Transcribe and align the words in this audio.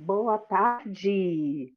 Boa 0.00 0.38
tarde! 0.38 1.74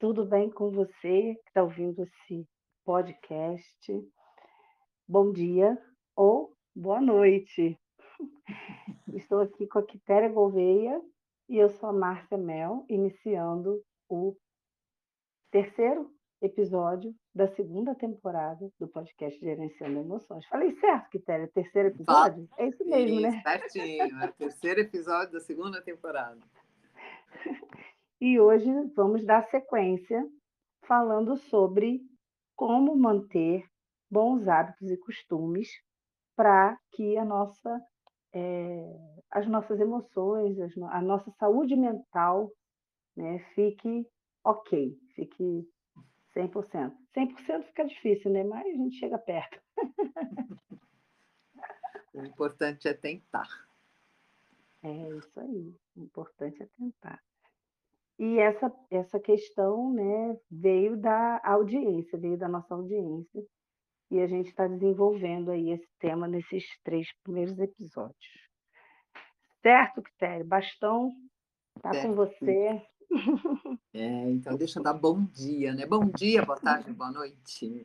Tudo 0.00 0.26
bem 0.26 0.50
com 0.50 0.72
você 0.72 1.36
que 1.36 1.42
está 1.46 1.62
ouvindo 1.62 2.02
esse 2.02 2.44
podcast? 2.84 4.12
Bom 5.06 5.32
dia 5.32 5.80
ou 6.16 6.56
boa 6.74 7.00
noite! 7.00 7.78
Estou 9.14 9.42
aqui 9.42 9.68
com 9.68 9.78
a 9.78 9.86
Quitéria 9.86 10.28
Gouveia 10.28 11.00
e 11.48 11.56
eu 11.56 11.70
sou 11.70 11.90
a 11.90 11.92
Márcia 11.92 12.36
Mel, 12.36 12.84
iniciando 12.88 13.80
o 14.08 14.36
terceiro 15.52 16.12
episódio 16.42 17.14
da 17.32 17.46
segunda 17.46 17.94
temporada 17.94 18.68
do 18.76 18.88
podcast 18.88 19.38
Gerenciando 19.38 20.00
Emoções. 20.00 20.44
Falei 20.46 20.72
certo, 20.80 21.10
Quitéria? 21.10 21.48
Terceiro 21.54 21.90
episódio? 21.90 22.48
É 22.58 22.66
isso 22.66 22.84
mesmo, 22.84 23.20
isso, 23.20 23.22
né? 23.22 23.40
Certinho, 23.40 24.20
é 24.20 24.26
o 24.26 24.32
terceiro 24.32 24.80
episódio 24.80 25.34
da 25.34 25.40
segunda 25.40 25.80
temporada. 25.80 26.40
E 28.20 28.38
hoje 28.38 28.70
vamos 28.94 29.24
dar 29.24 29.42
sequência 29.50 30.24
falando 30.82 31.36
sobre 31.36 32.00
como 32.54 32.96
manter 32.96 33.66
bons 34.10 34.46
hábitos 34.46 34.90
e 34.90 34.96
costumes 34.96 35.68
para 36.36 36.78
que 36.92 37.16
a 37.16 37.24
nossa, 37.24 37.84
é, 38.32 38.96
as 39.30 39.48
nossas 39.48 39.80
emoções, 39.80 40.56
a 40.90 41.00
nossa 41.00 41.30
saúde 41.32 41.74
mental 41.74 42.50
né, 43.16 43.40
fique 43.54 44.06
ok, 44.44 44.96
fique 45.14 45.68
100%. 46.34 46.92
100% 47.16 47.64
fica 47.64 47.84
difícil, 47.84 48.30
né? 48.30 48.44
Mas 48.44 48.66
a 48.66 48.70
gente 48.70 48.96
chega 48.98 49.18
perto. 49.18 49.60
O 52.14 52.20
importante 52.20 52.86
é 52.86 52.92
tentar. 52.92 53.48
É 54.82 55.08
isso 55.16 55.40
aí. 55.40 55.74
O 55.96 56.02
importante 56.02 56.62
é 56.62 56.66
tentar. 56.76 57.20
E 58.18 58.38
essa, 58.38 58.72
essa 58.90 59.18
questão 59.18 59.92
né, 59.92 60.36
veio 60.50 60.96
da 60.96 61.40
audiência, 61.44 62.18
veio 62.18 62.36
da 62.36 62.48
nossa 62.48 62.74
audiência. 62.74 63.44
E 64.10 64.20
a 64.20 64.26
gente 64.26 64.48
está 64.48 64.66
desenvolvendo 64.66 65.50
aí 65.50 65.70
esse 65.70 65.88
tema 65.98 66.28
nesses 66.28 66.64
três 66.84 67.08
primeiros 67.22 67.58
episódios. 67.58 68.42
Certo, 69.62 70.02
Quitério? 70.02 70.44
Bastão 70.44 71.12
está 71.76 71.90
com 72.02 72.14
você. 72.14 72.82
É, 73.94 74.30
então 74.30 74.56
deixa 74.56 74.78
eu 74.78 74.82
dar 74.82 74.94
bom 74.94 75.22
dia, 75.26 75.74
né? 75.74 75.84
Bom 75.84 76.06
dia, 76.06 76.42
boa 76.42 76.58
tarde, 76.58 76.90
boa 76.92 77.10
noite, 77.10 77.84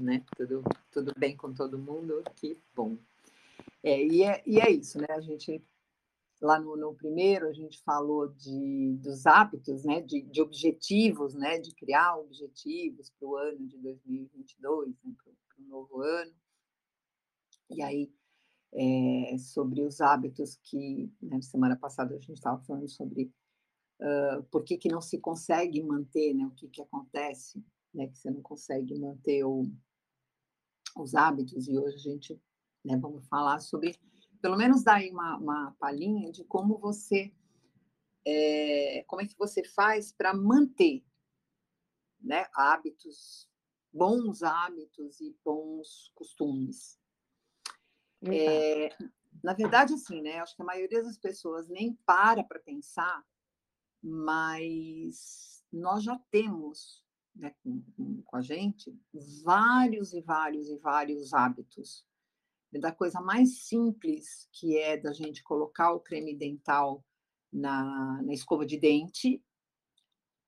né? 0.00 0.20
Tudo, 0.36 0.64
tudo 0.90 1.14
bem 1.16 1.36
com 1.36 1.54
todo 1.54 1.78
mundo? 1.78 2.24
Que 2.34 2.58
bom. 2.74 2.96
É, 3.80 4.02
e, 4.02 4.24
é, 4.24 4.42
e 4.44 4.58
é 4.58 4.68
isso, 4.68 4.98
né? 4.98 5.06
A 5.10 5.20
gente, 5.20 5.62
lá 6.44 6.60
no, 6.60 6.76
no 6.76 6.94
primeiro, 6.94 7.48
a 7.48 7.52
gente 7.52 7.82
falou 7.82 8.28
de, 8.28 8.96
dos 9.00 9.26
hábitos, 9.26 9.84
né? 9.84 10.00
De, 10.02 10.22
de 10.22 10.42
objetivos, 10.42 11.34
né? 11.34 11.58
De 11.58 11.74
criar 11.74 12.16
objetivos 12.18 13.10
para 13.10 13.28
o 13.28 13.36
ano 13.36 13.66
de 13.66 13.78
2022, 13.78 14.88
né? 15.02 15.14
para 15.24 15.64
o 15.64 15.68
novo 15.68 16.00
ano. 16.00 16.32
E 17.70 17.82
aí, 17.82 18.12
é, 18.72 19.38
sobre 19.38 19.82
os 19.82 20.00
hábitos 20.00 20.56
que, 20.62 21.10
né, 21.22 21.40
semana 21.40 21.76
passada 21.76 22.14
a 22.14 22.18
gente 22.18 22.34
estava 22.34 22.62
falando 22.64 22.88
sobre 22.88 23.32
uh, 24.00 24.42
por 24.50 24.64
que, 24.64 24.76
que 24.76 24.88
não 24.88 25.00
se 25.00 25.18
consegue 25.18 25.82
manter, 25.82 26.34
né? 26.34 26.46
O 26.46 26.50
que, 26.50 26.68
que 26.68 26.82
acontece, 26.82 27.64
né? 27.92 28.06
Que 28.08 28.18
você 28.18 28.30
não 28.30 28.42
consegue 28.42 28.98
manter 28.98 29.44
o, 29.44 29.70
os 30.96 31.14
hábitos, 31.14 31.68
e 31.68 31.78
hoje 31.78 31.96
a 31.96 32.12
gente 32.12 32.40
né, 32.84 32.96
vamos 32.96 33.26
falar 33.28 33.60
sobre, 33.60 33.96
pelo 34.44 34.58
menos 34.58 34.84
dar 34.84 34.96
aí 34.96 35.10
uma, 35.10 35.38
uma 35.38 35.76
palhinha 35.80 36.30
de 36.30 36.44
como 36.44 36.76
você, 36.76 37.32
é, 38.26 39.02
como 39.06 39.22
é 39.22 39.26
que 39.26 39.34
você 39.38 39.64
faz 39.64 40.12
para 40.12 40.34
manter 40.34 41.02
né, 42.20 42.46
hábitos, 42.54 43.48
bons 43.90 44.42
hábitos 44.42 45.18
e 45.22 45.34
bons 45.42 46.12
costumes. 46.14 47.00
É, 48.22 48.90
na 49.42 49.54
verdade, 49.54 49.94
assim, 49.94 50.20
né? 50.20 50.40
Acho 50.40 50.54
que 50.54 50.60
a 50.60 50.66
maioria 50.66 51.02
das 51.02 51.16
pessoas 51.16 51.66
nem 51.66 51.94
para 52.04 52.44
para 52.44 52.60
pensar 52.60 53.24
mas 54.06 55.64
nós 55.72 56.04
já 56.04 56.18
temos 56.30 57.02
né, 57.34 57.54
com, 57.62 57.82
com, 58.26 58.36
a 58.36 58.42
gente 58.42 58.94
vários 59.42 60.12
e 60.12 60.20
vários 60.20 60.68
e 60.68 60.76
vários 60.76 61.32
hábitos. 61.32 62.04
Da 62.80 62.92
coisa 62.92 63.20
mais 63.20 63.66
simples, 63.66 64.48
que 64.52 64.76
é 64.78 64.96
da 64.96 65.12
gente 65.12 65.42
colocar 65.42 65.92
o 65.92 66.00
creme 66.00 66.36
dental 66.36 67.04
na, 67.52 68.20
na 68.22 68.32
escova 68.32 68.66
de 68.66 68.78
dente, 68.78 69.42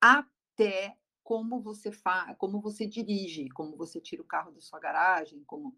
até 0.01 0.97
como 1.23 1.61
você 1.61 1.91
faz, 1.91 2.35
como 2.37 2.61
você 2.61 2.85
dirige, 2.85 3.49
como 3.49 3.75
você 3.75 3.99
tira 3.99 4.21
o 4.21 4.25
carro 4.25 4.51
da 4.51 4.61
sua 4.61 4.79
garagem, 4.79 5.43
como 5.45 5.77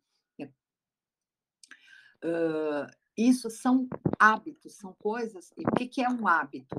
uh, 2.24 2.86
isso 3.18 3.50
são 3.50 3.88
hábitos, 4.18 4.76
são 4.76 4.94
coisas. 4.94 5.52
E 5.58 5.64
o 5.68 5.72
que, 5.72 5.88
que 5.88 6.02
é 6.02 6.10
um 6.10 6.28
hábito? 6.28 6.76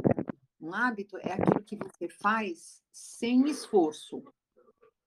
Um 0.61 0.75
hábito 0.75 1.17
é 1.19 1.33
aquilo 1.33 1.63
que 1.63 1.77
você 1.77 2.09
faz 2.09 2.83
sem 2.93 3.49
esforço. 3.49 4.23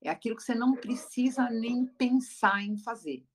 É 0.01 0.09
aquilo 0.09 0.35
que 0.35 0.44
você 0.44 0.56
não 0.56 0.74
precisa 0.74 1.50
nem 1.50 1.85
pensar 1.85 2.62
em 2.62 2.78
fazer. 2.78 3.25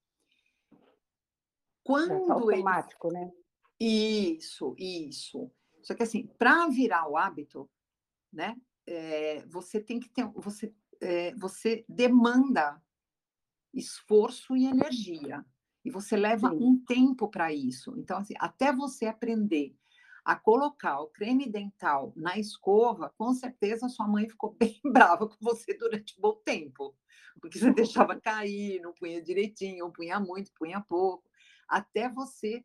Quando 1.89 2.13
é 2.13 2.31
automático, 2.31 3.09
ele... 3.09 3.19
né? 3.19 3.33
Isso, 3.81 4.75
isso. 4.77 5.51
Só 5.83 5.95
que 5.95 6.03
assim, 6.03 6.27
para 6.39 6.69
virar 6.69 7.09
o 7.09 7.17
hábito, 7.17 7.67
né? 8.31 8.55
É, 8.87 9.47
você 9.47 9.81
tem 9.81 9.99
que 9.99 10.11
ter, 10.11 10.27
você, 10.35 10.75
é, 11.01 11.35
você 11.35 11.87
demanda 11.89 12.79
esforço 13.73 14.55
e 14.55 14.67
energia. 14.67 15.43
E 15.83 15.91
você 15.91 16.15
leva 16.15 16.51
Sim. 16.51 16.59
um 16.61 16.85
tempo 16.85 17.27
para 17.27 17.55
isso. 17.55 17.95
Então, 17.97 18.19
assim, 18.19 18.35
até 18.39 18.71
você 18.71 19.07
aprender 19.07 19.75
a 20.23 20.37
colocar 20.37 21.01
o 21.01 21.07
creme 21.07 21.49
dental 21.49 22.13
na 22.15 22.39
escova, 22.39 23.15
com 23.17 23.33
certeza 23.33 23.89
sua 23.89 24.07
mãe 24.07 24.29
ficou 24.29 24.55
bem 24.61 24.79
brava 24.85 25.27
com 25.27 25.37
você 25.41 25.73
durante 25.73 26.19
um 26.19 26.21
bom 26.21 26.35
tempo, 26.45 26.95
porque 27.41 27.59
você 27.59 27.73
deixava 27.73 28.21
cair, 28.21 28.79
não 28.83 28.93
punha 28.93 29.23
direitinho, 29.23 29.91
punha 29.91 30.21
muito, 30.21 30.53
punha 30.53 30.83
pouco, 30.83 31.28
até 31.69 32.09
você 32.09 32.65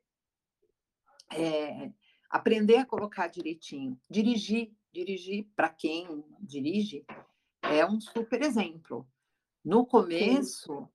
é, 1.32 1.92
aprender 2.30 2.78
a 2.78 2.86
colocar 2.86 3.28
direitinho. 3.28 4.00
Dirigir, 4.10 4.72
dirigir, 4.92 5.48
para 5.56 5.70
quem 5.70 6.24
dirige, 6.40 7.06
é 7.62 7.86
um 7.86 8.00
super 8.00 8.42
exemplo. 8.42 9.08
No 9.64 9.86
começo, 9.86 10.90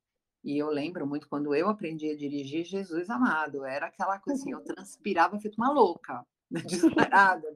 e 0.44 0.58
eu 0.58 0.68
lembro 0.68 1.06
muito 1.06 1.28
quando 1.28 1.54
eu 1.54 1.68
aprendi 1.68 2.10
a 2.10 2.16
dirigir, 2.16 2.64
Jesus 2.64 3.10
amado, 3.10 3.64
era 3.64 3.86
aquela 3.86 4.18
coisa 4.18 4.40
assim, 4.40 4.52
eu 4.52 4.62
transpirava 4.64 5.38
feito 5.38 5.56
uma 5.56 5.70
louca 5.70 6.26
né, 6.50 6.60
disparada, 6.66 7.54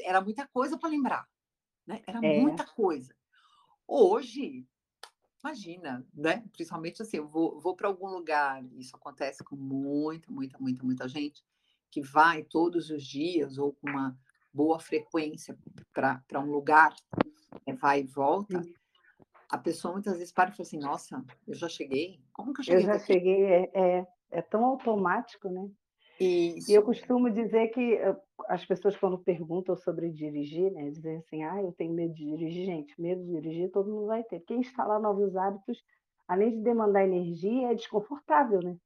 era 0.00 0.20
muita 0.20 0.46
coisa 0.48 0.78
para 0.78 0.90
lembrar, 0.90 1.28
né? 1.86 2.02
Era 2.06 2.24
é. 2.24 2.40
muita 2.40 2.66
coisa. 2.66 3.14
Hoje, 3.86 4.66
imagina, 5.42 6.06
né? 6.14 6.44
Principalmente 6.52 7.02
assim, 7.02 7.16
eu 7.16 7.28
vou, 7.28 7.60
vou 7.60 7.74
para 7.74 7.88
algum 7.88 8.08
lugar, 8.08 8.64
isso 8.76 8.94
acontece 8.96 9.42
com 9.42 9.56
muita, 9.56 10.30
muita, 10.30 10.58
muita, 10.58 10.84
muita 10.84 11.08
gente 11.08 11.44
que 11.90 12.00
vai 12.00 12.42
todos 12.42 12.88
os 12.90 13.04
dias 13.04 13.58
ou 13.58 13.74
com 13.74 13.90
uma 13.90 14.16
boa 14.52 14.78
frequência 14.78 15.56
para 15.92 16.40
um 16.40 16.50
lugar, 16.50 16.94
né, 17.66 17.74
vai 17.74 18.00
e 18.00 18.04
volta. 18.04 18.62
Sim. 18.62 18.74
A 19.50 19.58
pessoa 19.58 19.92
muitas 19.92 20.16
vezes 20.16 20.32
para 20.32 20.50
e 20.50 20.52
fala 20.52 20.66
assim: 20.66 20.78
Nossa, 20.78 21.24
eu 21.46 21.54
já 21.54 21.68
cheguei? 21.68 22.18
Como 22.32 22.54
que 22.54 22.60
eu 22.60 22.64
cheguei? 22.64 22.80
Eu 22.80 22.86
já 22.86 22.92
daqui? 22.94 23.06
cheguei, 23.06 23.44
é, 23.44 23.70
é, 23.74 24.06
é 24.30 24.42
tão 24.42 24.64
automático, 24.64 25.50
né? 25.50 25.70
E 26.22 26.72
eu 26.72 26.82
costumo 26.82 27.30
dizer 27.30 27.68
que 27.68 27.94
eh, 27.94 28.16
as 28.48 28.64
pessoas, 28.64 28.96
quando 28.96 29.18
perguntam 29.18 29.76
sobre 29.76 30.10
dirigir, 30.10 30.70
né, 30.72 30.90
dizem 30.90 31.16
assim: 31.16 31.42
ah, 31.42 31.62
eu 31.62 31.72
tenho 31.72 31.92
medo 31.92 32.14
de 32.14 32.24
dirigir. 32.24 32.66
Gente, 32.66 33.00
medo 33.00 33.22
de 33.24 33.40
dirigir 33.40 33.70
todo 33.70 33.90
mundo 33.90 34.06
vai 34.06 34.22
ter. 34.24 34.40
Quem 34.40 34.60
instalar 34.60 35.00
novos 35.00 35.36
hábitos, 35.36 35.82
além 36.28 36.50
de 36.50 36.62
demandar 36.62 37.04
energia, 37.04 37.72
é 37.72 37.74
desconfortável, 37.74 38.60
né? 38.60 38.76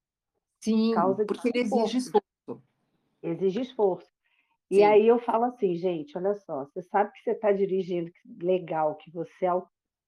Sim, 0.60 0.92
Causa 0.94 1.24
porque 1.24 1.48
ele 1.48 1.60
exige 1.60 1.98
esforço. 1.98 2.62
Exige 3.22 3.60
esforço. 3.60 4.10
Sim. 4.68 4.78
E 4.78 4.82
aí 4.82 5.06
eu 5.06 5.18
falo 5.18 5.44
assim, 5.44 5.74
gente, 5.76 6.16
olha 6.16 6.34
só, 6.34 6.64
você 6.64 6.82
sabe 6.82 7.12
que 7.12 7.22
você 7.22 7.32
está 7.32 7.52
dirigindo 7.52 8.10
legal, 8.42 8.96
que 8.96 9.10
você 9.10 9.46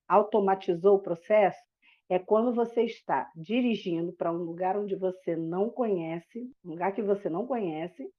automatizou 0.09 0.97
o 0.97 1.01
processo, 1.01 1.61
é 2.09 2.19
quando 2.19 2.55
você 2.55 2.83
está 2.83 3.31
dirigindo 3.37 4.13
para 4.13 4.33
um 4.33 4.39
lugar 4.39 4.77
onde 4.77 4.97
você 4.97 5.37
não 5.37 5.69
conhece, 5.69 6.51
um 6.65 6.71
lugar 6.71 6.93
que 6.93 7.03
você 7.03 7.29
não 7.29 7.47
conhece, 7.47 8.11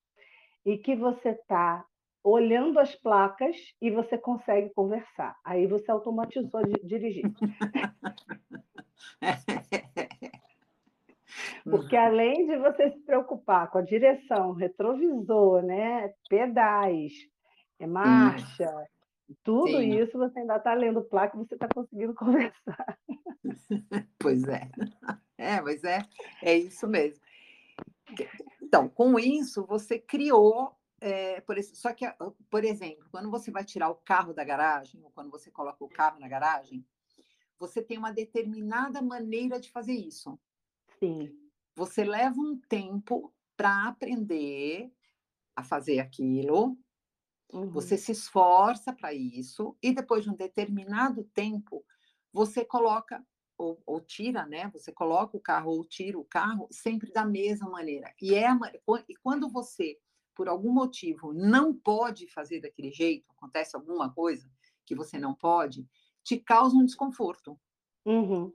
e 0.66 0.78
que 0.78 0.96
você 0.96 1.30
está 1.30 1.86
olhando 2.24 2.80
as 2.80 2.96
placas 2.96 3.56
e 3.82 3.90
você 3.90 4.18
consegue 4.18 4.70
conversar. 4.72 5.36
Aí 5.44 5.66
você 5.66 5.90
automatizou 5.90 6.62
de 6.64 6.74
dirigir. 6.84 7.24
Porque 11.64 11.96
além 11.96 12.48
de 12.48 12.58
você 12.58 12.92
se 12.92 13.00
preocupar 13.00 13.70
com 13.70 13.78
a 13.78 13.84
direção, 13.84 14.54
retrovisor, 14.54 15.62
né, 15.62 16.14
pedais, 16.30 17.14
é 17.80 17.88
marcha. 17.88 18.70
Tudo 19.44 19.68
Sim. 19.68 20.00
isso 20.00 20.18
você 20.18 20.40
ainda 20.40 20.58
está 20.58 20.74
lendo 20.74 21.04
placa 21.04 21.36
e 21.36 21.40
você 21.40 21.56
está 21.56 21.68
conseguindo 21.68 22.14
conversar. 22.16 23.00
Pois 24.20 24.44
é. 24.44 24.70
É, 25.38 25.62
mas 25.62 25.86
é, 25.86 26.06
é 26.44 26.58
isso 26.58 26.86
mesmo. 26.86 27.24
Então, 28.62 28.90
com 28.90 29.18
isso, 29.18 29.66
você 29.66 29.98
criou. 29.98 30.76
É, 31.00 31.40
por, 31.40 31.58
só 31.64 31.94
que, 31.94 32.06
por 32.50 32.66
exemplo, 32.66 33.08
quando 33.10 33.32
você 33.32 33.50
vai 33.50 33.64
tirar 33.64 33.90
o 33.90 33.96
carro 33.96 34.34
da 34.34 34.44
garagem, 34.44 35.02
ou 35.02 35.10
quando 35.12 35.32
você 35.32 35.50
coloca 35.50 35.82
o 35.82 35.88
carro 35.88 36.20
na 36.20 36.28
garagem, 36.28 36.86
você 37.58 37.82
tem 37.82 37.98
uma 37.98 38.12
determinada 38.12 39.02
maneira 39.02 39.62
de 39.62 39.72
fazer 39.72 39.94
isso. 39.94 40.38
Sim. 41.00 41.34
Você 41.74 42.04
leva 42.04 42.38
um 42.38 42.60
tempo 42.68 43.34
para 43.56 43.88
aprender 43.88 44.92
a 45.56 45.64
fazer 45.64 46.00
aquilo, 46.00 46.78
uhum. 47.52 47.70
você 47.70 47.98
se 47.98 48.12
esforça 48.12 48.94
para 48.94 49.14
isso, 49.14 49.78
e 49.82 49.94
depois 49.94 50.24
de 50.24 50.30
um 50.30 50.36
determinado 50.36 51.24
tempo, 51.34 51.84
você 52.32 52.64
coloca 52.64 53.24
ou, 53.58 53.82
ou, 53.86 54.00
tira, 54.00 54.46
né? 54.46 54.70
Você 54.70 54.92
coloca 54.92 55.36
o 55.36 55.42
carro 55.42 55.72
ou 55.72 55.84
tira 55.84 56.18
o 56.18 56.24
carro 56.24 56.68
sempre 56.72 57.12
da 57.12 57.26
mesma 57.26 57.70
maneira. 57.70 58.14
E 58.22 58.34
é 58.34 58.48
e 59.08 59.16
quando 59.18 59.50
você, 59.50 60.00
por 60.34 60.48
algum 60.48 60.72
motivo, 60.72 61.34
não 61.34 61.74
pode 61.74 62.26
fazer 62.32 62.62
daquele 62.62 62.92
jeito, 62.92 63.30
acontece 63.32 63.76
alguma 63.76 64.14
coisa 64.14 64.50
que 64.86 64.96
você 64.96 65.20
não 65.20 65.36
pode, 65.36 65.86
te 66.24 66.38
causa 66.38 66.76
um 66.76 66.86
desconforto. 66.86 67.60
Uhum. 68.06 68.54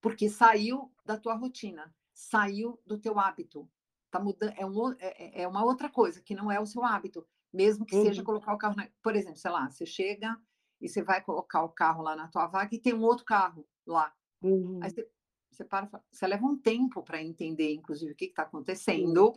Porque 0.00 0.28
saiu 0.28 0.92
da 1.04 1.16
tua 1.16 1.34
rotina, 1.34 1.94
saiu 2.12 2.80
do 2.84 2.98
teu 2.98 3.18
hábito. 3.20 3.70
Tá 4.10 4.18
mudando, 4.18 4.52
é, 4.56 4.66
um, 4.66 4.92
é, 4.94 4.96
é, 4.98 5.42
é 5.42 5.48
uma 5.48 5.64
outra 5.64 5.88
coisa 5.88 6.20
que 6.20 6.34
não 6.34 6.50
é 6.50 6.58
o 6.58 6.66
seu 6.66 6.84
hábito, 6.84 7.24
mesmo 7.52 7.84
que 7.84 7.96
uhum. 7.96 8.04
seja 8.04 8.22
colocar 8.22 8.54
o 8.54 8.58
carro, 8.58 8.76
na, 8.76 8.88
por 9.02 9.16
exemplo, 9.16 9.38
sei 9.38 9.50
lá, 9.50 9.70
você 9.70 9.84
chega 9.84 10.40
e 10.80 10.88
você 10.88 11.02
vai 11.02 11.22
colocar 11.22 11.62
o 11.62 11.68
carro 11.68 12.02
lá 12.02 12.16
na 12.16 12.28
tua 12.28 12.46
vaga 12.46 12.74
e 12.74 12.78
tem 12.78 12.94
um 12.94 13.02
outro 13.02 13.24
carro 13.24 13.66
lá. 13.86 14.14
Uhum. 14.42 14.80
Aí 14.82 14.90
você, 14.90 15.08
você 15.50 15.64
para, 15.64 15.90
você 16.10 16.26
leva 16.26 16.46
um 16.46 16.56
tempo 16.56 17.02
para 17.02 17.22
entender, 17.22 17.72
inclusive, 17.74 18.12
o 18.12 18.16
que 18.16 18.26
está 18.26 18.42
acontecendo, 18.42 19.32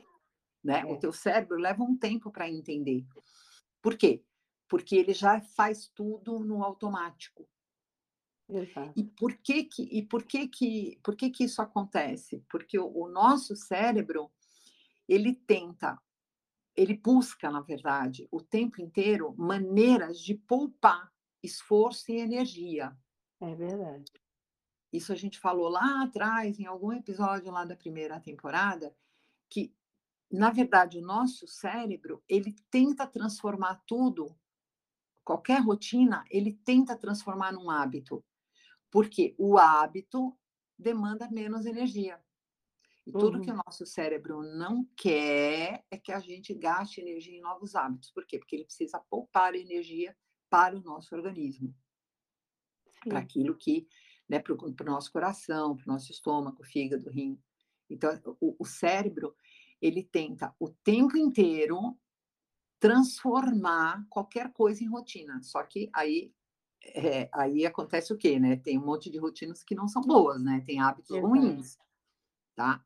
né? 0.64 0.82
É. 0.82 0.86
O 0.86 0.98
teu 0.98 1.12
cérebro 1.12 1.58
leva 1.58 1.84
um 1.84 1.98
tempo 1.98 2.32
para 2.32 2.50
entender. 2.50 3.06
Por 3.82 3.98
quê? 3.98 4.24
Porque 4.70 4.96
ele 4.96 5.14
já 5.14 5.42
faz 5.42 5.88
tudo 5.90 6.40
no 6.40 6.64
automático. 6.64 7.48
Exato. 8.50 8.94
E 8.96 9.04
por 9.04 9.34
que 9.38 9.64
que 9.64 9.84
e 9.84 10.06
por 10.06 10.24
que 10.24 10.48
que 10.48 11.00
por 11.04 11.16
que 11.16 11.30
que 11.30 11.46
isso 11.46 11.62
acontece? 11.62 12.44
Porque 12.50 12.78
o, 12.78 12.88
o 12.88 13.10
nosso 13.10 13.56
cérebro 13.56 14.32
ele 15.08 15.34
tenta, 15.34 16.00
ele 16.76 16.96
busca, 16.96 17.52
na 17.52 17.62
verdade, 17.62 18.28
o 18.32 18.42
tempo 18.42 18.82
inteiro 18.82 19.34
maneiras 19.38 20.20
de 20.20 20.36
poupar 20.36 21.12
esforço 21.42 22.12
e 22.12 22.20
energia. 22.20 22.96
É 23.40 23.54
verdade. 23.56 24.12
Isso 24.92 25.12
a 25.12 25.16
gente 25.16 25.40
falou 25.40 25.70
lá 25.70 26.04
atrás, 26.04 26.60
em 26.60 26.66
algum 26.66 26.94
episódio 26.94 27.52
lá 27.52 27.66
da 27.66 27.76
primeira 27.76 28.20
temporada, 28.20 28.96
que, 29.50 29.76
na 30.32 30.52
verdade, 30.52 31.00
o 31.00 31.02
nosso 31.02 31.48
cérebro, 31.48 32.24
ele 32.28 32.56
tenta 32.70 33.06
transformar 33.08 33.82
tudo, 33.86 34.36
qualquer 35.24 35.62
rotina, 35.62 36.24
ele 36.30 36.54
tenta 36.64 36.98
transformar 36.98 37.52
num 37.52 37.70
hábito. 37.70 38.24
Porque 38.92 39.34
o 39.38 39.58
hábito 39.58 40.38
demanda 40.78 41.30
menos 41.30 41.66
energia. 41.66 42.24
E 43.06 43.12
tudo 43.12 43.38
uhum. 43.38 43.42
que 43.42 43.52
o 43.52 43.60
nosso 43.66 43.86
cérebro 43.86 44.42
não 44.42 44.88
quer 44.96 45.84
é 45.92 45.98
que 45.98 46.12
a 46.12 46.20
gente 46.20 46.54
gaste 46.54 47.02
energia 47.02 47.38
em 47.38 47.42
novos 47.42 47.76
hábitos. 47.76 48.12
Por 48.12 48.26
quê? 48.26 48.40
Porque 48.40 48.56
ele 48.56 48.66
precisa 48.66 49.00
poupar 49.10 49.56
energia 49.56 50.16
para 50.50 50.78
o 50.78 50.82
nosso 50.82 51.14
organismo. 51.14 51.76
Para 53.06 53.20
aquilo 53.20 53.58
que 53.58 53.86
né, 54.30 54.40
para 54.40 54.54
o 54.54 54.86
nosso 54.86 55.12
coração, 55.12 55.76
para 55.76 55.84
o 55.84 55.94
nosso 55.94 56.12
estômago, 56.12 56.64
fígado, 56.64 57.10
rim. 57.10 57.40
Então, 57.90 58.10
o, 58.40 58.56
o 58.60 58.66
cérebro, 58.66 59.36
ele 59.82 60.04
tenta 60.04 60.56
o 60.60 60.70
tempo 60.70 61.18
inteiro 61.18 61.98
transformar 62.80 64.06
qualquer 64.10 64.52
coisa 64.52 64.84
em 64.84 64.88
rotina. 64.88 65.42
Só 65.44 65.64
que 65.64 65.90
aí, 65.94 66.34
é, 66.84 67.30
aí 67.34 67.66
acontece 67.66 68.14
o 68.14 68.18
quê, 68.18 68.40
né? 68.40 68.56
Tem 68.58 68.78
um 68.78 68.86
monte 68.86 69.10
de 69.10 69.18
rotinas 69.18 69.64
que 69.64 69.76
não 69.76 69.88
são 69.88 70.02
boas, 70.02 70.44
né? 70.44 70.64
Tem 70.66 70.80
hábitos 70.80 71.12
Exato. 71.12 71.28
ruins, 71.28 71.78
tá? 72.56 72.84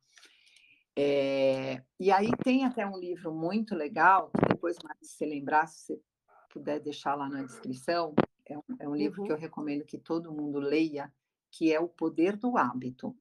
É, 1.00 1.84
e 2.00 2.12
aí 2.12 2.32
tem 2.44 2.66
até 2.66 2.86
um 2.86 2.98
livro 2.98 3.32
muito 3.32 3.76
legal, 3.76 4.32
que 4.32 4.48
depois, 4.48 4.78
se 4.78 5.18
você 5.18 5.26
lembrar, 5.26 5.68
se 5.68 5.94
você 5.94 6.02
puder 6.50 6.80
deixar 6.80 7.14
lá 7.14 7.30
na 7.30 7.44
descrição, 7.44 8.16
é 8.46 8.58
um, 8.58 8.64
é 8.80 8.90
um 8.90 8.96
livro 8.96 9.22
uhum. 9.22 9.28
que 9.28 9.34
eu 9.34 9.38
recomendo 9.38 9.86
que 9.86 10.00
todo 10.00 10.34
mundo 10.34 10.60
leia, 10.60 11.14
que 11.52 11.72
é 11.72 11.80
O 11.80 11.88
Poder 11.88 12.36
do 12.36 12.58
Hábito, 12.58 13.16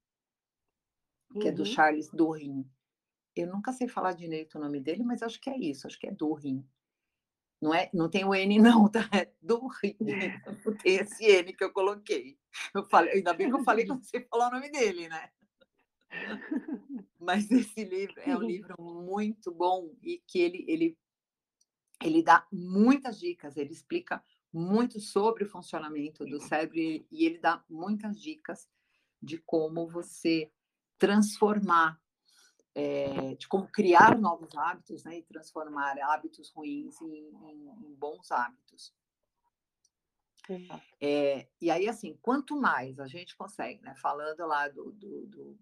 que 1.32 1.40
uhum. 1.40 1.48
é 1.48 1.52
do 1.52 1.60
uhum. 1.60 1.66
Charles 1.66 2.08
Duhigg. 2.08 2.66
Eu 3.34 3.48
nunca 3.48 3.72
sei 3.72 3.88
falar 3.88 4.12
direito 4.12 4.56
o 4.56 4.60
nome 4.60 4.80
dele, 4.80 5.04
mas 5.04 5.22
acho 5.22 5.38
que 5.38 5.50
é 5.50 5.58
isso, 5.58 5.86
acho 5.86 5.98
que 5.98 6.06
é 6.06 6.12
Duhigg. 6.12 6.64
Não, 7.60 7.74
é, 7.74 7.90
não 7.92 8.08
tem 8.08 8.24
o 8.24 8.34
N, 8.34 8.58
não, 8.58 8.88
tá? 8.88 9.08
É. 9.12 9.30
Não 9.42 9.68
tem 10.82 10.96
esse 10.96 11.24
N 11.24 11.52
que 11.52 11.64
eu 11.64 11.72
coloquei. 11.72 12.38
Eu 12.74 12.84
falei, 12.84 13.14
ainda 13.14 13.34
bem 13.34 13.50
que 13.50 13.54
eu 13.54 13.64
falei 13.64 13.84
que 13.84 13.92
eu 13.92 14.00
sei 14.02 14.26
falar 14.30 14.48
o 14.48 14.52
nome 14.52 14.70
dele, 14.70 15.08
né? 15.08 15.30
Mas 17.18 17.50
esse 17.50 17.84
livro 17.84 18.20
é 18.20 18.36
um 18.36 18.42
livro 18.42 18.74
muito 18.78 19.52
bom 19.52 19.94
e 20.02 20.22
que 20.26 20.38
ele, 20.38 20.64
ele, 20.68 20.98
ele 22.02 22.22
dá 22.22 22.46
muitas 22.52 23.18
dicas, 23.18 23.56
ele 23.56 23.72
explica 23.72 24.22
muito 24.52 25.00
sobre 25.00 25.44
o 25.44 25.48
funcionamento 25.48 26.24
do 26.24 26.40
cérebro 26.40 26.78
e, 26.78 27.06
ele 27.10 27.38
dá 27.38 27.62
muitas 27.68 28.20
dicas 28.20 28.68
de 29.20 29.38
como 29.38 29.86
você 29.88 30.50
transformar, 30.98 32.00
é, 32.74 33.34
de 33.34 33.46
como 33.48 33.68
criar 33.68 34.18
novos 34.18 34.56
hábitos 34.56 35.04
né, 35.04 35.18
e 35.18 35.22
transformar 35.22 35.98
hábitos 35.98 36.50
ruins 36.50 37.00
em, 37.02 37.28
em, 37.50 37.86
em 37.86 37.94
bons 37.94 38.30
hábitos. 38.30 38.94
É, 41.00 41.48
e 41.60 41.70
aí, 41.70 41.88
assim, 41.88 42.16
quanto 42.22 42.56
mais 42.56 43.00
a 43.00 43.06
gente 43.06 43.36
consegue, 43.36 43.82
né, 43.82 43.94
falando 43.96 44.46
lá 44.46 44.68
do, 44.68 44.92
do, 44.92 45.26
do 45.26 45.58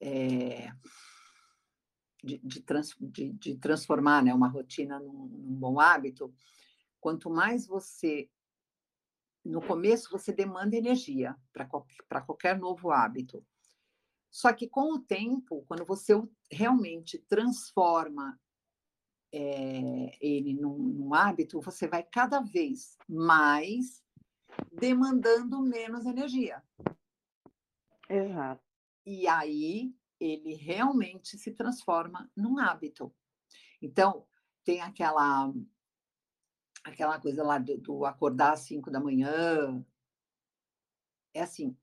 é, 0.00 0.72
de, 2.22 2.38
de, 2.38 2.60
trans, 2.62 2.94
de, 3.00 3.32
de, 3.32 3.56
transformar 3.56 4.22
né, 4.22 4.34
uma 4.34 4.48
rotina 4.48 4.98
num, 4.98 5.26
num 5.26 5.54
bom 5.54 5.80
hábito, 5.80 6.34
Quanto 7.00 7.30
mais 7.30 7.66
você 7.66 8.28
no 9.44 9.62
começo 9.62 10.10
você 10.10 10.32
demanda 10.32 10.76
energia 10.76 11.34
para 11.52 12.20
qualquer, 12.20 12.58
novo 12.58 12.90
hábito. 12.90 13.44
Só 14.30 14.52
que 14.52 14.68
com 14.68 14.92
o 14.94 14.98
tempo, 14.98 15.64
quando 15.66 15.86
você 15.86 16.12
realmente 16.50 17.18
transforma 17.18 18.38
é, 19.32 20.18
ele 20.20 20.54
num, 20.54 20.76
num, 20.76 21.14
hábito, 21.14 21.60
você 21.60 21.86
vai 21.88 22.02
cada 22.02 22.40
vez 22.40 22.98
mais 23.08 24.02
demandando 24.70 25.62
menos 25.62 26.04
energia. 26.04 26.62
Exato. 28.08 28.67
E 29.08 29.26
aí 29.26 29.90
ele 30.20 30.52
realmente 30.52 31.38
se 31.38 31.50
transforma 31.52 32.30
num 32.36 32.58
hábito. 32.58 33.10
Então, 33.80 34.26
tem 34.62 34.82
aquela 34.82 35.50
aquela 36.84 37.18
coisa 37.18 37.42
lá 37.42 37.56
do, 37.56 37.78
do 37.78 38.04
acordar 38.04 38.52
às 38.52 38.60
cinco 38.60 38.90
da 38.90 39.00
manhã. 39.00 39.82
É 41.32 41.40
assim, 41.40 41.74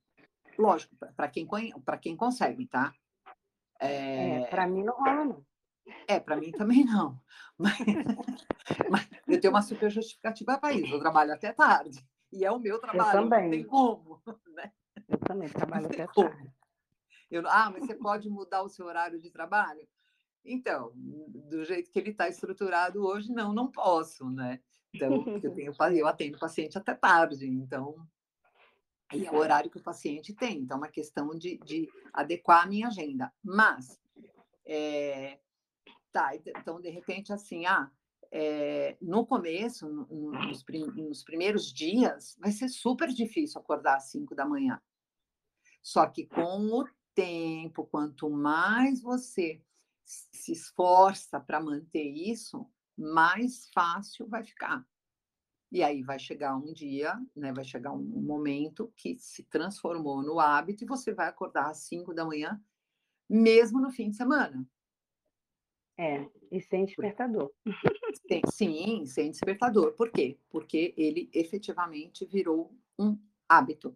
lógico, 0.55 0.95
para 0.95 1.27
quem, 1.27 1.47
quem 1.99 2.15
consegue, 2.15 2.67
tá? 2.67 2.93
É, 3.79 4.41
é 4.41 4.45
para 4.45 4.67
mim 4.67 4.83
não 4.83 4.93
rola, 4.93 5.25
não. 5.25 5.45
É, 6.07 6.19
para 6.19 6.37
mim 6.37 6.51
também 6.51 6.85
não. 6.85 7.19
Mas, 7.57 7.77
mas, 8.91 9.09
eu 9.27 9.39
tenho 9.39 9.53
uma 9.53 9.61
super 9.61 9.89
justificativa 9.89 10.59
para 10.59 10.73
isso. 10.73 10.93
Eu 10.93 10.99
trabalho 10.99 11.33
até 11.33 11.53
tarde. 11.53 12.05
E 12.33 12.43
é 12.43 12.51
o 12.51 12.59
meu 12.59 12.79
trabalho. 12.79 13.19
Eu 13.19 13.23
também. 13.23 13.43
Não 13.43 13.49
tem 13.51 13.63
como. 13.63 14.21
Né? 14.53 14.73
Eu 15.07 15.17
também 15.19 15.49
trabalho 15.49 15.85
até 15.85 16.05
como. 16.07 16.29
tarde. 16.29 16.53
Eu, 17.29 17.43
ah, 17.47 17.69
mas 17.71 17.85
você 17.85 17.95
pode 17.95 18.29
mudar 18.29 18.63
o 18.63 18.69
seu 18.69 18.85
horário 18.85 19.19
de 19.19 19.29
trabalho? 19.29 19.87
Então, 20.43 20.91
do 20.95 21.63
jeito 21.65 21.89
que 21.89 21.97
ele 21.97 22.11
está 22.11 22.29
estruturado 22.29 23.03
hoje, 23.03 23.31
não, 23.31 23.51
não 23.51 23.71
posso, 23.71 24.29
né? 24.29 24.59
Então, 24.93 25.23
eu, 25.43 25.53
tenho, 25.53 25.73
eu 25.95 26.07
atendo 26.07 26.37
paciente 26.37 26.77
até 26.77 26.93
tarde, 26.93 27.47
então. 27.47 27.95
E 29.13 29.25
é 29.25 29.31
o 29.31 29.35
horário 29.35 29.69
que 29.69 29.77
o 29.77 29.83
paciente 29.83 30.33
tem, 30.33 30.59
então 30.59 30.77
é 30.77 30.79
uma 30.81 30.87
questão 30.87 31.29
de, 31.35 31.57
de 31.59 31.89
adequar 32.13 32.63
a 32.63 32.67
minha 32.67 32.87
agenda. 32.87 33.31
Mas, 33.43 33.99
é, 34.65 35.39
tá, 36.11 36.35
então, 36.35 36.79
de 36.79 36.89
repente, 36.89 37.33
assim, 37.33 37.65
ah, 37.65 37.91
é, 38.31 38.97
no 39.01 39.25
começo, 39.25 39.87
no, 39.87 40.31
nos, 40.31 40.63
prim, 40.63 40.85
nos 40.87 41.23
primeiros 41.23 41.71
dias, 41.71 42.35
vai 42.39 42.51
ser 42.51 42.69
super 42.69 43.09
difícil 43.09 43.59
acordar 43.59 43.97
às 43.97 44.09
5 44.11 44.35
da 44.35 44.45
manhã. 44.45 44.81
Só 45.81 46.05
que 46.07 46.25
com 46.25 46.81
o 46.81 46.85
tempo, 47.15 47.85
quanto 47.85 48.29
mais 48.29 49.01
você 49.01 49.61
se 50.03 50.51
esforça 50.51 51.39
para 51.39 51.59
manter 51.59 52.03
isso, 52.03 52.69
mais 52.95 53.67
fácil 53.73 54.27
vai 54.27 54.43
ficar. 54.43 54.85
E 55.71 55.81
aí 55.81 56.03
vai 56.03 56.19
chegar 56.19 56.55
um 56.55 56.71
dia, 56.71 57.19
né, 57.35 57.51
vai 57.51 57.63
chegar 57.65 57.91
um 57.91 58.03
momento 58.03 58.93
que 58.95 59.17
se 59.17 59.43
transformou 59.45 60.21
no 60.21 60.39
hábito 60.39 60.83
e 60.83 60.87
você 60.87 61.13
vai 61.13 61.27
acordar 61.27 61.69
às 61.69 61.79
5 61.79 62.13
da 62.13 62.23
manhã, 62.23 62.63
mesmo 63.27 63.81
no 63.81 63.89
fim 63.89 64.09
de 64.09 64.15
semana. 64.15 64.67
É, 65.97 66.29
e 66.51 66.61
sem 66.61 66.85
despertador. 66.85 67.51
Sim, 68.51 69.05
sem 69.05 69.31
despertador. 69.31 69.93
Por 69.93 70.11
quê? 70.11 70.37
Porque 70.49 70.93
ele 70.97 71.29
efetivamente 71.33 72.25
virou 72.25 72.77
um 72.99 73.17
hábito. 73.47 73.95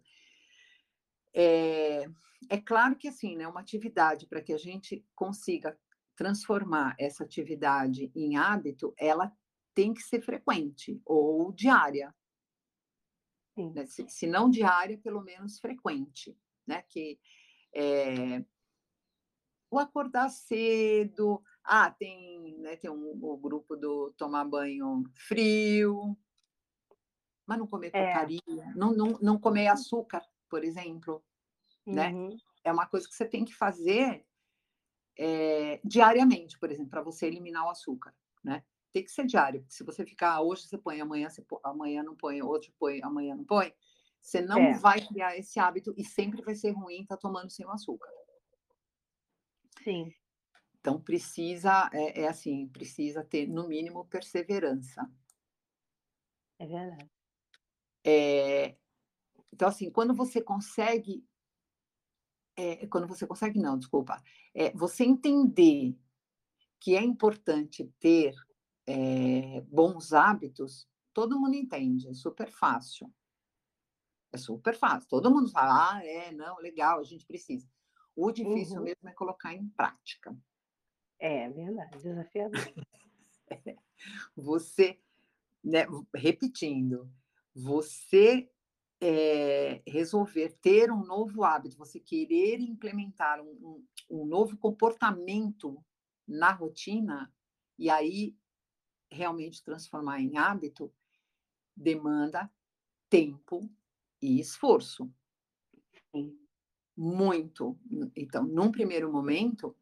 É, 1.34 2.08
é 2.48 2.58
claro 2.58 2.96
que 2.96 3.08
assim, 3.08 3.36
né, 3.36 3.46
uma 3.46 3.60
atividade 3.60 4.26
para 4.26 4.42
que 4.42 4.52
a 4.52 4.58
gente 4.58 5.04
consiga 5.14 5.78
transformar 6.16 6.94
essa 6.98 7.24
atividade 7.24 8.10
em 8.14 8.36
hábito, 8.36 8.92
ela 8.98 9.32
tem 9.74 9.94
que 9.94 10.02
ser 10.02 10.20
frequente 10.20 11.00
ou 11.04 11.52
diária. 11.52 12.14
Né? 13.56 13.86
Se, 13.86 14.06
se, 14.08 14.26
não 14.26 14.50
diária, 14.50 14.98
pelo 14.98 15.22
menos 15.22 15.58
frequente, 15.58 16.36
né? 16.66 16.82
Que 16.88 17.18
é, 17.74 18.44
o 19.70 19.78
acordar 19.78 20.28
cedo, 20.30 21.42
ah, 21.64 21.90
tem, 21.90 22.58
né, 22.58 22.76
tem 22.76 22.90
um, 22.90 23.18
o 23.22 23.36
grupo 23.36 23.76
do 23.76 24.12
tomar 24.16 24.44
banho 24.44 25.04
frio, 25.14 26.16
mas 27.46 27.58
não 27.58 27.66
comer 27.66 27.90
é. 27.94 28.04
porcaria, 28.04 28.74
não, 28.74 28.92
não, 28.92 29.18
não 29.20 29.38
comer 29.38 29.68
açúcar, 29.68 30.22
por 30.50 30.64
exemplo, 30.64 31.24
né? 31.86 32.10
uhum. 32.10 32.28
né? 32.28 32.36
É 32.62 32.72
uma 32.72 32.86
coisa 32.86 33.08
que 33.08 33.14
você 33.14 33.24
tem 33.24 33.44
que 33.44 33.54
fazer 33.54 34.26
é, 35.16 35.80
diariamente, 35.82 36.58
por 36.58 36.70
exemplo, 36.70 36.90
para 36.90 37.02
você 37.02 37.26
eliminar 37.26 37.64
o 37.64 37.70
açúcar, 37.70 38.14
né? 38.44 38.62
Tem 38.92 39.04
que 39.04 39.10
ser 39.10 39.24
diário, 39.24 39.60
porque 39.60 39.74
se 39.74 39.84
você 39.84 40.04
ficar 40.04 40.40
hoje 40.42 40.66
você 40.66 40.76
põe, 40.76 41.00
amanhã 41.00 41.30
você 41.30 41.42
põe, 41.42 41.60
amanhã 41.62 42.02
não 42.02 42.16
põe, 42.16 42.42
hoje 42.42 42.74
põe, 42.78 43.00
amanhã 43.02 43.36
não 43.36 43.44
põe, 43.44 43.72
você 44.20 44.42
não 44.42 44.58
é. 44.58 44.78
vai 44.78 45.00
criar 45.06 45.38
esse 45.38 45.58
hábito 45.60 45.94
e 45.96 46.04
sempre 46.04 46.42
vai 46.42 46.54
ser 46.54 46.72
ruim 46.72 47.02
estar 47.02 47.16
tá 47.16 47.20
tomando 47.20 47.50
sem 47.50 47.64
o 47.64 47.70
açúcar. 47.70 48.10
Sim. 49.82 50.12
Então 50.80 51.00
precisa, 51.00 51.88
é, 51.92 52.22
é 52.22 52.28
assim, 52.28 52.68
precisa 52.68 53.24
ter 53.24 53.46
no 53.46 53.68
mínimo 53.68 54.04
perseverança. 54.06 55.08
É 56.58 56.66
verdade. 56.66 57.10
É, 58.04 58.76
então, 59.52 59.68
assim, 59.68 59.90
quando 59.90 60.14
você 60.14 60.40
consegue. 60.40 61.24
É, 62.56 62.86
quando 62.86 63.06
você 63.06 63.26
consegue, 63.26 63.58
não, 63.58 63.78
desculpa. 63.78 64.22
É, 64.54 64.70
você 64.72 65.04
entender 65.04 65.96
que 66.78 66.96
é 66.96 67.02
importante 67.02 67.92
ter 67.98 68.34
é, 68.86 69.60
bons 69.62 70.12
hábitos, 70.12 70.88
todo 71.12 71.38
mundo 71.38 71.54
entende, 71.54 72.08
é 72.08 72.14
super 72.14 72.50
fácil. 72.50 73.12
É 74.32 74.38
super 74.38 74.76
fácil. 74.76 75.08
Todo 75.08 75.30
mundo 75.30 75.50
fala, 75.50 75.92
ah, 75.94 76.04
é, 76.04 76.32
não, 76.32 76.58
legal, 76.58 77.00
a 77.00 77.04
gente 77.04 77.26
precisa. 77.26 77.68
O 78.14 78.30
difícil 78.30 78.76
uhum. 78.76 78.84
mesmo 78.84 79.08
é 79.08 79.12
colocar 79.12 79.54
em 79.54 79.68
prática. 79.70 80.36
É 81.18 81.48
verdade, 81.50 81.98
desafiador. 81.98 82.60
você, 84.36 84.98
né, 85.62 85.86
repetindo, 86.14 87.10
você 87.54 88.50
é, 89.00 89.82
resolver 89.86 90.56
ter 90.60 90.92
um 90.92 91.02
novo 91.04 91.42
hábito, 91.42 91.76
você 91.76 91.98
querer 91.98 92.60
implementar 92.60 93.40
um, 93.40 93.48
um, 93.50 93.84
um 94.10 94.26
novo 94.26 94.56
comportamento 94.58 95.82
na 96.28 96.52
rotina, 96.52 97.32
e 97.78 97.88
aí 97.88 98.36
realmente 99.10 99.64
transformar 99.64 100.20
em 100.20 100.36
hábito, 100.36 100.92
demanda 101.74 102.50
tempo 103.08 103.68
e 104.20 104.38
esforço. 104.38 105.10
Sim. 106.14 106.38
Muito. 106.96 107.78
Então, 108.14 108.44
num 108.44 108.70
primeiro 108.70 109.10
momento, 109.10 109.74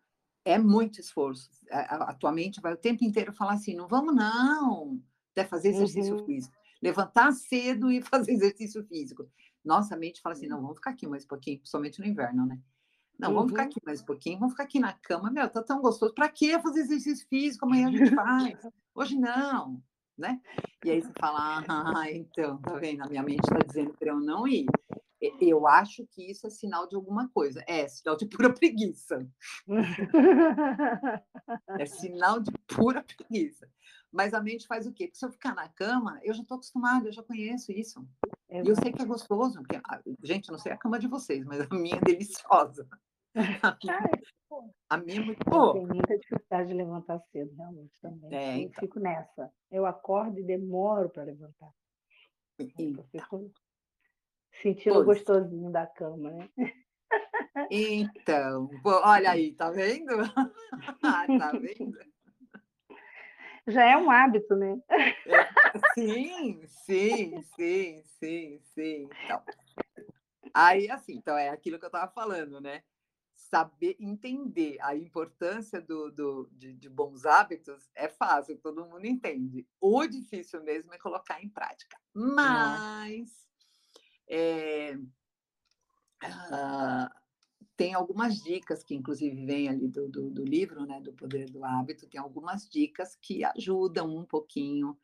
é 0.44 0.56
muito 0.58 1.00
esforço. 1.00 1.50
A, 1.70 2.10
a, 2.10 2.14
tua 2.14 2.30
mente 2.30 2.60
vai 2.60 2.72
o 2.72 2.78
tempo 2.78 3.04
inteiro 3.04 3.32
falar 3.32 3.54
assim: 3.54 3.74
não 3.74 3.88
vamos, 3.88 4.14
não, 4.14 5.02
até 5.32 5.44
fazer 5.44 5.70
exercício 5.70 6.16
uhum. 6.16 6.24
físico 6.24 6.57
levantar 6.80 7.32
cedo 7.32 7.90
e 7.90 8.00
fazer 8.02 8.32
exercício 8.32 8.84
físico. 8.84 9.28
Nossa, 9.64 9.94
a 9.94 9.98
mente 9.98 10.20
fala 10.20 10.34
assim: 10.34 10.46
não, 10.46 10.60
vamos 10.60 10.76
ficar 10.76 10.90
aqui 10.90 11.06
mais 11.06 11.24
um 11.24 11.28
pouquinho, 11.28 11.58
principalmente 11.58 12.00
no 12.00 12.06
inverno, 12.06 12.46
né? 12.46 12.58
Não, 13.18 13.34
vamos 13.34 13.50
ficar 13.50 13.62
uhum. 13.64 13.68
aqui 13.68 13.80
mais 13.84 14.00
um 14.00 14.04
pouquinho, 14.04 14.38
vamos 14.38 14.52
ficar 14.52 14.62
aqui 14.62 14.78
na 14.78 14.92
cama. 14.92 15.30
Meu, 15.30 15.48
tá 15.50 15.60
tão 15.60 15.80
gostoso. 15.80 16.14
Para 16.14 16.28
que 16.28 16.56
fazer 16.60 16.80
exercício 16.80 17.26
físico? 17.28 17.66
Amanhã 17.66 17.88
a 17.88 17.90
gente 17.90 18.14
faz. 18.14 18.58
Hoje 18.94 19.18
não, 19.18 19.82
né? 20.16 20.40
E 20.84 20.90
aí 20.90 21.02
você 21.02 21.12
fala: 21.18 21.64
ah, 21.68 22.10
então, 22.12 22.58
tá 22.58 22.74
vendo? 22.76 23.02
A 23.02 23.08
minha 23.08 23.22
mente 23.22 23.40
está 23.40 23.58
dizendo 23.58 23.92
para 23.94 24.10
eu 24.10 24.20
não 24.20 24.46
ir. 24.46 24.66
Eu 25.40 25.66
acho 25.66 26.06
que 26.12 26.30
isso 26.30 26.46
é 26.46 26.50
sinal 26.50 26.88
de 26.88 26.94
alguma 26.94 27.28
coisa. 27.28 27.64
É 27.66 27.88
sinal 27.88 28.16
de 28.16 28.24
pura 28.26 28.52
preguiça. 28.54 29.28
é 31.78 31.86
sinal 31.86 32.38
de 32.38 32.52
pura 32.68 33.02
preguiça. 33.02 33.68
Mas 34.10 34.32
a 34.32 34.40
mente 34.40 34.66
faz 34.66 34.86
o 34.86 34.92
quê? 34.92 35.06
Porque 35.06 35.18
se 35.18 35.24
eu 35.26 35.30
ficar 35.30 35.54
na 35.54 35.68
cama, 35.68 36.18
eu 36.22 36.32
já 36.32 36.42
estou 36.42 36.56
acostumada, 36.56 37.08
eu 37.08 37.12
já 37.12 37.22
conheço 37.22 37.70
isso. 37.72 38.06
É 38.48 38.62
e 38.62 38.68
eu 38.68 38.74
sei 38.76 38.92
que 38.92 39.02
é 39.02 39.04
gostoso. 39.04 39.62
Porque, 39.62 39.80
gente, 40.22 40.50
não 40.50 40.58
sei 40.58 40.72
a 40.72 40.78
cama 40.78 40.98
de 40.98 41.06
vocês, 41.06 41.44
mas 41.44 41.60
a 41.60 41.74
minha 41.74 41.96
é 41.96 42.00
deliciosa. 42.00 42.88
A 44.88 44.96
minha, 44.96 45.20
é 45.20 45.24
muito 45.24 45.44
boa. 45.44 45.74
Tem 45.74 45.86
muita 45.86 46.18
dificuldade 46.18 46.68
de 46.68 46.74
levantar 46.74 47.20
cedo, 47.30 47.54
realmente, 47.54 47.92
também. 48.00 48.34
É, 48.34 48.56
então. 48.56 48.72
Eu 48.72 48.80
fico 48.80 48.98
nessa. 48.98 49.52
Eu 49.70 49.84
acordo 49.84 50.40
e 50.40 50.42
demoro 50.42 51.10
para 51.10 51.24
levantar. 51.24 51.70
Então. 52.58 52.86
Eu 52.86 53.04
fico 53.04 53.52
sentindo 54.62 54.94
pois. 54.94 55.02
o 55.02 55.04
gostosinho 55.04 55.70
da 55.70 55.86
cama, 55.86 56.30
né? 56.30 56.48
Então, 57.70 58.70
olha 58.84 59.32
aí, 59.32 59.52
tá 59.52 59.70
vendo? 59.70 60.06
tá 61.02 61.52
vendo? 61.52 61.98
já 63.68 63.84
é 63.84 63.96
um 63.96 64.10
hábito, 64.10 64.56
né? 64.56 64.80
É, 64.90 65.48
sim, 65.94 66.66
sim, 66.66 67.42
sim, 67.56 68.02
sim, 68.04 68.60
sim. 68.74 69.08
Então, 69.24 69.42
aí, 70.52 70.90
assim, 70.90 71.14
então 71.14 71.36
é 71.36 71.48
aquilo 71.50 71.78
que 71.78 71.84
eu 71.84 71.88
estava 71.88 72.10
falando, 72.10 72.60
né? 72.60 72.82
Saber 73.34 73.96
entender 74.00 74.76
a 74.80 74.96
importância 74.96 75.80
do, 75.80 76.10
do 76.10 76.48
de, 76.52 76.72
de, 76.74 76.88
bons 76.88 77.24
hábitos 77.24 77.88
é 77.94 78.08
fácil, 78.08 78.58
todo 78.58 78.84
mundo 78.84 79.06
entende. 79.06 79.66
O 79.80 80.06
difícil 80.06 80.62
mesmo 80.62 80.92
é 80.92 80.98
colocar 80.98 81.42
em 81.42 81.48
prática. 81.48 81.96
Mas 82.12 83.48
é, 84.28 84.96
uh, 86.24 87.08
tem 87.78 87.94
algumas 87.94 88.42
dicas 88.42 88.82
que, 88.82 88.92
inclusive, 88.92 89.46
vem 89.46 89.68
ali 89.68 89.86
do, 89.86 90.08
do, 90.08 90.28
do, 90.30 90.44
livro, 90.44 90.84
né, 90.84 91.00
do 91.00 91.12
Poder 91.12 91.48
do 91.48 91.64
Hábito, 91.64 92.08
tem 92.08 92.20
algumas 92.20 92.68
dicas 92.68 93.14
que 93.14 93.44
ajudam 93.44 94.16
um 94.16 94.24
pouquinho 94.24 94.98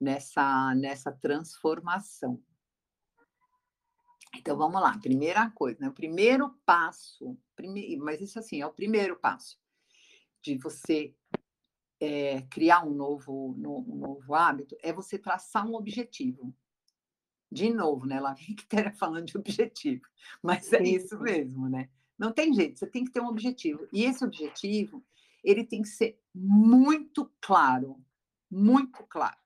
nessa, 0.00 0.74
nessa 0.74 1.12
transformação. 1.12 2.42
Então, 4.34 4.56
vamos 4.56 4.80
lá. 4.80 4.98
Primeira 4.98 5.50
coisa, 5.50 5.78
né, 5.78 5.88
o 5.90 5.92
primeiro 5.92 6.58
passo, 6.64 7.38
prime... 7.54 7.98
mas 7.98 8.22
isso 8.22 8.38
assim, 8.38 8.62
é 8.62 8.66
o 8.66 8.72
primeiro 8.72 9.16
passo 9.16 9.60
de 10.40 10.56
você 10.56 11.14
é, 12.00 12.40
criar 12.48 12.82
um 12.82 12.94
novo, 12.94 13.54
no, 13.58 13.80
um 13.80 13.96
novo 13.96 14.34
hábito, 14.34 14.74
é 14.82 14.90
você 14.90 15.18
traçar 15.18 15.66
um 15.68 15.74
objetivo. 15.74 16.54
De 17.52 17.68
novo, 17.68 18.06
né? 18.06 18.18
Lá 18.18 18.32
vem 18.32 18.56
que 18.56 18.90
falando 18.92 19.26
de 19.26 19.36
objetivo, 19.36 20.06
mas 20.42 20.72
é 20.72 20.82
isso 20.82 21.20
mesmo, 21.20 21.68
né? 21.68 21.90
Não 22.18 22.32
tem 22.32 22.52
jeito, 22.52 22.78
você 22.78 22.86
tem 22.86 23.04
que 23.04 23.10
ter 23.10 23.20
um 23.20 23.28
objetivo. 23.28 23.86
E 23.92 24.04
esse 24.04 24.24
objetivo, 24.24 25.04
ele 25.44 25.64
tem 25.64 25.82
que 25.82 25.88
ser 25.88 26.20
muito 26.34 27.30
claro, 27.40 28.02
muito 28.50 29.04
claro. 29.06 29.36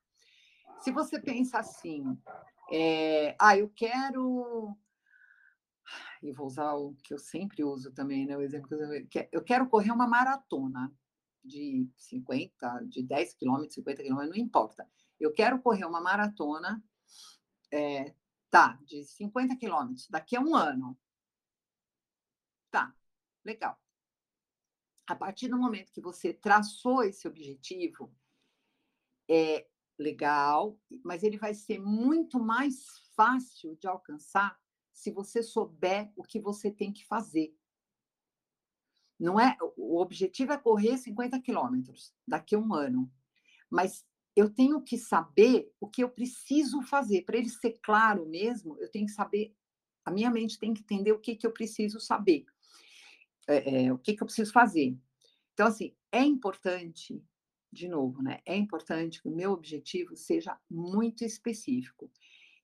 Se 0.80 0.90
você 0.90 1.20
pensa 1.20 1.58
assim, 1.58 2.16
é, 2.70 3.36
ah, 3.38 3.56
eu 3.56 3.68
quero. 3.68 4.76
E 6.22 6.32
vou 6.32 6.46
usar 6.46 6.74
o 6.74 6.94
que 7.02 7.12
eu 7.12 7.18
sempre 7.18 7.64
uso 7.64 7.92
também, 7.92 8.26
né? 8.26 8.36
O 8.36 8.42
exemplo 8.42 8.68
que 8.68 9.18
eu, 9.18 9.28
eu 9.32 9.42
quero 9.42 9.68
correr 9.68 9.90
uma 9.90 10.06
maratona 10.06 10.92
de 11.44 11.88
50, 11.96 12.86
de 12.86 13.02
10 13.02 13.34
quilômetros, 13.34 13.74
50 13.74 14.02
quilômetros, 14.02 14.36
não 14.36 14.44
importa. 14.44 14.88
Eu 15.18 15.32
quero 15.32 15.60
correr 15.60 15.84
uma 15.84 16.00
maratona, 16.00 16.82
é, 17.72 18.14
tá, 18.50 18.78
de 18.84 19.04
50 19.04 19.56
quilômetros, 19.56 20.08
daqui 20.08 20.36
a 20.36 20.40
um 20.40 20.54
ano. 20.54 20.96
Tá, 22.70 22.94
legal. 23.44 23.80
A 25.06 25.16
partir 25.16 25.48
do 25.48 25.58
momento 25.58 25.92
que 25.92 26.00
você 26.00 26.32
traçou 26.32 27.02
esse 27.02 27.26
objetivo, 27.26 28.14
é 29.28 29.66
legal, 29.98 30.78
mas 31.04 31.22
ele 31.22 31.36
vai 31.36 31.54
ser 31.54 31.78
muito 31.78 32.38
mais 32.40 32.84
fácil 33.14 33.76
de 33.76 33.86
alcançar 33.86 34.58
se 34.92 35.10
você 35.10 35.42
souber 35.42 36.12
o 36.16 36.22
que 36.22 36.40
você 36.40 36.70
tem 36.70 36.92
que 36.92 37.04
fazer. 37.06 37.54
Não 39.18 39.38
é 39.38 39.56
o 39.76 40.00
objetivo 40.00 40.52
é 40.52 40.58
correr 40.58 40.96
50 40.96 41.40
quilômetros 41.40 42.14
daqui 42.26 42.54
a 42.54 42.58
um 42.58 42.72
ano, 42.72 43.10
Mas 43.70 44.06
eu 44.34 44.48
tenho 44.48 44.82
que 44.82 44.96
saber 44.96 45.72
o 45.80 45.88
que 45.88 46.02
eu 46.02 46.08
preciso 46.10 46.82
fazer. 46.82 47.22
Para 47.22 47.36
ele 47.38 47.48
ser 47.48 47.78
claro 47.82 48.26
mesmo, 48.28 48.78
eu 48.80 48.90
tenho 48.90 49.06
que 49.06 49.12
saber, 49.12 49.54
a 50.04 50.10
minha 50.10 50.30
mente 50.30 50.58
tem 50.58 50.72
que 50.72 50.82
entender 50.82 51.12
o 51.12 51.20
que, 51.20 51.36
que 51.36 51.46
eu 51.46 51.52
preciso 51.52 52.00
saber, 52.00 52.46
é, 53.50 53.84
é, 53.84 53.92
o 53.92 53.98
que, 53.98 54.14
que 54.14 54.22
eu 54.22 54.26
preciso 54.26 54.52
fazer. 54.52 54.96
Então, 55.52 55.66
assim, 55.66 55.94
é 56.12 56.22
importante, 56.22 57.22
de 57.72 57.88
novo, 57.88 58.22
né? 58.22 58.40
É 58.46 58.56
importante 58.56 59.20
que 59.20 59.28
o 59.28 59.34
meu 59.34 59.52
objetivo 59.52 60.16
seja 60.16 60.58
muito 60.68 61.24
específico. 61.24 62.10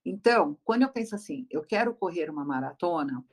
Então, 0.03 0.57
quando 0.63 0.83
eu 0.83 0.89
penso 0.89 1.15
assim, 1.15 1.45
eu 1.49 1.63
quero 1.63 1.93
correr 1.93 2.29
uma 2.29 2.45
maratona, 2.45 3.25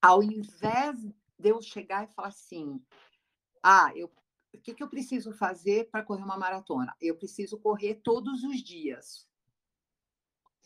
ao 0.00 0.22
invés 0.22 1.04
de 1.38 1.48
eu 1.50 1.60
chegar 1.60 2.04
e 2.04 2.12
falar 2.14 2.28
assim, 2.28 2.82
ah, 3.62 3.92
eu 3.94 4.10
o 4.52 4.58
que, 4.58 4.74
que 4.74 4.82
eu 4.82 4.88
preciso 4.88 5.32
fazer 5.32 5.90
para 5.90 6.02
correr 6.02 6.22
uma 6.22 6.36
maratona? 6.36 6.94
Eu 7.00 7.16
preciso 7.16 7.58
correr 7.58 7.96
todos 8.02 8.42
os 8.42 8.62
dias. 8.62 9.28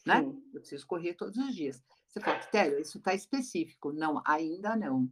Né? 0.07 0.21
Eu 0.53 0.61
preciso 0.61 0.87
correr 0.87 1.15
todos 1.15 1.37
os 1.37 1.55
dias. 1.55 1.83
Você 2.09 2.21
fala, 2.21 2.39
Tério, 2.47 2.81
isso 2.81 2.99
está 2.99 3.15
específico. 3.15 3.93
Não, 3.93 4.23
ainda 4.25 4.77
não. 4.77 5.11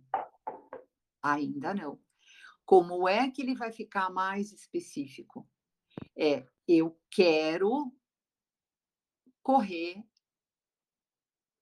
Ainda 1.23 1.75
não. 1.75 2.01
Como 2.65 3.09
é 3.09 3.31
que 3.31 3.43
ele 3.43 3.55
vai 3.55 3.73
ficar 3.73 4.11
mais 4.11 4.53
específico? 4.53 5.49
É, 6.17 6.47
eu 6.67 6.99
quero 7.11 7.93
correr, 9.43 10.05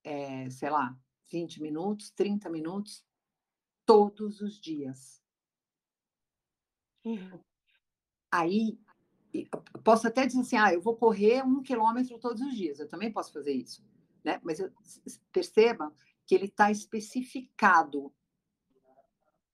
é, 0.05 0.51
sei 0.51 0.71
lá, 0.71 0.99
20 1.31 1.63
minutos, 1.63 2.11
30 2.11 2.51
minutos, 2.51 3.05
todos 3.87 4.41
os 4.41 4.61
dias. 4.61 5.23
Uhum. 7.05 7.41
Aí, 8.31 8.79
posso 9.83 10.07
até 10.07 10.27
dizer 10.27 10.41
assim, 10.41 10.57
ah, 10.57 10.73
eu 10.73 10.83
vou 10.83 10.97
correr 10.97 11.43
um 11.43 11.63
quilômetro 11.63 12.19
todos 12.19 12.43
os 12.43 12.55
dias, 12.55 12.79
eu 12.79 12.89
também 12.89 13.11
posso 13.11 13.33
fazer 13.33 13.53
isso, 13.53 13.83
né? 14.23 14.41
Mas 14.43 14.61
eu, 14.61 14.71
perceba 15.33 15.93
que 16.27 16.35
ele 16.35 16.45
está 16.45 16.71
especificado. 16.71 18.15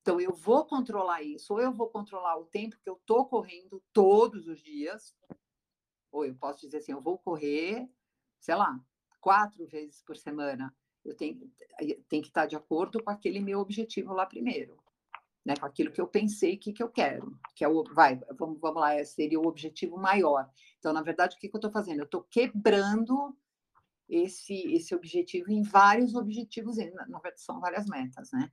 Então, 0.04 0.20
eu 0.20 0.34
vou 0.34 0.66
controlar 0.66 1.22
isso, 1.22 1.54
ou 1.54 1.62
eu 1.62 1.72
vou 1.72 1.88
controlar 1.88 2.36
o 2.36 2.44
tempo 2.44 2.76
que 2.78 2.90
eu 2.90 2.94
estou 2.94 3.24
correndo 3.24 3.82
todos 3.90 4.46
os 4.46 4.62
dias, 4.62 5.16
ou 6.12 6.26
eu 6.26 6.34
posso 6.34 6.60
dizer 6.60 6.76
assim, 6.76 6.92
eu 6.92 7.00
vou 7.00 7.16
correr, 7.16 7.88
sei 8.38 8.54
lá, 8.54 8.78
quatro 9.18 9.66
vezes 9.66 10.02
por 10.02 10.14
semana. 10.14 10.76
Eu 11.02 11.16
tenho, 11.16 11.50
tenho 12.06 12.22
que 12.22 12.28
estar 12.28 12.44
de 12.44 12.54
acordo 12.54 13.02
com 13.02 13.10
aquele 13.10 13.40
meu 13.40 13.60
objetivo 13.60 14.12
lá 14.12 14.26
primeiro 14.26 14.78
né, 15.44 15.54
com 15.56 15.66
aquilo 15.66 15.92
que 15.92 16.00
eu 16.00 16.06
pensei 16.06 16.56
que, 16.56 16.72
que 16.72 16.82
eu 16.82 16.88
quero, 16.88 17.38
que 17.54 17.64
é 17.64 17.68
o, 17.68 17.84
vai, 17.92 18.18
vamos, 18.38 18.58
vamos 18.58 18.80
lá, 18.80 19.04
seria 19.04 19.38
o 19.38 19.46
objetivo 19.46 19.98
maior. 19.98 20.48
Então, 20.78 20.92
na 20.92 21.02
verdade, 21.02 21.36
o 21.36 21.38
que, 21.38 21.48
que 21.48 21.54
eu 21.54 21.58
estou 21.58 21.70
fazendo? 21.70 21.98
Eu 22.00 22.04
estou 22.04 22.22
quebrando 22.22 23.36
esse, 24.08 24.54
esse 24.72 24.94
objetivo 24.94 25.50
em 25.50 25.62
vários 25.62 26.14
objetivos, 26.14 26.76
na 26.76 27.18
verdade, 27.18 27.42
são 27.42 27.60
várias 27.60 27.86
metas, 27.86 28.30
né? 28.32 28.50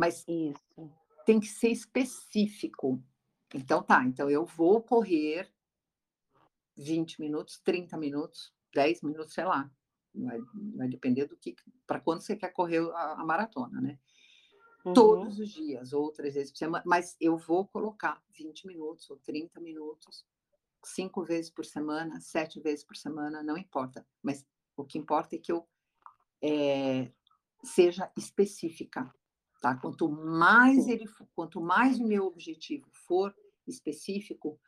Mas 0.00 0.24
Isso. 0.26 0.90
tem 1.26 1.38
que 1.38 1.46
ser 1.46 1.68
específico. 1.68 3.02
Então, 3.54 3.82
tá, 3.82 4.04
então 4.04 4.30
eu 4.30 4.46
vou 4.46 4.82
correr 4.82 5.52
20 6.76 7.20
minutos, 7.20 7.58
30 7.58 7.96
minutos, 7.98 8.54
10 8.74 9.02
minutos, 9.02 9.34
sei 9.34 9.44
lá. 9.44 9.70
Vai, 10.14 10.40
vai 10.76 10.88
depender 10.88 11.26
do 11.26 11.36
que, 11.36 11.54
para 11.86 12.00
quando 12.00 12.20
você 12.20 12.34
quer 12.34 12.52
correr 12.52 12.80
a, 12.92 13.20
a 13.20 13.24
maratona, 13.24 13.80
né? 13.80 13.98
uhum. 14.84 14.92
todos 14.92 15.38
os 15.38 15.50
dias, 15.50 15.92
ou 15.92 16.10
três 16.12 16.34
vezes 16.34 16.50
por 16.50 16.58
semana, 16.58 16.84
mas 16.86 17.16
eu 17.20 17.36
vou 17.36 17.66
colocar 17.66 18.22
20 18.30 18.66
minutos 18.66 19.10
ou 19.10 19.16
30 19.18 19.60
minutos, 19.60 20.24
cinco 20.84 21.22
vezes 21.22 21.50
por 21.50 21.64
semana, 21.64 22.20
sete 22.20 22.60
vezes 22.60 22.84
por 22.84 22.96
semana, 22.96 23.42
não 23.42 23.56
importa. 23.56 24.06
Mas 24.22 24.46
o 24.76 24.84
que 24.84 24.98
importa 24.98 25.36
é 25.36 25.38
que 25.38 25.52
eu 25.52 25.68
é, 26.42 27.12
seja 27.62 28.10
específica, 28.16 29.12
tá? 29.60 29.76
Quanto 29.76 30.08
mais 30.08 30.88
ele, 30.88 31.06
quanto 31.34 31.60
mais 31.60 31.98
o 31.98 32.06
meu 32.06 32.26
objetivo 32.26 32.88
for 33.06 33.34
específico, 33.66 34.58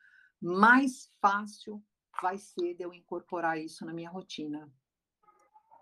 mais 0.40 1.10
fácil 1.20 1.82
vai 2.20 2.36
ser 2.38 2.74
de 2.74 2.84
eu 2.84 2.92
incorporar 2.92 3.58
isso 3.58 3.84
na 3.86 3.92
minha 3.92 4.10
rotina 4.10 4.70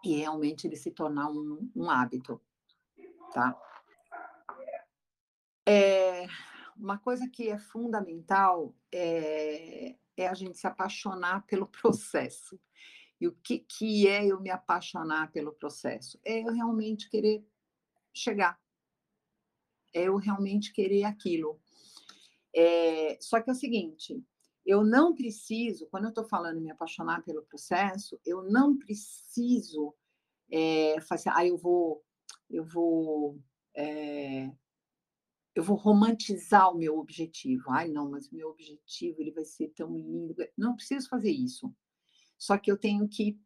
e 0.05 0.16
realmente 0.16 0.66
ele 0.66 0.77
se 0.77 0.90
tornar 0.90 1.29
um, 1.29 1.70
um 1.75 1.90
hábito, 1.90 2.40
tá? 3.33 3.61
É, 5.66 6.27
uma 6.77 6.99
coisa 6.99 7.29
que 7.29 7.49
é 7.49 7.59
fundamental 7.59 8.75
é, 8.92 9.96
é 10.16 10.27
a 10.27 10.35
gente 10.35 10.59
se 10.59 10.66
apaixonar 10.66 11.44
pelo 11.46 11.66
processo. 11.68 12.59
E 13.20 13.29
o 13.29 13.33
que, 13.33 13.59
que 13.59 14.09
é 14.09 14.27
eu 14.27 14.40
me 14.40 14.51
apaixonar 14.51 15.31
pelo 15.31 15.53
processo? 15.53 16.18
É 16.25 16.40
eu 16.40 16.53
realmente 16.53 17.11
querer 17.11 17.46
chegar. 18.14 18.59
É 19.92 20.05
eu 20.05 20.16
realmente 20.16 20.72
querer 20.72 21.05
aquilo. 21.05 21.61
É, 22.55 23.18
só 23.20 23.40
que 23.40 23.50
é 23.50 23.53
o 23.53 23.57
seguinte, 23.57 24.22
eu 24.66 24.85
não 24.85 25.14
preciso, 25.14 25.87
quando 25.87 26.05
eu 26.05 26.11
estou 26.11 26.24
falando 26.24 26.61
me 26.61 26.70
apaixonar 26.70 27.22
pelo 27.22 27.42
processo, 27.42 28.18
eu 28.24 28.42
não 28.42 28.76
preciso 28.76 29.94
é, 30.50 31.00
fazer, 31.00 31.31
ah, 31.35 31.46
eu 31.46 31.57
vou, 31.57 32.05
eu 32.50 32.64
vou 32.64 33.40
é, 33.74 34.50
eu 35.55 35.62
vou 35.62 35.76
romantizar 35.76 36.70
o 36.70 36.79
meu 36.79 36.98
objetivo. 36.98 37.64
Ai, 37.70 37.88
não, 37.88 38.11
mas 38.11 38.31
o 38.31 38.35
meu 38.35 38.48
objetivo 38.48 39.20
ele 39.20 39.33
vai 39.33 39.44
ser 39.44 39.68
tão 39.68 39.94
lindo. 39.96 40.35
Não 40.57 40.76
preciso 40.76 41.09
fazer 41.09 41.31
isso. 41.31 41.74
Só 42.38 42.57
que 42.57 42.70
eu 42.70 42.79
tenho 42.79 43.09
que 43.09 43.38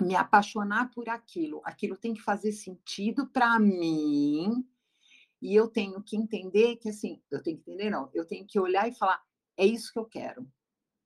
me 0.00 0.14
apaixonar 0.14 0.90
por 0.90 1.08
aquilo. 1.08 1.60
Aquilo 1.64 1.96
tem 1.96 2.14
que 2.14 2.20
fazer 2.20 2.52
sentido 2.52 3.26
para 3.28 3.58
mim. 3.58 4.68
E 5.40 5.54
eu 5.54 5.68
tenho 5.68 6.02
que 6.02 6.16
entender 6.16 6.76
que, 6.76 6.88
assim, 6.88 7.22
eu 7.30 7.42
tenho 7.42 7.58
que 7.58 7.70
entender, 7.70 7.90
não, 7.90 8.10
eu 8.12 8.26
tenho 8.26 8.46
que 8.46 8.58
olhar 8.58 8.88
e 8.88 8.94
falar: 8.94 9.22
é 9.56 9.64
isso 9.64 9.92
que 9.92 9.98
eu 9.98 10.04
quero. 10.04 10.50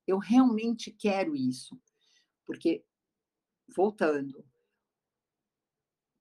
Eu 0.07 0.17
realmente 0.17 0.91
quero 0.91 1.35
isso. 1.35 1.79
Porque, 2.45 2.83
voltando, 3.75 4.45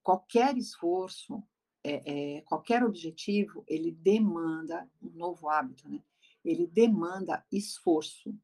qualquer 0.02 0.56
esforço, 0.56 1.42
é, 1.84 2.36
é, 2.36 2.40
qualquer 2.42 2.84
objetivo, 2.84 3.64
ele 3.66 3.90
demanda 3.90 4.88
um 5.00 5.10
novo 5.10 5.48
hábito, 5.48 5.88
né? 5.88 6.02
Ele 6.44 6.66
demanda 6.66 7.44
esforço. 7.50 8.34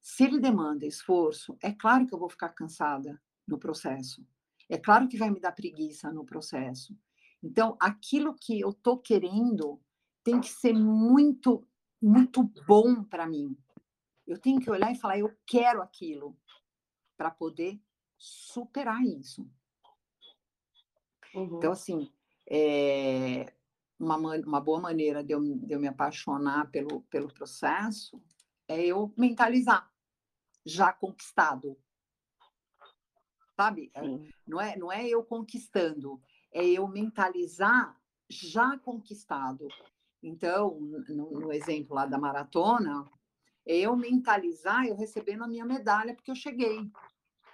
Se 0.00 0.24
ele 0.24 0.40
demanda 0.40 0.86
esforço, 0.86 1.56
é 1.62 1.72
claro 1.72 2.06
que 2.06 2.14
eu 2.14 2.18
vou 2.18 2.28
ficar 2.28 2.50
cansada 2.50 3.20
no 3.46 3.58
processo. 3.58 4.26
É 4.70 4.78
claro 4.78 5.08
que 5.08 5.18
vai 5.18 5.30
me 5.30 5.40
dar 5.40 5.52
preguiça 5.52 6.12
no 6.12 6.24
processo. 6.24 6.96
Então, 7.42 7.76
aquilo 7.80 8.34
que 8.34 8.60
eu 8.60 8.70
estou 8.70 8.98
querendo 8.98 9.80
tem 10.22 10.40
que 10.40 10.48
ser 10.48 10.72
muito, 10.72 11.66
muito 12.00 12.44
bom 12.66 13.02
para 13.02 13.26
mim. 13.26 13.58
Eu 14.26 14.38
tenho 14.38 14.60
que 14.60 14.70
olhar 14.70 14.92
e 14.92 14.98
falar, 14.98 15.18
eu 15.18 15.36
quero 15.44 15.82
aquilo, 15.82 16.38
para 17.16 17.30
poder 17.30 17.82
superar 18.16 19.02
isso. 19.02 19.50
Então, 21.30 21.42
uhum. 21.42 21.58
Então, 21.58 21.72
assim, 21.72 22.12
é 22.48 23.52
uma, 23.98 24.16
uma 24.16 24.60
boa 24.60 24.80
maneira 24.80 25.24
de 25.24 25.32
eu, 25.34 25.40
de 25.42 25.74
eu 25.74 25.80
me 25.80 25.88
apaixonar 25.88 26.70
pelo, 26.70 27.02
pelo 27.02 27.32
processo 27.32 28.22
é 28.68 28.86
eu 28.86 29.12
mentalizar, 29.16 29.92
já 30.64 30.92
conquistado. 30.92 31.76
Sabe? 33.60 33.90
É, 33.92 34.00
não 34.46 34.58
é, 34.58 34.74
não 34.78 34.90
é 34.90 35.06
eu 35.06 35.22
conquistando, 35.22 36.18
é 36.50 36.66
eu 36.66 36.88
mentalizar 36.88 37.94
já 38.26 38.78
conquistado. 38.78 39.68
Então, 40.22 40.80
no, 40.80 41.30
no, 41.30 41.52
exemplo 41.52 41.94
lá 41.94 42.06
da 42.06 42.16
maratona, 42.16 43.06
é 43.66 43.76
eu 43.76 43.94
mentalizar 43.94 44.86
eu 44.86 44.96
recebendo 44.96 45.44
a 45.44 45.46
minha 45.46 45.66
medalha 45.66 46.14
porque 46.14 46.30
eu 46.30 46.34
cheguei. 46.34 46.90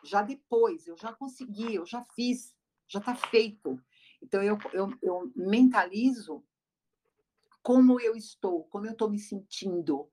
Já 0.05 0.23
depois, 0.23 0.87
eu 0.87 0.97
já 0.97 1.13
consegui, 1.13 1.75
eu 1.75 1.85
já 1.85 2.05
fiz 2.15 2.55
já 2.87 3.01
está 3.01 3.17
feito. 3.17 3.77
Então, 4.23 4.41
eu, 4.41 4.57
eu, 4.73 4.89
eu 5.03 5.33
mentalizo 5.35 6.45
como 7.65 8.01
eu 8.01 8.15
estou, 8.15 8.63
como 8.67 8.87
eu 8.87 8.93
estou 8.93 9.11
me 9.11 9.19
sentindo, 9.19 10.09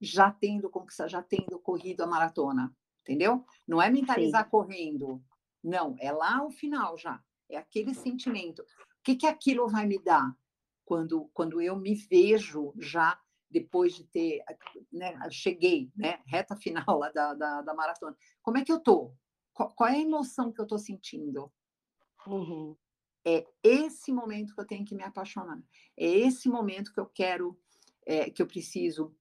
já 0.00 0.30
tendo 0.30 0.70
conquistado, 0.70 1.08
já 1.08 1.20
tendo 1.20 1.58
corrido 1.58 2.02
a 2.02 2.06
maratona, 2.06 2.72
entendeu? 3.06 3.44
Não 3.66 3.80
é 3.80 3.88
mentalizar 3.88 4.44
Sim. 4.44 4.50
correndo, 4.50 5.22
não, 5.62 5.96
é 6.00 6.10
lá 6.10 6.44
o 6.44 6.50
final 6.50 6.98
já, 6.98 7.22
é 7.48 7.56
aquele 7.56 7.94
sentimento. 7.94 8.62
O 8.62 9.02
que, 9.04 9.14
que 9.14 9.26
aquilo 9.26 9.68
vai 9.68 9.86
me 9.86 10.02
dar 10.02 10.36
quando, 10.84 11.30
quando 11.32 11.60
eu 11.60 11.76
me 11.76 11.94
vejo 11.94 12.74
já 12.78 13.18
depois 13.48 13.94
de 13.94 14.04
ter, 14.04 14.44
né, 14.92 15.16
cheguei, 15.30 15.90
né, 15.96 16.20
reta 16.26 16.56
final 16.56 16.98
lá 16.98 17.10
da, 17.10 17.32
da, 17.34 17.62
da 17.62 17.74
maratona. 17.74 18.16
Como 18.42 18.58
é 18.58 18.64
que 18.64 18.72
eu 18.72 18.80
tô? 18.80 19.14
Qual, 19.52 19.72
qual 19.74 19.88
é 19.88 19.94
a 19.94 20.00
emoção 20.00 20.52
que 20.52 20.60
eu 20.60 20.64
estou 20.64 20.78
sentindo? 20.78 21.52
Uhum. 22.26 22.76
é 23.24 23.46
esse 23.62 24.12
momento 24.12 24.52
que 24.52 24.60
eu 24.60 24.66
tenho 24.66 24.84
que 24.84 24.96
me 24.96 25.04
apaixonar. 25.04 25.62
É 25.96 26.06
esse 26.06 26.48
momento 26.48 26.92
que 26.92 26.98
eu 26.98 27.06
quero, 27.06 27.56
é, 28.04 28.30
que 28.30 28.42
eu 28.42 28.48
preciso 28.48 29.16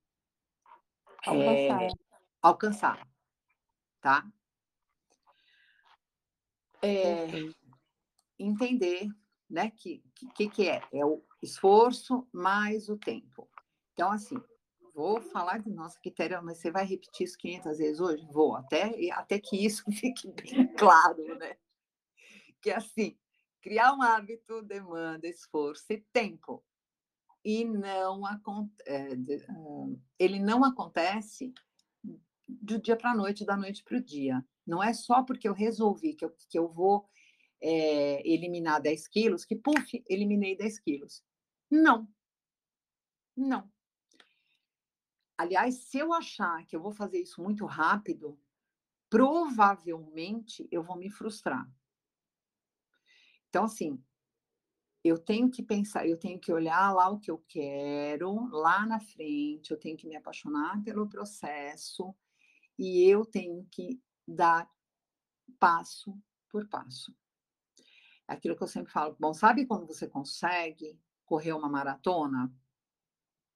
alcançar. 1.24 1.84
É, 1.84 1.88
alcançar 2.42 3.15
tá? 4.06 4.24
É, 6.80 7.26
entender, 8.38 9.08
né, 9.50 9.72
que, 9.72 10.04
que 10.36 10.48
que 10.48 10.70
é? 10.70 10.88
É 10.94 11.04
o 11.04 11.26
esforço 11.42 12.28
mais 12.32 12.88
o 12.88 12.98
tempo. 12.98 13.50
Então, 13.94 14.12
assim, 14.12 14.36
vou 14.94 15.20
falar 15.20 15.58
de 15.58 15.72
nossa 15.72 16.00
critério, 16.00 16.40
mas 16.44 16.60
você 16.60 16.70
vai 16.70 16.86
repetir 16.86 17.26
isso 17.26 17.36
500 17.40 17.80
vezes 17.80 18.00
hoje? 18.00 18.28
Vou, 18.32 18.56
até, 18.56 18.94
até 19.14 19.40
que 19.40 19.66
isso 19.66 19.84
fique 19.92 20.32
bem 20.34 20.68
claro, 20.76 21.24
né? 21.40 21.58
Que 22.62 22.70
assim, 22.70 23.18
criar 23.60 23.92
um 23.92 24.04
hábito 24.04 24.62
demanda 24.62 25.28
esforço 25.28 25.86
e 25.90 26.06
tempo. 26.14 26.64
E 27.44 27.66
não 27.66 28.22
é, 28.86 29.10
ele 30.20 30.40
não 30.40 30.64
acontece 30.64 31.52
do 32.48 32.80
dia 32.80 32.96
para 32.96 33.12
a 33.12 33.16
noite, 33.16 33.46
da 33.46 33.58
noite 33.58 33.84
para 33.84 33.98
o 33.98 34.04
dia. 34.04 34.46
Não 34.66 34.84
é 34.84 34.94
só 34.94 35.24
porque 35.24 35.48
eu 35.48 35.54
resolvi 35.54 36.14
que 36.16 36.26
eu, 36.26 36.36
que 36.50 36.58
eu 36.58 36.68
vou 36.68 37.08
é, 37.62 38.28
eliminar 38.28 38.82
10 38.82 39.08
quilos, 39.08 39.46
que, 39.46 39.56
puf, 39.56 40.04
eliminei 40.10 40.56
10 40.56 40.80
quilos. 40.80 41.24
Não. 41.70 42.08
Não. 43.36 43.72
Aliás, 45.38 45.76
se 45.90 45.98
eu 45.98 46.14
achar 46.14 46.66
que 46.66 46.76
eu 46.76 46.82
vou 46.82 46.92
fazer 46.92 47.20
isso 47.20 47.42
muito 47.42 47.66
rápido, 47.66 48.40
provavelmente 49.10 50.68
eu 50.72 50.84
vou 50.84 50.96
me 50.96 51.10
frustrar. 51.10 51.70
Então, 53.50 53.66
assim, 53.66 54.02
eu 55.04 55.18
tenho 55.18 55.52
que 55.52 55.62
pensar, 55.62 56.08
eu 56.08 56.18
tenho 56.18 56.40
que 56.40 56.52
olhar 56.52 56.92
lá 56.94 57.10
o 57.10 57.20
que 57.20 57.30
eu 57.30 57.38
quero, 57.48 58.48
lá 58.50 58.86
na 58.86 59.00
frente, 59.00 59.72
eu 59.72 59.80
tenho 59.80 59.98
que 59.98 60.08
me 60.08 60.16
apaixonar 60.16 60.82
pelo 60.84 61.08
processo 61.08 62.16
e 62.78 63.04
eu 63.04 63.26
tenho 63.26 63.66
que 63.72 64.02
dar 64.28 64.70
passo 65.60 66.18
por 66.50 66.68
passo. 66.68 67.16
Aquilo 68.28 68.56
que 68.56 68.64
eu 68.64 68.68
sempre 68.68 68.92
falo, 68.92 69.16
bom, 69.20 69.34
sabe 69.34 69.66
como 69.66 69.86
você 69.86 70.08
consegue 70.08 71.00
correr 71.26 71.54
uma 71.54 71.70
maratona? 71.70 72.52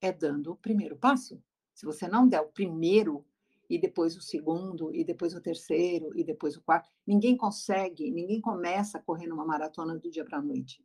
É 0.01 0.12
dando 0.12 0.51
o 0.51 0.58
primeiro 0.58 0.97
passo. 0.97 1.41
Se 1.73 1.86
você 1.86 2.08
não 2.08 2.27
der 2.27 2.41
o 2.41 2.51
primeiro, 2.51 3.25
e 3.69 3.77
depois 3.77 4.17
o 4.17 4.21
segundo, 4.21 4.93
e 4.93 5.03
depois 5.03 5.36
o 5.36 5.41
terceiro, 5.41 6.12
e 6.17 6.23
depois 6.23 6.58
o 6.58 6.62
quarto, 6.62 6.89
ninguém 7.05 7.38
consegue, 7.38 8.10
ninguém 8.10 8.41
começa 8.41 8.97
a 8.97 9.01
correr 9.01 9.27
numa 9.27 9.45
maratona 9.45 9.95
do 9.97 10.10
dia 10.10 10.25
para 10.25 10.39
a 10.39 10.41
noite. 10.41 10.84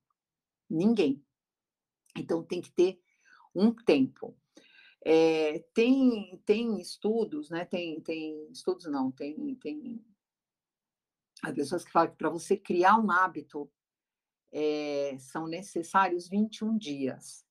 Ninguém. 0.69 1.25
Então 2.17 2.43
tem 2.43 2.61
que 2.61 2.71
ter 2.71 3.01
um 3.55 3.73
tempo. 3.73 4.37
É, 5.07 5.59
tem, 5.75 6.41
tem 6.47 6.81
estudos, 6.81 7.51
né? 7.51 7.67
Tem, 7.67 8.01
tem 8.01 8.51
estudos 8.51 8.87
não, 8.87 9.13
tem, 9.13 9.55
tem 9.57 10.03
as 11.43 11.53
pessoas 11.55 11.85
que 11.85 11.93
falam 11.93 12.11
que 12.11 12.17
para 12.17 12.31
você 12.31 12.57
criar 12.57 12.99
um 12.99 13.11
hábito 13.11 13.71
é, 14.51 15.17
são 15.19 15.47
necessários 15.47 16.29
21 16.29 16.79
dias. 16.79 17.45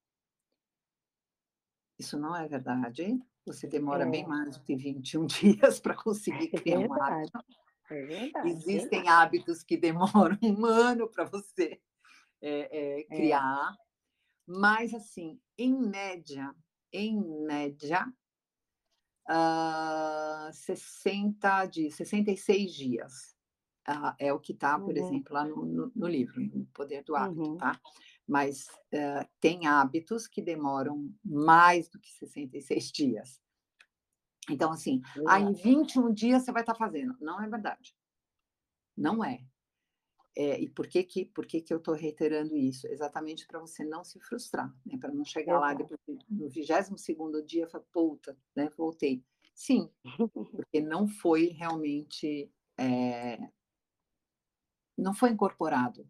Isso 2.00 2.18
não 2.18 2.36
é 2.36 2.48
verdade. 2.48 3.22
Você 3.46 3.68
demora 3.68 4.08
é. 4.08 4.10
bem 4.10 4.26
mais 4.26 4.58
do 4.58 4.64
que 4.64 4.76
21 4.76 5.26
dias 5.28 5.80
para 5.80 5.96
conseguir 5.96 6.50
é 6.54 6.60
criar 6.60 6.80
um 6.80 6.94
hábito. 6.94 7.40
É 7.92 8.06
verdade. 8.06 8.50
Existem 8.50 9.08
hábitos 9.08 9.62
que 9.62 9.78
demoram 9.78 10.38
um 10.42 10.66
ano 10.66 11.08
para 11.08 11.26
você 11.26 11.80
é, 12.42 13.00
é, 13.00 13.04
criar, 13.04 13.76
mas 14.48 14.94
assim, 14.94 15.40
em 15.58 15.74
média, 15.74 16.54
em 16.94 17.20
média, 17.46 18.06
uh, 19.30 20.54
60 20.54 21.66
dias, 21.66 21.96
66 21.96 22.72
dias. 22.72 23.34
Uh, 23.90 24.16
é 24.18 24.32
o 24.32 24.40
que 24.40 24.54
está, 24.54 24.80
por 24.80 24.96
uhum. 24.96 25.06
exemplo, 25.06 25.34
lá 25.34 25.44
no, 25.44 25.66
no, 25.66 25.92
no, 25.94 26.08
livro, 26.08 26.42
O 26.54 26.66
Poder 26.68 27.04
do 27.04 27.18
Hábito, 27.18 27.42
uhum. 27.42 27.58
tá? 27.58 27.78
mas 28.26 28.68
uh, 28.94 29.28
tem 29.42 29.68
hábitos 29.68 30.26
que 30.26 30.42
demoram 30.42 31.14
mais 31.24 31.90
do 31.90 32.00
que 32.00 32.10
66 32.14 32.92
dias. 32.92 33.42
Então, 34.50 34.72
assim, 34.72 35.02
uhum. 35.18 35.28
aí 35.28 35.44
em 35.44 35.54
21 35.54 36.14
dias 36.14 36.44
você 36.44 36.52
vai 36.52 36.62
estar 36.62 36.74
tá 36.74 36.80
fazendo. 36.80 37.16
Não 37.20 37.42
é 37.42 37.50
verdade. 37.50 37.94
Não 38.96 39.24
é. 39.24 39.44
É 40.36 40.60
e 40.60 40.70
por 40.70 40.88
que, 40.88 41.04
que, 41.04 41.26
por 41.26 41.46
que, 41.46 41.62
que 41.62 41.74
eu 41.74 41.78
estou 41.78 41.94
reiterando 41.94 42.56
isso? 42.56 42.88
Exatamente 42.88 43.46
para 43.46 43.60
você 43.60 43.84
não 43.84 44.04
se 44.04 44.20
frustrar, 44.20 44.74
né? 44.86 44.98
para 44.98 45.14
não 45.14 45.24
chegar 45.24 45.60
lá 45.60 45.74
depois, 45.74 46.00
no 46.30 46.50
22 46.50 47.46
dia 47.46 47.66
e 47.66 47.70
falar, 47.70 47.84
puta, 47.92 48.38
né? 48.56 48.70
voltei. 48.76 49.24
Sim, 49.54 49.90
porque 50.34 50.82
não 50.82 51.08
foi 51.08 51.48
realmente. 51.48 52.52
É, 52.80 53.38
não 54.98 55.14
foi 55.14 55.30
incorporado. 55.30 56.10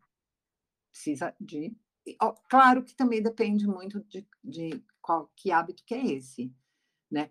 Precisa 0.91 1.35
de 1.39 1.75
claro 2.49 2.83
que 2.83 2.95
também 2.95 3.21
depende 3.21 3.65
muito 3.65 4.03
de, 4.03 4.27
de 4.43 4.83
qual 5.01 5.31
que 5.35 5.51
hábito 5.51 5.83
que 5.85 5.93
é 5.93 6.05
esse, 6.05 6.53
né? 7.09 7.29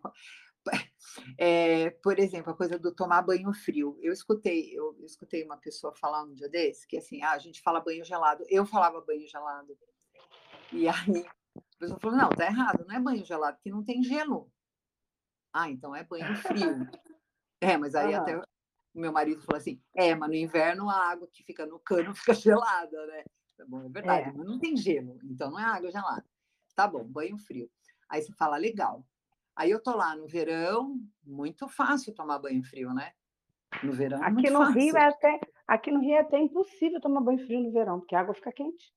É, 1.37 1.91
por 2.03 2.19
exemplo, 2.19 2.53
a 2.53 2.57
coisa 2.57 2.79
do 2.79 2.95
tomar 2.95 3.21
banho 3.21 3.53
frio. 3.53 3.99
Eu 4.01 4.15
escutei, 4.15 4.71
eu, 4.73 4.97
eu 4.99 5.05
escutei 5.05 5.45
uma 5.45 5.59
pessoa 5.59 5.95
falar 5.95 6.23
um 6.23 6.33
dia 6.33 6.49
desse 6.49 6.87
que 6.87 6.97
assim, 6.97 7.23
ah, 7.23 7.33
a 7.33 7.39
gente 7.39 7.61
fala 7.61 7.81
banho 7.81 8.03
gelado. 8.03 8.45
Eu 8.49 8.65
falava 8.65 9.01
banho 9.03 9.29
gelado. 9.29 9.77
E 10.73 10.89
aí 10.89 11.27
a 11.55 11.79
pessoa 11.79 12.01
falou: 12.01 12.17
não, 12.17 12.31
tá 12.31 12.47
errado, 12.47 12.85
não 12.89 12.97
é 12.97 13.01
banho 13.01 13.25
gelado, 13.25 13.57
porque 13.57 13.71
não 13.71 13.85
tem 13.85 14.03
gelo. 14.03 14.51
Ah, 15.53 15.69
então 15.69 15.95
é 15.95 16.03
banho 16.03 16.35
frio. 16.37 16.89
É, 17.61 17.77
mas 17.77 17.95
aí 17.95 18.15
uhum. 18.15 18.21
até 18.21 18.39
o 18.39 18.45
meu 18.95 19.13
marido 19.13 19.43
falou 19.43 19.59
assim: 19.59 19.83
é, 19.95 20.15
mas 20.15 20.29
no 20.29 20.35
inverno 20.35 20.89
a 20.89 21.11
água 21.11 21.29
que 21.31 21.45
fica 21.45 21.67
no 21.67 21.79
cano 21.79 22.15
fica 22.17 22.35
gelada, 22.35 23.07
né? 23.07 23.25
Tá 23.57 23.65
bom, 23.67 23.85
é 23.85 23.89
verdade, 23.89 24.31
é. 24.31 24.33
mas 24.33 24.47
não 24.47 24.59
tem 24.59 24.77
gelo, 24.77 25.19
então 25.25 25.51
não 25.51 25.59
é 25.59 25.65
água 25.65 25.91
gelada. 25.91 26.25
Tá 26.75 26.89
bom, 26.89 27.05
banho 27.05 27.37
frio. 27.37 27.71
Aí 28.09 28.23
você 28.23 28.33
fala, 28.33 28.57
legal. 28.57 29.07
Aí 29.55 29.71
eu 29.71 29.83
tô 29.83 29.95
lá 29.95 30.17
no 30.17 30.27
verão, 30.27 30.99
muito 31.25 31.69
fácil 31.69 32.15
tomar 32.15 32.39
banho 32.39 32.63
frio, 32.63 32.93
né? 32.95 33.13
No 33.83 33.93
verão. 33.93 34.23
É 34.23 34.27
aqui 34.29 34.51
no 34.51 34.61
fácil. 34.61 34.81
Rio 34.81 34.97
é 34.97 35.05
até 35.05 35.41
aqui 35.67 35.91
no 35.91 36.01
Rio 36.01 36.15
é 36.15 36.21
até 36.21 36.39
impossível 36.39 37.01
tomar 37.01 37.21
banho 37.21 37.45
frio 37.47 37.61
no 37.61 37.73
verão, 37.73 38.01
porque 38.01 38.15
a 38.15 38.21
água 38.21 38.35
fica 38.35 38.53
quente. 38.53 38.93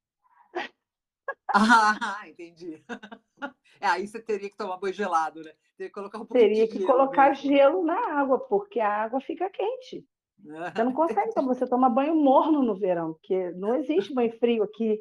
Ah, 1.53 2.23
entendi. 2.27 2.83
É, 3.77 3.87
aí 3.87 4.07
você 4.07 4.21
teria 4.21 4.49
que 4.49 4.55
tomar 4.55 4.77
banho 4.77 4.93
gelado, 4.93 5.41
né? 5.43 5.51
Teria 5.75 5.89
que 5.89 5.93
colocar 5.93 6.17
um 6.17 6.25
Teria 6.25 6.65
que 6.65 6.81
colocar 6.85 7.31
mesmo. 7.31 7.43
gelo 7.43 7.83
na 7.83 8.19
água, 8.19 8.39
porque 8.39 8.79
a 8.79 8.89
água 8.89 9.19
fica 9.19 9.49
quente. 9.49 10.07
Você 10.41 10.83
não 10.83 10.93
consegue, 10.95 11.29
então 11.29 11.45
você 11.45 11.67
toma 11.67 11.89
banho 11.89 12.15
morno 12.15 12.63
no 12.63 12.73
verão, 12.73 13.13
porque 13.13 13.51
não 13.51 13.75
existe 13.75 14.13
banho 14.13 14.31
frio 14.39 14.63
aqui 14.63 14.97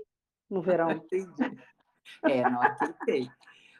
no 0.50 0.60
verão. 0.60 0.90
Entendi. 0.90 1.32
É, 2.24 2.42
não 2.50 2.60
tem. 3.06 3.30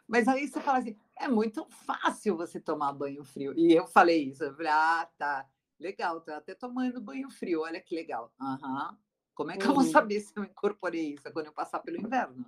Mas 0.06 0.28
aí 0.28 0.46
você 0.46 0.60
fala 0.60 0.78
assim, 0.78 0.96
é 1.18 1.28
muito 1.28 1.66
fácil 1.70 2.36
você 2.36 2.60
tomar 2.60 2.92
banho 2.92 3.24
frio. 3.24 3.54
E 3.56 3.72
eu 3.72 3.86
falei 3.86 4.24
isso, 4.24 4.44
eu 4.44 4.54
falei, 4.54 4.72
ah, 4.72 5.08
tá, 5.16 5.48
legal, 5.78 6.20
tô 6.20 6.32
até 6.32 6.54
tomando 6.54 7.00
banho 7.00 7.30
frio, 7.30 7.62
olha 7.62 7.80
que 7.80 7.94
legal. 7.94 8.32
Uhum. 8.40 8.96
Como 9.34 9.50
é 9.50 9.56
que 9.56 9.64
uhum. 9.64 9.70
eu 9.70 9.74
vou 9.74 9.84
uhum. 9.84 9.90
saber 9.90 10.20
se 10.20 10.32
eu 10.36 10.44
incorporei 10.44 11.14
isso 11.14 11.32
quando 11.32 11.46
eu 11.46 11.52
passar 11.52 11.80
pelo 11.80 11.96
inverno? 11.96 12.44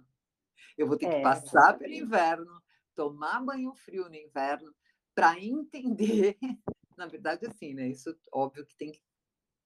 Eu 0.76 0.86
vou 0.86 0.96
ter 0.96 1.08
que 1.08 1.16
é, 1.16 1.22
passar 1.22 1.78
pelo 1.78 1.92
inverno, 1.92 2.62
tomar 2.94 3.40
banho 3.40 3.74
frio 3.74 4.08
no 4.08 4.14
inverno, 4.14 4.74
para 5.14 5.38
entender. 5.40 6.36
Na 6.96 7.06
verdade, 7.06 7.46
assim, 7.46 7.74
né? 7.74 7.88
Isso 7.88 8.16
óbvio 8.32 8.64
que 8.64 8.76
tem 8.76 8.92
que, 8.92 9.00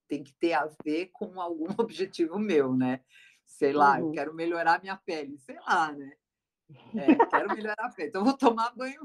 tem 0.08 0.22
que 0.22 0.32
ter 0.34 0.52
a 0.52 0.68
ver 0.84 1.06
com 1.12 1.40
algum 1.40 1.66
objetivo 1.78 2.38
meu, 2.38 2.74
né? 2.74 3.04
Sei 3.44 3.72
lá, 3.72 3.98
uhum. 3.98 4.08
eu 4.08 4.12
quero 4.12 4.34
melhorar 4.34 4.80
minha 4.80 4.96
pele, 4.96 5.36
sei 5.38 5.58
lá, 5.66 5.92
né? 5.92 6.12
É, 6.94 7.26
quero 7.26 7.54
melhorar 7.54 7.86
a 7.86 7.90
pele, 7.90 8.08
então 8.08 8.24
vou 8.24 8.36
tomar 8.36 8.74
banho. 8.74 9.00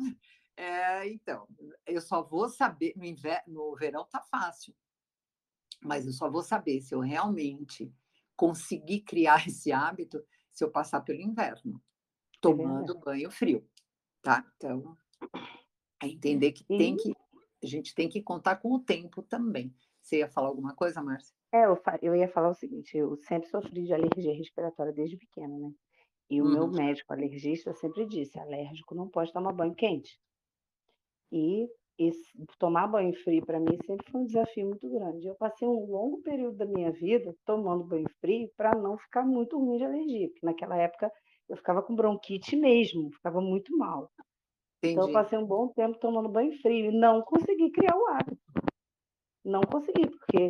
É, 0.58 1.08
então, 1.10 1.48
eu 1.86 2.02
só 2.02 2.24
vou 2.24 2.48
saber 2.48 2.94
no 2.96 3.04
inverno, 3.04 3.54
no 3.54 3.76
verão 3.76 4.06
tá 4.06 4.22
fácil, 4.22 4.74
mas 5.82 6.06
eu 6.06 6.14
só 6.14 6.30
vou 6.30 6.42
saber 6.42 6.82
se 6.82 6.96
eu 6.96 7.00
realmente 7.00 7.94
conseguir 8.36 9.02
criar 9.02 9.46
esse 9.48 9.72
hábito 9.72 10.24
se 10.52 10.64
eu 10.64 10.72
passar 10.72 11.02
pelo 11.02 11.20
inverno, 11.20 11.82
tomando 12.40 12.98
banho 13.00 13.30
frio, 13.30 13.68
tá? 14.22 14.46
Então, 14.56 14.98
é 16.02 16.08
entender 16.08 16.54
que 16.54 16.64
tem 16.64 16.96
que 16.96 17.14
a 17.64 17.68
gente 17.68 17.96
tem 17.96 18.08
que 18.08 18.22
contar 18.22 18.58
com 18.58 18.74
o 18.74 18.80
tempo 18.80 19.24
também. 19.24 19.76
Você 20.00 20.20
ia 20.20 20.30
falar 20.30 20.50
alguma 20.50 20.76
coisa, 20.76 21.02
Márcia? 21.02 21.36
É, 21.52 21.66
eu, 21.66 21.82
eu 22.02 22.16
ia 22.16 22.28
falar 22.28 22.50
o 22.50 22.54
seguinte, 22.54 22.96
eu 22.96 23.16
sempre 23.18 23.50
sofri 23.50 23.86
de 23.86 23.94
alergia 23.94 24.36
respiratória 24.36 24.94
desde 24.94 25.18
pequena, 25.18 25.58
né? 25.58 25.74
E 26.30 26.42
o 26.42 26.46
uhum. 26.46 26.52
meu 26.52 26.68
médico 26.68 27.14
alergista 27.14 27.74
sempre 27.74 28.06
disse, 28.06 28.40
alérgico 28.40 28.96
não 28.96 29.08
pode 29.08 29.32
tomar 29.32 29.54
banho 29.54 29.76
quente. 29.76 30.20
E 31.32 31.68
esse, 31.98 32.32
tomar 32.60 32.88
banho 32.88 33.14
frio 33.24 33.46
para 33.46 33.60
mim 33.60 33.78
sempre 33.86 34.12
foi 34.12 34.22
um 34.22 34.26
desafio 34.26 34.68
muito 34.68 34.90
grande. 34.90 35.28
Eu 35.28 35.36
passei 35.36 35.68
um 35.68 35.86
longo 35.86 36.22
período 36.22 36.58
da 36.58 36.66
minha 36.66 36.92
vida 36.92 37.36
tomando 37.46 37.84
banho 37.84 38.10
frio 38.20 38.50
para 38.58 38.76
não 38.76 38.98
ficar 38.98 39.26
muito 39.26 39.58
ruim 39.58 39.78
de 39.78 39.86
alergia, 39.86 40.28
porque 40.30 40.46
naquela 40.46 40.78
época 40.78 41.12
eu 41.48 41.56
ficava 41.58 41.82
com 41.82 41.96
bronquite 41.96 42.56
mesmo, 42.56 43.12
ficava 43.14 43.40
muito 43.40 43.76
mal. 43.78 44.12
Entendi. 44.80 44.94
Então 44.94 45.08
eu 45.08 45.14
passei 45.14 45.38
um 45.38 45.46
bom 45.46 45.68
tempo 45.70 45.98
tomando 46.00 46.30
banho 46.30 46.52
frio 46.62 46.92
e 46.92 46.98
não 46.98 47.22
consegui 47.22 47.72
criar 47.72 47.96
o 47.96 48.08
hábito. 48.08 48.42
Não 49.44 49.62
consegui, 49.62 50.10
porque 50.10 50.50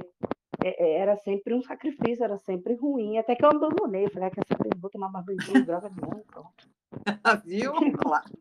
era 0.77 1.15
sempre 1.17 1.53
um 1.53 1.61
sacrifício, 1.61 2.23
era 2.23 2.37
sempre 2.39 2.73
ruim, 2.73 3.17
até 3.17 3.35
que 3.35 3.45
eu 3.45 3.49
abandonei. 3.49 4.09
Falei, 4.09 4.29
ah, 4.29 4.31
quer 4.31 4.45
saber, 4.47 4.69
vou 4.77 4.89
tomar 4.89 5.11
mais 5.11 5.25
banho 5.25 5.65
droga 5.65 5.89
não, 5.89 6.19
pronto. 6.21 6.69
Viu? 7.45 7.73
Claro. 7.97 8.31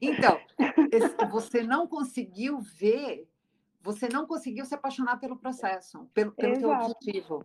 Então, 0.00 0.38
você 1.30 1.62
não 1.62 1.86
conseguiu 1.88 2.60
ver, 2.60 3.28
você 3.82 4.08
não 4.08 4.26
conseguiu 4.26 4.64
se 4.64 4.74
apaixonar 4.74 5.18
pelo 5.18 5.36
processo, 5.36 6.08
pelo, 6.14 6.32
pelo 6.32 6.58
teu 6.58 6.70
objetivo. 6.70 7.44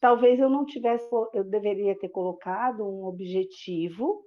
Talvez 0.00 0.38
eu 0.38 0.48
não 0.48 0.64
tivesse, 0.64 1.08
eu 1.32 1.44
deveria 1.44 1.98
ter 1.98 2.08
colocado 2.08 2.84
um 2.84 3.04
objetivo, 3.04 4.24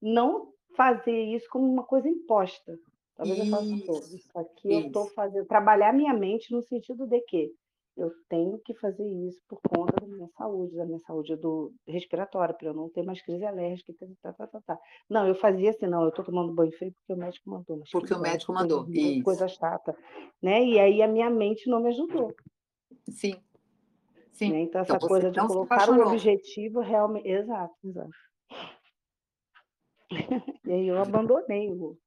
não 0.00 0.52
fazer 0.76 1.34
isso 1.34 1.48
como 1.50 1.66
uma 1.66 1.84
coisa 1.84 2.08
imposta. 2.08 2.78
Talvez 3.16 3.38
isso, 3.38 3.54
eu 3.54 3.94
faça 3.94 4.16
isso 4.16 4.38
aqui 4.38 4.68
isso. 4.68 4.80
eu 4.80 4.86
estou 4.86 5.06
fazendo, 5.10 5.46
trabalhar 5.46 5.92
minha 5.92 6.14
mente 6.14 6.52
no 6.52 6.62
sentido 6.62 7.06
de 7.06 7.20
que 7.22 7.52
eu 7.98 8.12
tenho 8.28 8.58
que 8.60 8.72
fazer 8.74 9.04
isso 9.04 9.40
por 9.48 9.60
conta 9.60 10.00
da 10.00 10.06
minha 10.06 10.28
saúde, 10.28 10.76
da 10.76 10.86
minha 10.86 11.00
saúde 11.00 11.34
do 11.34 11.72
respiratória, 11.86 12.54
para 12.54 12.68
eu 12.68 12.74
não 12.74 12.88
ter 12.88 13.02
mais 13.02 13.20
crise 13.20 13.44
alérgica. 13.44 13.92
Tá, 14.22 14.32
tá, 14.32 14.46
tá, 14.46 14.60
tá. 14.60 14.78
Não, 15.10 15.26
eu 15.26 15.34
fazia 15.34 15.70
assim, 15.70 15.86
não, 15.86 16.02
eu 16.02 16.10
estou 16.10 16.24
tomando 16.24 16.54
banho 16.54 16.70
frio 16.72 16.92
porque 16.92 17.12
o 17.12 17.16
médico 17.16 17.50
mandou. 17.50 17.82
porque 17.90 18.14
o 18.14 18.20
médico 18.20 18.52
mandou, 18.52 18.86
isso. 18.88 19.24
Coisa 19.24 19.48
chata. 19.48 19.96
Né? 20.40 20.64
E 20.64 20.78
aí 20.78 21.02
a 21.02 21.08
minha 21.08 21.28
mente 21.28 21.68
não 21.68 21.80
me 21.80 21.88
ajudou. 21.88 22.32
Sim. 23.10 23.34
Sim. 24.30 24.52
Né? 24.52 24.60
Então, 24.60 24.80
essa 24.82 24.94
então, 24.94 25.08
coisa 25.08 25.30
de 25.32 25.46
colocar 25.46 25.90
o 25.90 26.00
objetivo 26.06 26.78
realmente. 26.80 27.28
Exato, 27.28 27.74
exato. 27.84 28.10
e 30.64 30.72
aí 30.72 30.86
eu 30.86 31.02
abandonei 31.02 31.68
o 31.68 31.98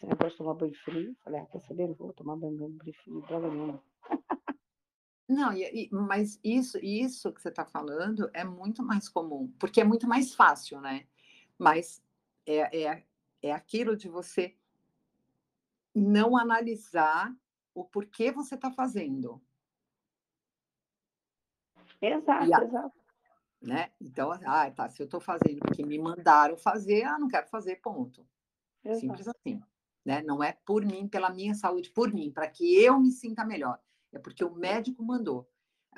negócio 0.00 0.30
de 0.30 0.36
tomar 0.36 0.54
banho 0.54 0.74
frio. 0.84 1.12
Falei, 1.24 1.40
ah, 1.40 1.46
quer 1.46 1.60
saber? 1.62 1.88
Não 1.88 1.94
vou 1.94 2.12
tomar 2.12 2.36
banho 2.36 2.78
frio, 3.02 3.20
droga 3.22 3.48
nenhuma. 3.48 3.82
Não, 5.30 5.52
e, 5.52 5.84
e, 5.84 5.88
mas 5.92 6.40
isso, 6.42 6.76
isso 6.78 7.32
que 7.32 7.40
você 7.40 7.50
está 7.50 7.64
falando 7.64 8.28
é 8.34 8.42
muito 8.42 8.82
mais 8.82 9.08
comum, 9.08 9.48
porque 9.60 9.80
é 9.80 9.84
muito 9.84 10.08
mais 10.08 10.34
fácil, 10.34 10.80
né? 10.80 11.06
Mas 11.56 12.02
é, 12.44 12.82
é, 12.82 13.04
é 13.40 13.52
aquilo 13.52 13.96
de 13.96 14.08
você 14.08 14.56
não 15.94 16.36
analisar 16.36 17.32
o 17.72 17.84
porquê 17.84 18.32
você 18.32 18.56
está 18.56 18.72
fazendo. 18.72 19.40
Exato, 22.02 22.52
a, 22.52 22.64
exato. 22.64 23.00
Né? 23.62 23.92
Então, 24.00 24.32
ah, 24.32 24.68
tá, 24.72 24.88
se 24.88 25.00
eu 25.00 25.04
estou 25.04 25.20
fazendo 25.20 25.60
porque 25.60 25.86
me 25.86 25.98
mandaram 25.98 26.56
fazer, 26.56 27.04
ah, 27.04 27.20
não 27.20 27.28
quero 27.28 27.46
fazer, 27.46 27.76
ponto. 27.76 28.26
Exato. 28.84 29.00
Simples 29.00 29.28
assim. 29.28 29.62
Né? 30.04 30.22
Não 30.22 30.42
é 30.42 30.54
por 30.64 30.84
mim, 30.84 31.06
pela 31.06 31.30
minha 31.30 31.54
saúde, 31.54 31.88
por 31.88 32.12
mim, 32.12 32.32
para 32.32 32.48
que 32.48 32.82
eu 32.82 32.98
me 32.98 33.12
sinta 33.12 33.44
melhor 33.44 33.78
é 34.12 34.18
porque 34.18 34.44
o 34.44 34.54
médico 34.54 35.02
mandou. 35.02 35.48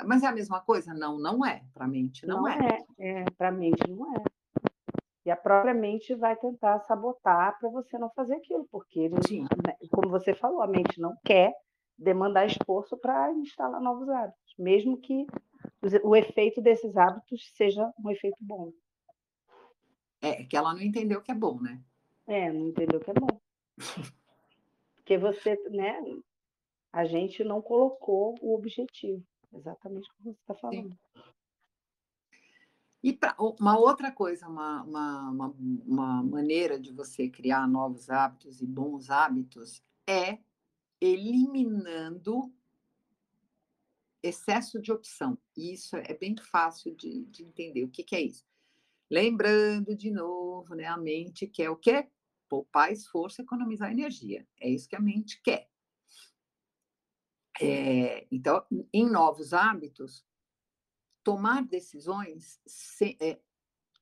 Mas 0.05 0.23
é 0.23 0.27
a 0.27 0.33
mesma 0.33 0.61
coisa? 0.61 0.95
Não, 0.95 1.19
não 1.19 1.45
é. 1.45 1.63
Para 1.75 1.85
a 1.85 1.89
mente 1.89 2.27
não, 2.27 2.43
não 2.43 2.49
é. 2.49 2.79
é. 2.99 3.21
é 3.21 3.25
Para 3.37 3.49
a 3.49 3.53
mente 3.53 3.89
não 3.89 4.15
é. 4.15 4.23
E 5.25 5.31
a 5.31 5.37
própria 5.37 5.73
mente 5.73 6.15
vai 6.15 6.35
tentar 6.35 6.81
sabotar 6.81 7.59
para 7.61 7.69
você 7.69 7.97
não 7.97 8.11
fazer 8.11 8.35
aquilo, 8.35 8.67
porque, 8.71 8.99
ele, 8.99 9.15
como 9.91 10.09
você 10.09 10.35
falou, 10.35 10.63
a 10.63 10.67
mente 10.67 11.01
não 11.01 11.17
quer 11.25 11.55
demandar 11.97 12.47
esforço 12.47 12.97
para 12.97 13.33
instalar 13.35 13.81
novos 13.81 14.09
hábitos, 14.09 14.55
mesmo 14.59 15.01
que 15.01 15.25
o 16.03 16.17
efeito 16.17 16.61
desses 16.61 16.97
hábitos 16.97 17.53
seja 17.55 17.93
um 18.05 18.11
efeito 18.11 18.37
bom. 18.41 18.73
É, 20.21 20.45
que 20.45 20.57
ela 20.57 20.75
não 20.75 20.83
entendeu 20.83 21.23
que 21.23 21.31
é 21.31 21.35
bom, 21.35 21.61
né? 21.61 21.81
É, 22.27 22.51
não 22.53 22.69
entendeu 22.69 22.99
que 22.99 23.11
é 23.11 23.15
bom. 23.15 23.41
Porque 24.97 25.19
você, 25.19 25.57
né, 25.71 26.01
a 26.93 27.05
gente 27.05 27.43
não 27.43 27.63
colocou 27.63 28.35
o 28.41 28.55
objetivo, 28.55 29.25
exatamente 29.53 30.09
como 30.11 30.35
você 30.35 30.41
está 30.41 30.55
falando. 30.55 30.91
Sim. 30.91 31.23
E 33.03 33.13
pra, 33.13 33.35
uma 33.39 33.77
outra 33.77 34.13
coisa, 34.13 34.47
uma, 34.47 34.83
uma, 34.85 35.31
uma, 35.31 35.55
uma, 35.85 36.23
maneira 36.23 36.79
de 36.79 36.93
você 36.93 37.29
criar 37.29 37.67
novos 37.67 38.09
hábitos 38.09 38.61
e 38.63 38.67
bons 38.67 39.11
hábitos 39.11 39.83
é 40.07 40.39
eliminando 41.01 42.53
excesso 44.23 44.81
de 44.81 44.93
opção. 44.93 45.37
E 45.57 45.73
isso 45.73 45.97
é 45.97 46.15
bem 46.15 46.37
fácil 46.37 46.95
de, 46.95 47.25
de 47.25 47.43
entender. 47.43 47.83
O 47.83 47.89
que, 47.89 48.05
que, 48.05 48.15
é 48.15 48.21
isso? 48.21 48.47
Lembrando 49.11 49.97
de 49.97 50.13
novo, 50.13 50.77
né, 50.77 50.85
a 50.85 50.97
mente 50.97 51.49
quer 51.49 51.71
o 51.71 51.77
quê? 51.77 52.09
Poupar 52.49 52.93
esforço, 52.93 53.43
economizar 53.43 53.91
energia. 53.91 54.47
É 54.61 54.71
isso 54.71 54.89
que 54.89 54.95
a 54.95 55.01
mente 55.01 55.43
quer. 55.43 55.72
É, 57.61 58.27
então, 58.31 58.65
em 58.93 59.09
novos 59.09 59.53
hábitos, 59.53 60.25
tomar 61.23 61.65
decisões 61.65 62.61
se, 62.67 63.17
é, 63.21 63.41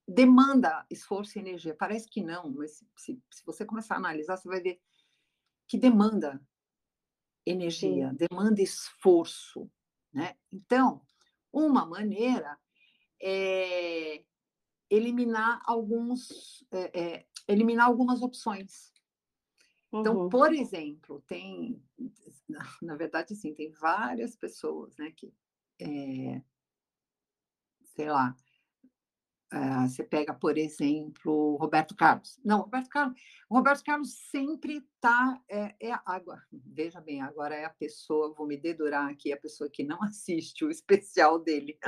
demanda 0.06 0.86
esforço 0.90 1.38
e 1.38 1.40
energia. 1.40 1.74
Parece 1.74 2.08
que 2.08 2.22
não, 2.22 2.50
mas 2.50 2.84
se, 2.96 3.22
se, 3.30 3.44
você 3.44 3.64
começar 3.64 3.94
a 3.94 3.98
analisar, 3.98 4.36
você 4.36 4.48
vai 4.48 4.60
ver 4.60 4.80
que 5.66 5.78
demanda 5.78 6.40
energia, 7.46 8.10
Sim. 8.10 8.16
demanda 8.28 8.60
esforço. 8.62 9.70
Né? 10.12 10.36
Então, 10.50 11.02
uma 11.52 11.86
maneira 11.86 12.58
é 13.22 14.24
eliminar 14.88 15.62
alguns, 15.64 16.64
é, 16.72 17.00
é, 17.00 17.26
eliminar 17.46 17.86
algumas 17.86 18.22
opções. 18.22 18.89
Então, 19.92 20.16
uhum. 20.16 20.28
por 20.28 20.54
exemplo, 20.54 21.22
tem, 21.26 21.82
na 22.80 22.96
verdade, 22.96 23.34
sim, 23.34 23.52
tem 23.52 23.70
várias 23.72 24.36
pessoas, 24.36 24.96
né, 24.96 25.10
que, 25.10 25.32
é, 25.80 26.40
sei 27.82 28.08
lá, 28.08 28.36
é, 29.52 29.88
você 29.88 30.04
pega, 30.04 30.32
por 30.32 30.56
exemplo, 30.56 31.56
Roberto 31.56 31.96
Carlos. 31.96 32.38
Não, 32.44 32.60
Roberto 32.60 32.88
Carlos, 32.88 33.20
Roberto 33.50 33.82
Carlos 33.82 34.14
sempre 34.30 34.76
está, 34.76 35.42
é, 35.48 35.74
é 35.80 35.92
água. 36.06 36.40
Veja 36.52 37.00
bem, 37.00 37.20
agora 37.20 37.56
é 37.56 37.64
a 37.64 37.70
pessoa, 37.70 38.32
vou 38.32 38.46
me 38.46 38.56
dedurar 38.56 39.10
aqui, 39.10 39.32
a 39.32 39.40
pessoa 39.40 39.68
que 39.68 39.82
não 39.82 40.00
assiste 40.04 40.64
o 40.64 40.70
especial 40.70 41.38
dele. 41.38 41.78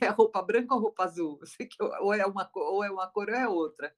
É 0.00 0.08
roupa 0.10 0.40
branca 0.40 0.76
ou 0.76 0.80
roupa 0.80 1.02
azul? 1.02 1.40
Ou 2.00 2.14
é 2.14 2.24
uma, 2.24 2.48
ou 2.54 2.84
é 2.84 2.90
uma 2.92 3.08
cor 3.08 3.28
ou 3.28 3.34
é 3.34 3.48
outra. 3.48 3.92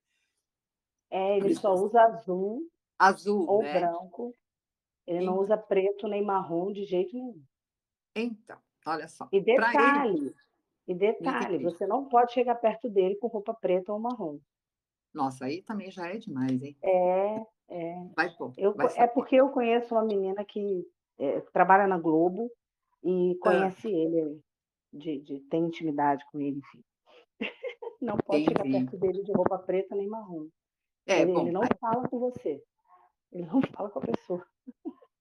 É, 1.11 1.37
ele 1.37 1.53
só 1.53 1.75
usa 1.75 2.01
azul 2.01 2.67
Azul, 2.97 3.47
ou 3.49 3.61
né? 3.61 3.79
branco. 3.79 4.35
Ele 5.07 5.25
não 5.25 5.39
usa 5.39 5.57
preto 5.57 6.07
nem 6.07 6.23
marrom 6.23 6.71
de 6.71 6.83
jeito 6.83 7.13
nenhum. 7.13 7.43
Então, 8.15 8.57
olha 8.85 9.07
só. 9.07 9.27
E 9.31 9.39
detalhe, 9.39 10.17
ele... 10.17 10.35
e 10.87 10.95
detalhe, 10.95 11.57
você 11.59 11.85
não 11.85 12.05
pode 12.05 12.33
chegar 12.33 12.55
perto 12.55 12.89
dele 12.89 13.15
com 13.15 13.27
roupa 13.27 13.53
preta 13.53 13.93
ou 13.93 13.99
marrom. 13.99 14.39
Nossa, 15.13 15.45
aí 15.45 15.61
também 15.61 15.91
já 15.91 16.07
é 16.07 16.17
demais, 16.17 16.61
hein? 16.61 16.75
É, 16.81 17.45
é. 17.69 18.09
Vai, 18.15 18.29
pô, 18.35 18.51
eu, 18.57 18.73
vai 18.73 18.87
é 18.97 19.07
porque 19.07 19.35
eu 19.35 19.49
conheço 19.49 19.93
uma 19.93 20.03
menina 20.03 20.43
que 20.43 20.85
é, 21.17 21.39
trabalha 21.53 21.87
na 21.87 21.97
Globo 21.97 22.51
e 23.03 23.31
ah. 23.31 23.43
conhece 23.43 23.87
ah. 23.87 23.91
ele, 23.91 24.41
de, 24.91 25.19
de, 25.19 25.39
tem 25.41 25.65
intimidade 25.65 26.25
com 26.31 26.39
ele, 26.41 26.57
enfim. 26.57 26.83
Não 28.01 28.17
pode 28.17 28.43
Entendi. 28.43 28.61
chegar 28.61 28.79
perto 28.79 28.97
dele 28.97 29.23
de 29.23 29.31
roupa 29.31 29.57
preta 29.59 29.95
nem 29.95 30.07
marrom. 30.07 30.47
É, 31.07 31.21
ele, 31.21 31.31
bom, 31.31 31.41
ele 31.41 31.51
não 31.51 31.61
aí... 31.61 31.69
fala 31.79 32.07
com 32.09 32.19
você. 32.19 32.61
Ele 33.35 33.45
não 33.47 33.61
fala 33.75 33.89
com 33.89 33.99
a 33.99 34.01
pessoa. 34.01 34.47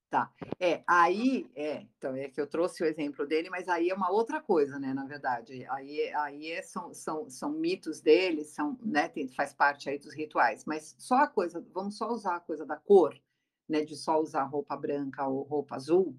Tá. 0.08 0.32
É, 0.60 0.84
aí, 0.86 1.50
é, 1.56 1.84
então 1.98 2.14
é 2.14 2.28
que 2.28 2.40
eu 2.40 2.46
trouxe 2.46 2.84
o 2.84 2.86
exemplo 2.86 3.26
dele, 3.26 3.50
mas 3.50 3.68
aí 3.68 3.90
é 3.90 3.94
uma 3.94 4.12
outra 4.12 4.40
coisa, 4.40 4.78
né, 4.78 4.94
na 4.94 5.04
verdade. 5.04 5.66
Aí, 5.68 6.12
aí 6.14 6.52
é, 6.52 6.62
são, 6.62 6.94
são, 6.94 7.28
são 7.28 7.50
mitos 7.50 8.00
dele, 8.00 8.44
são, 8.44 8.78
né, 8.80 9.08
tem, 9.08 9.26
faz 9.28 9.52
parte 9.52 9.90
aí 9.90 9.98
dos 9.98 10.14
rituais. 10.14 10.64
Mas 10.64 10.94
só 11.00 11.16
a 11.16 11.26
coisa, 11.26 11.60
vamos 11.72 11.96
só 11.96 12.08
usar 12.12 12.36
a 12.36 12.40
coisa 12.40 12.64
da 12.64 12.76
cor, 12.76 13.20
né, 13.68 13.84
de 13.84 13.96
só 13.96 14.20
usar 14.20 14.44
roupa 14.44 14.76
branca 14.76 15.26
ou 15.26 15.42
roupa 15.42 15.74
azul. 15.74 16.16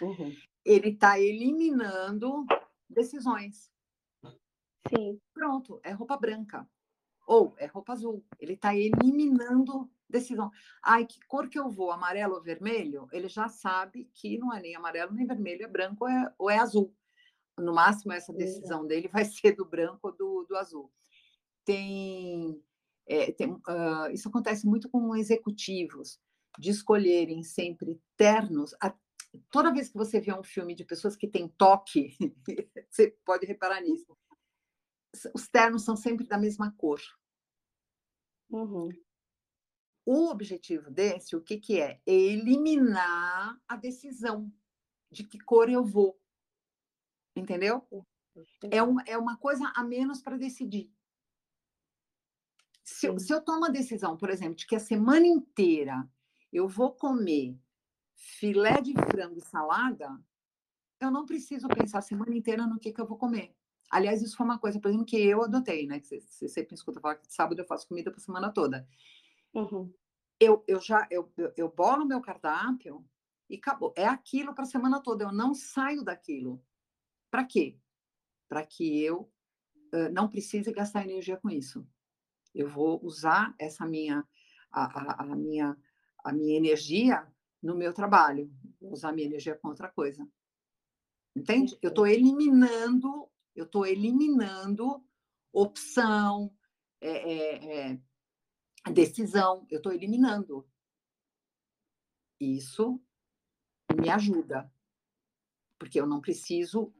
Uhum. 0.00 0.32
Ele 0.64 0.90
está 0.90 1.18
eliminando 1.18 2.46
decisões. 2.88 3.68
Sim. 4.88 5.20
Pronto, 5.34 5.80
é 5.82 5.90
roupa 5.90 6.16
branca. 6.16 6.64
Ou 7.26 7.52
é 7.58 7.66
roupa 7.66 7.94
azul. 7.94 8.24
Ele 8.38 8.52
está 8.52 8.76
eliminando 8.76 9.90
decisão. 10.08 10.50
Ai, 10.82 11.06
que 11.06 11.18
cor 11.26 11.48
que 11.48 11.58
eu 11.58 11.70
vou? 11.70 11.90
Amarelo 11.90 12.34
ou 12.34 12.42
vermelho? 12.42 13.08
Ele 13.12 13.28
já 13.28 13.48
sabe 13.48 14.10
que 14.14 14.38
não 14.38 14.52
é 14.52 14.60
nem 14.60 14.76
amarelo 14.76 15.12
nem 15.12 15.26
vermelho, 15.26 15.64
é 15.64 15.68
branco 15.68 16.04
ou 16.04 16.10
é, 16.10 16.34
ou 16.38 16.50
é 16.50 16.58
azul. 16.58 16.94
No 17.58 17.74
máximo, 17.74 18.12
essa 18.12 18.32
decisão 18.32 18.86
dele 18.86 19.08
vai 19.08 19.24
ser 19.26 19.52
do 19.56 19.64
branco 19.64 20.08
ou 20.08 20.16
do, 20.16 20.46
do 20.48 20.56
azul. 20.56 20.92
Tem, 21.64 22.62
é, 23.06 23.32
tem 23.32 23.50
uh, 23.52 24.10
isso 24.12 24.28
acontece 24.28 24.66
muito 24.66 24.88
com 24.88 25.16
executivos 25.16 26.20
de 26.58 26.70
escolherem 26.70 27.42
sempre 27.42 28.00
ternos. 28.16 28.74
Toda 29.50 29.72
vez 29.72 29.88
que 29.88 29.98
você 29.98 30.20
vê 30.20 30.32
um 30.32 30.42
filme 30.42 30.74
de 30.74 30.84
pessoas 30.84 31.16
que 31.16 31.28
têm 31.28 31.48
toque, 31.48 32.16
você 32.88 33.16
pode 33.24 33.46
reparar 33.46 33.80
nisso. 33.80 34.16
Os 35.34 35.48
ternos 35.48 35.84
são 35.84 35.96
sempre 35.96 36.26
da 36.26 36.38
mesma 36.38 36.72
cor. 36.76 37.00
Uhum. 38.50 38.90
O 40.06 40.30
objetivo 40.30 40.90
desse, 40.90 41.34
o 41.34 41.42
que, 41.42 41.58
que 41.58 41.80
é? 41.80 42.00
É 42.06 42.12
eliminar 42.12 43.60
a 43.68 43.76
decisão 43.76 44.50
de 45.10 45.24
que 45.24 45.38
cor 45.38 45.68
eu 45.68 45.84
vou. 45.84 46.18
Entendeu? 47.34 47.86
É, 48.70 48.82
um, 48.82 49.00
é 49.00 49.18
uma 49.18 49.36
coisa 49.36 49.72
a 49.74 49.82
menos 49.82 50.22
para 50.22 50.38
decidir. 50.38 50.92
Se 52.84 53.08
eu, 53.08 53.18
se 53.18 53.32
eu 53.32 53.42
tomo 53.42 53.64
a 53.64 53.68
decisão, 53.68 54.16
por 54.16 54.30
exemplo, 54.30 54.54
de 54.54 54.66
que 54.66 54.76
a 54.76 54.80
semana 54.80 55.26
inteira 55.26 56.08
eu 56.52 56.68
vou 56.68 56.92
comer 56.92 57.58
filé 58.14 58.80
de 58.80 58.94
frango 58.94 59.38
e 59.38 59.42
salada, 59.42 60.08
eu 61.00 61.10
não 61.10 61.26
preciso 61.26 61.68
pensar 61.68 61.98
a 61.98 62.02
semana 62.02 62.34
inteira 62.34 62.66
no 62.66 62.78
que, 62.78 62.92
que 62.92 63.00
eu 63.00 63.06
vou 63.06 63.18
comer. 63.18 63.54
Aliás, 63.90 64.22
isso 64.22 64.36
foi 64.36 64.46
uma 64.46 64.58
coisa, 64.58 64.80
por 64.80 64.88
exemplo, 64.88 65.06
que 65.06 65.16
eu 65.16 65.42
adotei, 65.42 65.86
né? 65.86 66.00
você, 66.00 66.20
você 66.20 66.48
sempre 66.48 66.74
escuta 66.74 67.00
falar 67.00 67.16
que 67.16 67.32
sábado 67.32 67.60
eu 67.60 67.66
faço 67.66 67.86
comida 67.86 68.10
para 68.10 68.20
semana 68.20 68.52
toda. 68.52 68.86
Uhum. 69.56 69.90
Eu, 70.38 70.62
eu 70.68 70.78
já 70.80 71.08
eu, 71.10 71.32
eu, 71.56 71.70
bolo 71.70 72.04
meu 72.04 72.20
cardápio 72.20 73.02
e 73.48 73.56
acabou. 73.56 73.94
É 73.96 74.04
aquilo 74.04 74.54
para 74.54 74.64
a 74.64 74.66
semana 74.66 75.02
toda. 75.02 75.24
Eu 75.24 75.32
não 75.32 75.54
saio 75.54 76.04
daquilo. 76.04 76.62
Para 77.30 77.42
quê? 77.42 77.78
Para 78.46 78.66
que 78.66 79.02
eu 79.02 79.32
uh, 79.94 80.12
não 80.12 80.28
precise 80.28 80.70
gastar 80.70 81.04
energia 81.04 81.38
com 81.38 81.48
isso. 81.48 81.88
Eu 82.54 82.68
vou 82.68 83.02
usar 83.02 83.54
essa 83.58 83.86
minha 83.86 84.26
a, 84.70 84.84
a, 84.84 85.22
a 85.22 85.36
minha 85.36 85.74
a 86.22 86.32
minha 86.32 86.56
energia 86.56 87.26
no 87.62 87.76
meu 87.76 87.94
trabalho, 87.94 88.52
vou 88.80 88.92
usar 88.92 89.12
minha 89.12 89.26
energia 89.26 89.54
com 89.54 89.68
outra 89.68 89.88
coisa. 89.88 90.26
Entende? 91.34 91.78
Eu 91.80 91.90
estou 91.90 92.06
eliminando, 92.06 93.28
eu 93.54 93.64
estou 93.64 93.86
eliminando 93.86 95.02
opção, 95.52 96.52
é, 97.00 97.10
é, 97.10 97.90
é, 97.92 98.00
decisão, 98.90 99.66
eu 99.70 99.78
estou 99.78 99.92
eliminando. 99.92 100.68
Isso 102.38 103.00
me 103.98 104.10
ajuda, 104.10 104.70
porque 105.78 106.00
eu 106.00 106.06
não 106.06 106.20
preciso 106.20 106.92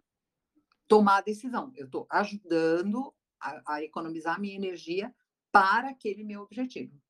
tomar 0.89 1.19
a 1.19 1.23
decisão, 1.23 1.73
eu 1.75 1.87
estou 1.87 2.07
ajudando 2.11 3.15
a, 3.41 3.75
a 3.75 3.83
economizar 3.83 4.41
minha 4.41 4.55
energia 4.55 5.15
para 5.51 5.91
aquele 5.91 6.25
meu 6.25 6.43
objetivo. 6.43 7.01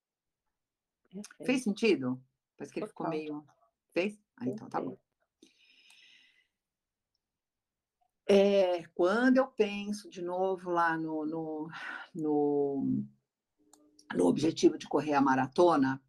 Fez 1.44 1.62
sentido? 1.62 2.22
Parece 2.56 2.72
que 2.72 2.80
ele 2.80 2.86
ficou 2.86 3.08
meio. 3.08 3.44
Fez? 3.92 4.18
Ah, 4.36 4.46
então 4.46 4.68
tá 4.68 4.80
bom. 4.80 4.98
É, 8.28 8.82
quando 8.88 9.36
eu 9.36 9.46
penso 9.46 10.10
de 10.10 10.20
novo 10.20 10.70
lá 10.70 10.98
no, 10.98 11.24
no, 11.24 11.70
no, 12.12 13.06
no 14.14 14.26
objetivo 14.26 14.78
de 14.78 14.88
correr 14.88 15.14
a 15.14 15.20
maratona, 15.20 16.02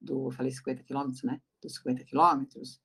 do, 0.00 0.30
falei 0.30 0.52
50 0.52 0.82
quilômetros, 0.84 1.22
né? 1.22 1.40
Dos 1.60 1.74
50 1.76 2.04
quilômetros, 2.04 2.80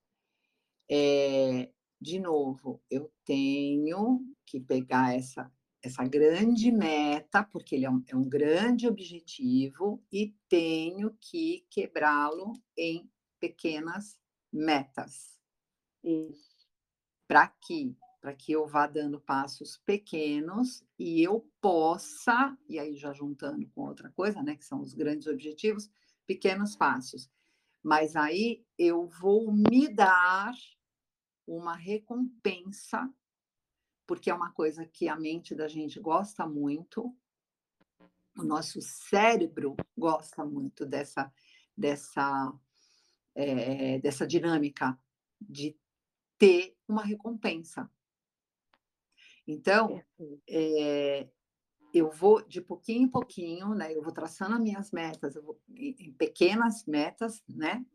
é, 0.89 1.71
de 2.01 2.19
novo, 2.19 2.81
eu 2.89 3.11
tenho 3.23 4.25
que 4.45 4.59
pegar 4.59 5.15
essa 5.15 5.51
essa 5.83 6.05
grande 6.05 6.71
meta, 6.71 7.43
porque 7.43 7.75
ele 7.75 7.85
é 7.85 7.91
um, 7.91 8.01
é 8.07 8.15
um 8.15 8.23
grande 8.23 8.87
objetivo, 8.87 10.01
e 10.09 10.33
tenho 10.47 11.13
que 11.19 11.67
quebrá-lo 11.69 12.53
em 12.77 13.11
pequenas 13.37 14.17
metas. 14.51 15.37
Para 17.27 17.49
que 17.49 17.97
para 18.23 18.33
que 18.33 18.53
eu 18.53 18.65
vá 18.65 18.87
dando 18.87 19.19
passos 19.19 19.75
pequenos 19.75 20.81
e 20.97 21.21
eu 21.21 21.45
possa, 21.59 22.57
e 22.69 22.79
aí 22.79 22.95
já 22.95 23.11
juntando 23.11 23.67
com 23.71 23.81
outra 23.81 24.09
coisa, 24.11 24.41
né, 24.41 24.55
que 24.55 24.63
são 24.63 24.79
os 24.79 24.93
grandes 24.93 25.27
objetivos, 25.27 25.91
pequenos 26.25 26.73
passos. 26.73 27.29
Mas 27.83 28.15
aí 28.15 28.65
eu 28.77 29.09
vou 29.09 29.51
me 29.51 29.89
dar 29.93 30.53
uma 31.45 31.75
recompensa 31.75 33.13
porque 34.07 34.29
é 34.29 34.33
uma 34.33 34.53
coisa 34.53 34.85
que 34.85 35.09
a 35.09 35.17
mente 35.17 35.53
da 35.53 35.67
gente 35.67 35.99
gosta 35.99 36.47
muito, 36.47 37.13
o 38.37 38.43
nosso 38.43 38.81
cérebro 38.81 39.75
gosta 39.97 40.45
muito 40.45 40.85
dessa, 40.85 41.29
dessa, 41.75 42.53
é, 43.35 43.99
dessa 43.99 44.25
dinâmica 44.25 44.97
de 45.41 45.77
ter 46.37 46.77
uma 46.87 47.03
recompensa. 47.03 47.91
Então, 49.47 50.01
é, 50.49 51.27
eu 51.93 52.09
vou 52.09 52.41
de 52.41 52.61
pouquinho 52.61 53.03
em 53.03 53.07
pouquinho, 53.07 53.75
né? 53.75 53.95
Eu 53.95 54.01
vou 54.01 54.11
traçando 54.11 54.55
as 54.55 54.61
minhas 54.61 54.91
metas, 54.91 55.35
eu 55.35 55.43
vou 55.43 55.59
em 55.69 56.11
pequenas 56.13 56.85
metas, 56.85 57.43
né? 57.47 57.85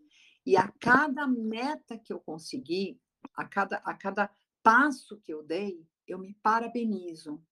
E 0.46 0.56
a 0.56 0.68
cada 0.80 1.26
meta 1.26 1.98
que 1.98 2.12
eu 2.12 2.20
conseguir, 2.20 3.00
a 3.34 3.44
cada, 3.44 3.76
a 3.78 3.94
cada 3.94 4.30
passo 4.62 5.18
que 5.18 5.32
eu 5.32 5.42
dei, 5.42 5.84
eu 6.06 6.18
me 6.18 6.34
parabenizo, 6.42 7.42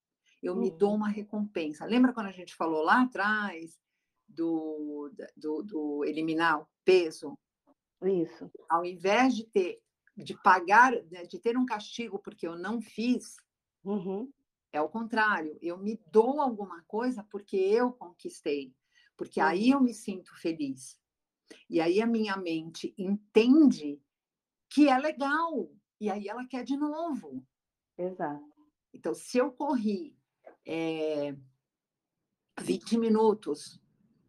eu 0.42 0.54
uhum. 0.54 0.60
me 0.60 0.70
dou 0.70 0.90
uhum. 0.90 0.96
uma 0.96 1.08
recompensa. 1.08 1.84
Lembra 1.84 2.12
quando 2.12 2.26
a 2.26 2.32
gente 2.32 2.54
falou 2.54 2.82
lá 2.82 3.02
atrás 3.02 3.78
do, 4.28 5.10
do, 5.36 5.62
do 5.62 6.04
eliminar 6.04 6.60
o 6.60 6.68
peso? 6.84 7.38
Isso. 8.02 8.50
Ao 8.68 8.84
invés 8.84 9.34
de 9.34 9.44
ter 9.44 9.80
de 10.16 10.34
pagar, 10.42 10.92
né, 11.10 11.24
de 11.24 11.38
ter 11.38 11.58
um 11.58 11.66
castigo 11.66 12.18
porque 12.18 12.46
eu 12.46 12.56
não 12.56 12.80
fiz, 12.80 13.36
uhum. 13.90 14.32
é 14.72 14.80
o 14.80 14.88
contrário. 14.88 15.58
Eu 15.62 15.78
me 15.78 16.00
dou 16.10 16.40
alguma 16.40 16.82
coisa 16.84 17.24
porque 17.30 17.56
eu 17.56 17.92
conquistei, 17.92 18.74
porque 19.16 19.40
uhum. 19.40 19.46
aí 19.46 19.70
eu 19.70 19.80
me 19.80 19.94
sinto 19.94 20.34
feliz. 20.38 21.00
E 21.70 21.80
aí 21.80 22.00
a 22.02 22.06
minha 22.06 22.36
mente 22.36 22.94
entende 22.98 24.00
que 24.68 24.88
é 24.88 24.98
legal. 24.98 25.70
E 26.00 26.10
aí 26.10 26.28
ela 26.28 26.46
quer 26.46 26.64
de 26.64 26.76
novo. 26.76 27.46
Exato. 27.96 28.44
Então, 28.92 29.14
se 29.14 29.38
eu 29.38 29.52
corri 29.52 30.16
é, 30.66 31.36
20 32.60 32.98
minutos 32.98 33.80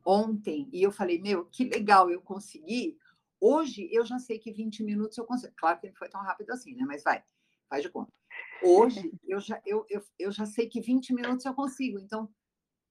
ontem 0.05 0.69
e 0.71 0.83
eu 0.83 0.91
falei, 0.91 1.21
meu, 1.21 1.45
que 1.45 1.65
legal, 1.65 2.09
eu 2.09 2.21
consegui. 2.21 2.97
Hoje 3.39 3.89
eu 3.91 4.05
já 4.05 4.19
sei 4.19 4.39
que 4.39 4.51
20 4.51 4.83
minutos 4.83 5.17
eu 5.17 5.25
consigo. 5.25 5.53
Claro 5.57 5.79
que 5.79 5.87
não 5.87 5.95
foi 5.95 6.09
tão 6.09 6.21
rápido 6.21 6.51
assim, 6.51 6.75
né? 6.75 6.83
Mas 6.85 7.03
vai, 7.03 7.23
faz 7.69 7.83
de 7.83 7.89
conta. 7.89 8.11
Hoje 8.61 9.11
eu 9.27 9.39
já, 9.39 9.61
eu, 9.65 9.85
eu, 9.89 10.01
eu 10.17 10.31
já 10.31 10.45
sei 10.45 10.67
que 10.67 10.81
20 10.81 11.13
minutos 11.13 11.45
eu 11.45 11.53
consigo. 11.53 11.99
Então, 11.99 12.29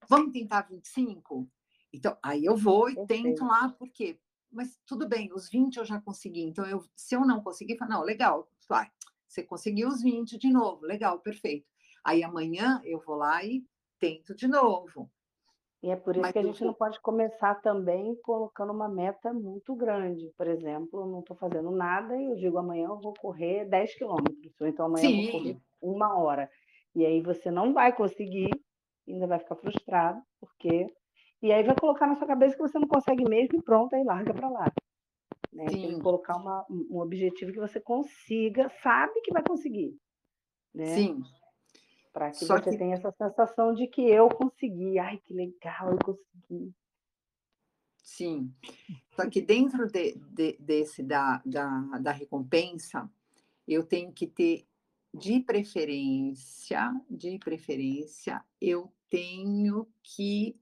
vamos 0.09 0.33
tentar 0.33 0.62
25? 0.62 1.48
Então, 1.92 2.16
aí 2.22 2.44
eu 2.44 2.57
vou 2.57 2.88
e 2.90 3.07
tento 3.07 3.44
lá, 3.44 3.68
por 3.70 3.88
quê? 3.90 4.18
Mas 4.50 4.79
tudo 4.87 5.09
bem, 5.09 5.33
os 5.33 5.48
20 5.48 5.76
eu 5.76 5.85
já 5.85 6.00
consegui. 6.00 6.42
Então, 6.42 6.64
eu, 6.66 6.85
se 6.94 7.14
eu 7.14 7.26
não 7.26 7.42
conseguir, 7.42 7.76
falo, 7.76 7.92
não, 7.92 8.02
legal, 8.02 8.48
vai, 8.68 8.90
você 9.26 9.42
conseguiu 9.42 9.88
os 9.88 10.02
20 10.02 10.38
de 10.38 10.50
novo, 10.50 10.85
legal, 10.85 11.20
perfeito. 11.20 11.66
Aí 12.05 12.22
amanhã 12.22 12.81
eu 12.85 13.00
vou 13.00 13.16
lá 13.16 13.44
e 13.44 13.66
tento 13.98 14.35
de 14.35 14.46
novo. 14.46 15.11
E 15.82 15.90
é 15.90 15.96
por 15.96 16.14
isso 16.14 16.22
Mas 16.22 16.32
que 16.32 16.38
a 16.38 16.42
gente 16.42 16.64
não 16.64 16.72
pode 16.72 17.00
começar 17.00 17.54
também 17.56 18.16
colocando 18.22 18.72
uma 18.72 18.88
meta 18.88 19.32
muito 19.32 19.74
grande. 19.74 20.32
Por 20.36 20.46
exemplo, 20.46 21.02
eu 21.02 21.06
não 21.06 21.20
estou 21.20 21.36
fazendo 21.36 21.70
nada 21.70 22.16
e 22.16 22.30
eu 22.30 22.36
digo 22.36 22.58
amanhã 22.58 22.88
eu 22.88 23.00
vou 23.00 23.12
correr 23.14 23.66
10 23.66 23.94
quilômetros, 23.96 24.60
ou 24.60 24.66
então 24.66 24.86
amanhã 24.86 25.08
Sim. 25.08 25.18
eu 25.18 25.22
vou 25.22 25.40
correr 25.40 25.60
uma 25.82 26.18
hora. 26.18 26.50
E 26.94 27.04
aí 27.04 27.20
você 27.20 27.50
não 27.50 27.74
vai 27.74 27.94
conseguir, 27.94 28.50
ainda 29.06 29.26
vai 29.26 29.38
ficar 29.38 29.56
frustrado, 29.56 30.20
porque. 30.40 30.86
E 31.42 31.52
aí 31.52 31.62
vai 31.62 31.76
colocar 31.78 32.06
na 32.06 32.16
sua 32.16 32.26
cabeça 32.26 32.56
que 32.56 32.62
você 32.62 32.78
não 32.78 32.88
consegue 32.88 33.22
mesmo 33.28 33.58
e 33.58 33.62
pronto, 33.62 33.94
aí 33.94 34.02
larga 34.02 34.32
para 34.32 34.48
lá. 34.48 34.72
Né? 35.52 35.66
Tem 35.66 35.94
que 35.94 36.00
colocar 36.00 36.36
uma, 36.36 36.64
um 36.70 36.98
objetivo 36.98 37.52
que 37.52 37.60
você 37.60 37.78
consiga, 37.78 38.70
sabe 38.82 39.20
que 39.22 39.33
vai 39.33 39.42
conseguir. 39.46 39.94
Né? 40.74 40.87
Sim. 40.87 41.22
Para 42.17 42.31
que 42.31 42.46
Só 42.46 42.56
você 42.56 42.71
que... 42.71 42.79
tenha 42.79 42.94
essa 42.94 43.12
sensação 43.12 43.75
de 43.75 43.87
que 43.87 44.00
eu 44.00 44.31
consegui. 44.31 44.98
Ai, 44.98 45.19
que 45.19 45.35
legal, 45.35 45.90
eu 45.90 45.98
consegui. 45.98 46.75
Sim. 48.02 48.54
Só 49.14 49.29
que 49.29 49.42
dentro 49.42 49.87
de, 49.87 50.14
de, 50.14 50.56
desse 50.58 51.02
da, 51.02 51.42
da, 51.44 51.69
da 52.00 52.12
recompensa, 52.12 53.06
eu 53.69 53.85
tenho 53.85 54.14
que 54.14 54.27
ter, 54.27 54.67
de 55.12 55.40
preferência, 55.40 56.90
de 57.10 57.38
preferência, 57.38 58.42
eu 58.58 58.90
tenho 59.10 59.87
que 60.02 60.58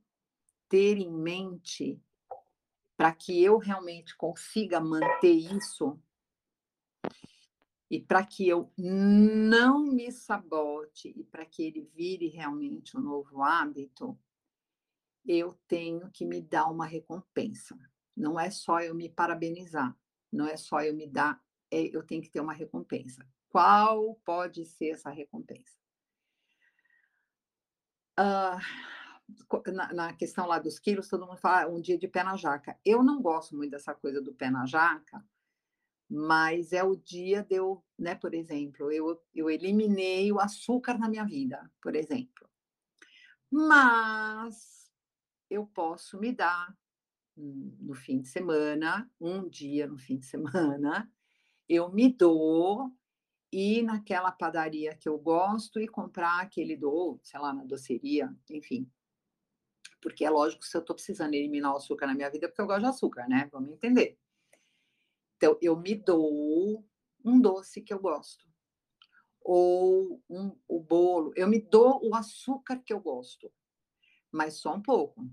ter 0.69 0.99
em 0.99 1.13
mente 1.13 2.03
para 2.97 3.13
que 3.13 3.45
eu 3.45 3.59
realmente 3.59 4.17
consiga 4.17 4.81
manter 4.81 5.35
isso 5.35 5.97
e 7.91 8.01
para 8.01 8.25
que 8.25 8.49
eu 8.49 8.73
não 8.77 9.87
me 9.87 10.11
sabote 10.11 11.13
e 11.17 11.25
para 11.25 11.45
que 11.45 11.63
ele 11.63 11.83
vire 11.95 12.29
realmente 12.29 12.97
um 12.97 13.01
novo 13.01 13.43
hábito, 13.43 14.19
eu 15.27 15.55
tenho 15.67 16.11
que 16.11 16.25
me 16.25 16.41
dar 16.41 16.67
uma 16.71 16.87
recompensa. 16.87 17.79
Não 18.17 18.39
é 18.39 18.51
só 18.51 18.81
eu 18.81 18.95
me 18.95 19.09
parabenizar, 19.09 19.97
não 20.33 20.47
é 20.47 20.57
só 20.57 20.81
eu 20.81 20.95
me 20.95 21.07
dar, 21.07 21.43
é, 21.71 21.97
eu 21.97 22.03
tenho 22.03 22.23
que 22.23 22.31
ter 22.31 22.41
uma 22.41 22.53
recompensa. 22.53 23.27
Qual 23.49 24.17
pode 24.25 24.65
ser 24.65 24.91
essa 24.91 25.11
recompensa? 25.11 25.79
Uh, 28.19 29.73
na, 29.73 29.93
na, 29.93 30.13
questão 30.13 30.47
lá 30.47 30.59
dos 30.59 30.79
quilos, 30.79 31.09
todo 31.09 31.27
mundo 31.27 31.39
fala 31.39 31.63
ah, 31.63 31.69
um 31.69 31.81
dia 31.81 31.99
de 31.99 32.07
pé 32.07 32.23
na 32.23 32.37
jaca. 32.37 32.79
Eu 32.85 33.03
não 33.03 33.21
gosto 33.21 33.57
muito 33.57 33.71
dessa 33.71 33.95
coisa 33.95 34.21
do 34.21 34.35
pé 34.35 34.51
na 34.51 34.67
jaca, 34.67 35.25
mas 36.09 36.73
é 36.73 36.83
o 36.83 36.97
dia 36.97 37.43
de 37.43 37.57
eu, 37.57 37.83
né, 37.99 38.15
por 38.15 38.35
exemplo, 38.35 38.93
eu, 38.93 39.21
eu 39.35 39.51
eliminei 39.51 40.31
o 40.31 40.39
açúcar 40.39 40.99
na 40.99 41.09
minha 41.09 41.25
vida, 41.25 41.71
por 41.83 41.97
exemplo. 41.97 42.49
Mas 43.51 44.91
eu 45.51 45.67
posso 45.67 46.19
me 46.19 46.33
dar 46.33 46.77
no 47.37 47.95
fim 47.95 48.21
de 48.21 48.29
semana, 48.29 49.11
um 49.21 49.49
dia 49.49 49.87
no 49.87 49.99
fim 49.99 50.19
de 50.19 50.27
semana, 50.27 51.11
eu 51.69 51.91
me 51.91 52.13
dou 52.13 52.93
ir 53.51 53.83
naquela 53.83 54.33
padaria 54.33 54.97
que 54.97 55.09
eu 55.09 55.19
gosto 55.19 55.81
e 55.81 55.87
comprar 55.87 56.41
aquele 56.41 56.77
do, 56.77 57.19
sei 57.23 57.41
lá, 57.41 57.53
na 57.53 57.65
doceria, 57.65 58.35
enfim. 58.51 58.91
Porque 60.03 60.25
é 60.25 60.31
lógico 60.31 60.65
se 60.65 60.77
eu 60.77 60.81
estou 60.81 60.95
precisando 60.95 61.35
eliminar 61.35 61.73
o 61.73 61.77
açúcar 61.77 62.07
na 62.07 62.15
minha 62.15 62.31
vida, 62.31 62.49
porque 62.49 62.61
eu 62.61 62.67
gosto 62.67 62.81
de 62.81 62.87
açúcar, 62.87 63.29
né? 63.29 63.49
Vamos 63.53 63.71
entender. 63.71 64.19
Então, 65.37 65.59
eu 65.61 65.77
me 65.77 65.95
dou 65.95 66.85
um 67.25 67.41
doce 67.41 67.83
que 67.83 67.93
eu 67.93 67.99
gosto. 67.99 68.45
Ou 69.41 70.23
um, 70.29 70.57
o 70.67 70.81
bolo. 70.81 71.33
Eu 71.37 71.49
me 71.49 71.61
dou 71.61 72.01
o 72.03 72.15
açúcar 72.15 72.79
que 72.79 72.93
eu 72.93 73.01
gosto, 73.01 73.53
mas 74.33 74.55
só 74.55 74.75
um 74.75 74.81
pouco. 74.81 75.29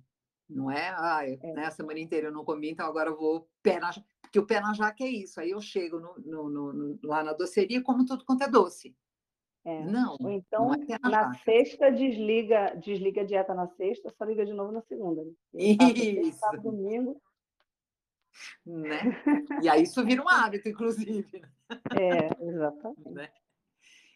Não 0.50 0.70
é, 0.70 0.94
ah, 0.98 1.22
é. 1.26 1.38
Né, 1.54 1.66
a 1.66 1.72
semana 1.72 2.00
inteira 2.00 2.28
eu 2.28 2.32
não 2.32 2.44
comi, 2.44 2.70
então 2.70 2.86
agora 2.86 3.10
eu 3.10 3.18
vou 3.18 3.50
pé 3.64 3.80
na 3.80 3.92
porque 4.32 4.40
o 4.40 4.46
pé 4.46 4.62
na 4.62 4.74
jaca 4.74 5.04
é 5.04 5.10
isso. 5.10 5.42
Aí 5.42 5.52
eu 5.52 5.60
chego 5.60 6.00
no, 6.00 6.16
no, 6.20 6.74
no, 6.74 7.00
lá 7.04 7.22
na 7.22 7.34
doceria 7.34 7.82
como 7.82 8.06
tudo 8.06 8.24
quanto 8.24 8.44
é 8.44 8.48
doce. 8.48 8.96
É. 9.66 9.84
Não. 9.84 10.16
Ou 10.22 10.32
então, 10.32 10.68
não 10.68 10.74
é 10.74 11.00
na 11.02 11.10
jaca. 11.10 11.34
sexta, 11.44 11.92
desliga, 11.92 12.74
desliga 12.76 13.22
a 13.22 13.26
dieta 13.26 13.54
na 13.54 13.68
sexta, 13.68 14.10
só 14.10 14.24
liga 14.24 14.46
de 14.46 14.54
novo 14.54 14.72
na 14.72 14.82
segunda. 14.82 15.22
Né? 15.24 15.34
Isso. 16.24 16.40
Sábado, 16.40 16.64
domingo. 16.64 17.22
Né? 18.66 19.00
E 19.66 19.70
aí 19.70 19.84
isso 19.84 20.04
vira 20.04 20.24
um 20.24 20.30
hábito, 20.30 20.70
inclusive. 20.70 21.40
Né? 21.40 21.50
É, 21.98 22.46
exatamente. 22.46 23.10
Né? 23.10 23.30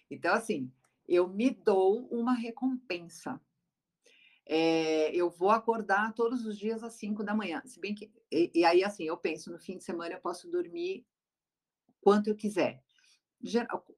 Então, 0.09 0.33
assim, 0.33 0.71
eu 1.07 1.27
me 1.27 1.49
dou 1.51 2.07
uma 2.07 2.33
recompensa 2.33 3.39
é, 4.47 5.13
eu 5.15 5.29
vou 5.29 5.49
acordar 5.49 6.13
todos 6.13 6.45
os 6.45 6.57
dias 6.57 6.83
às 6.83 6.93
5 6.93 7.23
da 7.23 7.33
manhã. 7.33 7.61
Se 7.65 7.79
bem 7.79 7.95
que. 7.95 8.11
E, 8.31 8.51
e, 8.53 8.65
aí, 8.65 8.83
assim, 8.83 9.03
eu 9.03 9.17
penso, 9.17 9.51
no 9.51 9.57
fim 9.57 9.77
de 9.77 9.83
semana 9.83 10.13
eu 10.13 10.19
posso 10.19 10.49
dormir 10.49 11.05
quanto 11.99 12.27
eu 12.27 12.35
quiser. 12.35 12.83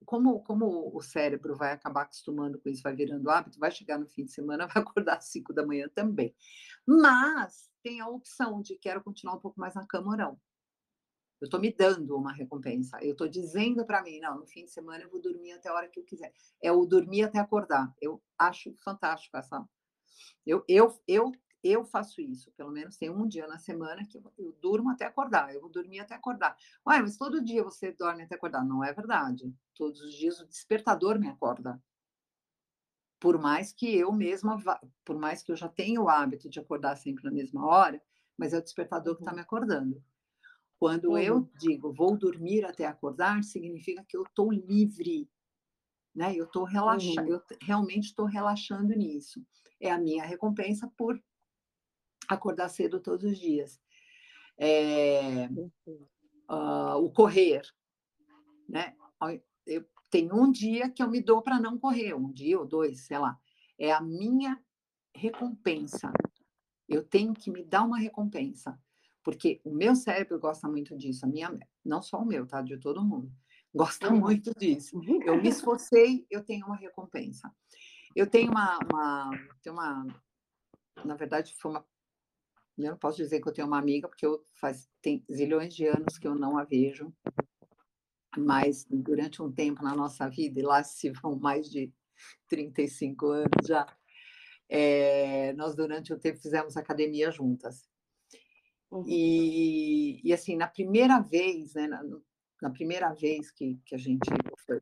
Como, 0.06 0.42
como 0.44 0.96
o 0.96 1.02
cérebro 1.02 1.56
vai 1.56 1.74
acabar 1.74 2.04
acostumando 2.04 2.60
com 2.60 2.70
isso, 2.70 2.82
vai 2.82 2.96
virando 2.96 3.30
hábito, 3.30 3.60
vai 3.60 3.72
chegar 3.72 3.98
no 3.98 4.08
fim 4.08 4.26
de 4.26 4.32
semana, 4.32 4.68
vai 4.74 4.82
acordar 4.82 5.18
às 5.18 5.26
5 5.26 5.54
da 5.54 5.66
manhã 5.66 5.90
também. 5.94 6.34
Mas 6.86 7.70
tem 7.88 8.02
a 8.02 8.08
opção 8.10 8.62
de 8.62 8.76
quero 8.76 9.02
continuar 9.02 9.36
um 9.36 9.40
pouco 9.40 9.58
mais 9.58 9.74
na 9.74 9.88
cama 9.88 10.12
ou 10.12 10.18
não. 10.18 10.42
Eu 11.40 11.46
estou 11.46 11.60
me 11.60 11.72
dando 11.72 12.18
uma 12.18 12.34
recompensa. 12.34 12.98
Eu 13.02 13.14
estou 13.14 13.30
dizendo 13.30 13.86
para 13.86 14.04
mim, 14.04 14.20
não, 14.20 14.40
no 14.40 14.46
fim 14.46 14.66
de 14.66 14.72
semana 14.72 15.04
eu 15.04 15.10
vou 15.10 15.22
dormir 15.22 15.54
até 15.54 15.70
a 15.70 15.74
hora 15.74 15.88
que 15.88 15.98
eu 15.98 16.04
quiser. 16.04 16.34
É 16.62 16.70
o 16.70 16.86
dormir 16.86 17.24
até 17.24 17.40
acordar. 17.40 17.94
Eu 18.02 18.22
acho 18.38 18.76
fantástico 18.84 19.38
essa, 19.38 19.66
eu, 20.46 20.66
eu, 20.68 21.00
eu, 21.08 21.32
eu 21.64 21.86
faço 21.86 22.20
isso, 22.20 22.52
pelo 22.58 22.72
menos 22.72 22.98
tem 22.98 23.10
um 23.10 23.26
dia 23.26 23.48
na 23.48 23.58
semana 23.58 24.06
que 24.06 24.18
eu, 24.18 24.34
eu 24.38 24.52
durmo 24.62 24.90
até 24.90 25.06
acordar, 25.06 25.54
eu 25.54 25.62
vou 25.62 25.70
dormir 25.70 26.00
até 26.00 26.16
acordar. 26.16 26.58
Ué, 26.86 27.02
mas 27.02 27.18
todo 27.18 27.44
dia 27.44 27.64
você 27.64 27.94
dorme 27.94 28.24
até 28.24 28.36
acordar? 28.36 28.66
Não 28.66 28.84
é 28.84 28.92
verdade. 28.92 29.54
Todos 29.76 30.02
os 30.02 30.14
dias 30.14 30.40
o 30.42 30.48
despertador 30.48 31.20
me 31.20 31.30
acorda. 31.30 31.82
Por 33.20 33.40
mais 33.40 33.74
que 33.74 33.96
eu 33.96 34.12
mesma, 34.12 34.58
por 35.04 35.18
mais 35.18 35.42
que 35.42 35.52
eu 35.52 35.56
já 35.56 35.68
tenha 35.68 36.02
o 36.02 36.10
hábito 36.10 36.50
de 36.50 36.60
acordar 36.60 36.96
sempre 36.98 37.24
na 37.24 37.32
mesma 37.32 37.66
hora, 37.66 38.02
mas 38.38 38.54
é 38.54 38.60
o 38.60 38.62
despertador 38.62 39.16
que 39.16 39.22
está 39.22 39.32
uhum. 39.32 39.38
me 39.38 39.42
acordando. 39.42 40.04
Quando 40.80 41.10
uhum. 41.10 41.18
eu 41.18 41.50
digo 41.60 41.92
vou 41.92 42.16
dormir 42.16 42.64
até 42.64 42.86
acordar, 42.86 43.44
significa 43.44 44.06
que 44.08 44.16
eu 44.16 44.24
estou 44.24 44.52
livre, 44.52 45.28
né? 46.14 46.36
Eu 46.36 46.46
estou 46.46 46.64
relaxando, 46.64 47.30
uhum. 47.30 47.42
eu 47.50 47.58
realmente 47.62 48.06
estou 48.06 48.26
relaxando 48.26 48.94
nisso. 48.94 49.44
É 49.80 49.92
a 49.92 49.98
minha 49.98 50.24
recompensa 50.24 50.92
por 50.96 51.20
acordar 52.28 52.70
cedo 52.70 53.00
todos 53.00 53.32
os 53.32 53.40
dias. 53.40 53.82
É, 54.60 55.48
uh, 56.50 56.98
o 56.98 57.12
correr, 57.12 57.62
né? 58.68 58.96
Eu 59.66 59.86
tenho 60.10 60.36
um 60.36 60.52
dia 60.52 60.90
que 60.90 61.02
eu 61.02 61.10
me 61.10 61.22
dou 61.22 61.42
para 61.42 61.60
não 61.60 61.78
correr, 61.78 62.14
um 62.14 62.32
dia 62.32 62.60
ou 62.60 62.66
dois, 62.66 63.06
sei 63.06 63.18
lá. 63.18 63.38
É 63.78 63.92
a 63.92 64.02
minha 64.02 64.60
recompensa. 65.14 66.12
Eu 66.88 67.04
tenho 67.04 67.34
que 67.34 67.52
me 67.52 67.64
dar 67.64 67.84
uma 67.84 67.98
recompensa, 67.98 68.80
porque 69.24 69.60
o 69.64 69.74
meu 69.74 69.96
cérebro 69.96 70.40
gosta 70.40 70.68
muito 70.68 70.98
disso, 70.98 71.26
a 71.26 71.30
minha, 71.30 71.58
não 71.84 72.02
só 72.02 72.18
o 72.20 72.26
meu, 72.26 72.48
tá? 72.48 72.62
De 72.62 72.78
todo 72.78 73.04
mundo 73.04 73.32
gosta 73.76 74.12
uhum. 74.12 74.20
muito 74.20 74.52
disso. 74.58 75.00
Eu 75.26 75.42
me 75.42 75.50
esforcei, 75.50 76.26
eu 76.30 76.44
tenho 76.44 76.66
uma 76.66 76.78
recompensa. 76.78 77.52
Eu 78.16 78.26
tenho 78.26 78.50
uma, 78.50 78.80
uma, 78.90 79.30
tenho 79.62 79.76
uma 79.76 80.08
na 81.06 81.16
verdade, 81.16 81.54
foi 81.56 81.72
uma. 81.72 81.86
Eu 82.78 82.92
não 82.92 82.98
posso 82.98 83.18
dizer 83.18 83.42
que 83.42 83.48
eu 83.48 83.54
tenho 83.54 83.68
uma 83.68 83.80
amiga, 83.80 84.08
porque 84.08 84.26
eu 84.26 84.44
faz 84.60 84.88
tem 85.02 85.26
zilhões 85.32 85.74
de 85.74 85.88
anos 85.88 86.18
que 86.18 86.28
eu 86.28 86.36
não 86.36 86.58
a 86.58 86.64
vejo, 86.64 87.14
mas 88.40 88.86
durante 88.90 89.42
um 89.42 89.52
tempo 89.52 89.84
na 89.84 89.96
nossa 89.96 90.30
vida, 90.30 90.60
e 90.60 90.64
lá 90.64 90.84
se 90.84 91.10
vão 91.12 91.38
mais 91.38 91.70
de 91.70 91.92
35 92.48 93.28
anos 93.28 93.68
já, 93.68 93.86
é, 94.70 95.54
nós 95.54 95.76
durante 95.76 96.14
um 96.14 96.20
tempo 96.20 96.40
fizemos 96.40 96.76
academia 96.76 97.32
juntas. 97.32 97.88
Uhum. 98.92 99.04
E, 99.08 100.22
e 100.24 100.34
assim, 100.34 100.56
na 100.56 100.68
primeira 100.68 101.20
vez, 101.20 101.74
né, 101.74 101.88
no 101.88 102.24
na 102.62 102.70
primeira 102.70 103.14
vez 103.14 103.52
que, 103.52 103.80
que 103.86 103.96
a 103.96 103.98
gente 103.98 104.30
foi, 104.66 104.82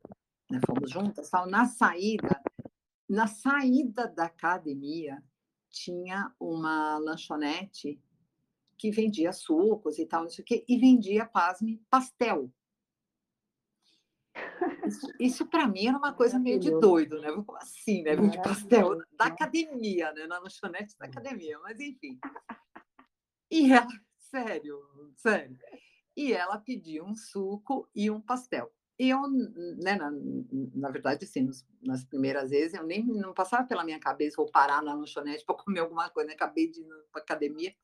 né, 0.50 0.60
fomos 0.66 0.90
juntas, 0.90 1.28
tal, 1.28 1.46
na 1.46 1.66
saída, 1.66 2.40
na 3.08 3.26
saída 3.26 4.08
da 4.08 4.24
academia, 4.24 5.22
tinha 5.70 6.32
uma 6.40 6.98
lanchonete 6.98 8.00
que 8.78 8.90
vendia 8.90 9.32
sucos 9.32 9.98
e 9.98 10.06
tal, 10.06 10.22
não 10.22 10.30
sei 10.30 10.42
o 10.42 10.46
quê, 10.46 10.64
e 10.68 10.78
vendia, 10.78 11.26
pasme, 11.26 11.82
pastel. 11.90 12.50
Isso, 14.84 15.12
isso 15.18 15.46
para 15.46 15.66
mim 15.66 15.86
era 15.86 15.96
uma 15.96 16.12
coisa 16.12 16.38
meio 16.38 16.58
de 16.58 16.70
doido, 16.70 17.20
né? 17.20 17.28
Assim, 17.56 18.02
né? 18.02 18.14
Vende 18.14 18.40
pastel 18.42 18.98
da 19.18 19.26
academia, 19.26 20.12
né? 20.12 20.26
Na 20.26 20.38
lanchonete 20.38 20.96
da 20.98 21.06
academia, 21.06 21.58
mas 21.60 21.80
enfim. 21.80 22.18
E 23.50 23.72
ela, 23.72 23.86
sério, 24.18 24.80
sério 25.16 25.56
e 26.16 26.32
ela 26.32 26.58
pediu 26.58 27.04
um 27.04 27.14
suco 27.14 27.88
e 27.94 28.10
um 28.10 28.20
pastel. 28.20 28.72
E 28.98 29.10
eu, 29.10 29.20
né, 29.28 29.94
na, 29.96 30.10
na 30.74 30.90
verdade, 30.90 31.26
assim, 31.26 31.42
nos, 31.42 31.66
nas 31.82 32.02
primeiras 32.02 32.48
vezes, 32.48 32.72
eu 32.72 32.86
nem 32.86 33.04
não 33.04 33.34
passava 33.34 33.68
pela 33.68 33.84
minha 33.84 34.00
cabeça 34.00 34.38
vou 34.38 34.50
parar 34.50 34.82
na 34.82 34.94
lanchonete 34.94 35.44
para 35.44 35.54
comer 35.54 35.80
alguma 35.80 36.08
coisa, 36.08 36.28
né? 36.28 36.34
acabei 36.34 36.70
de 36.70 36.80
ir 36.80 36.86
para 37.12 37.20
academia, 37.20 37.74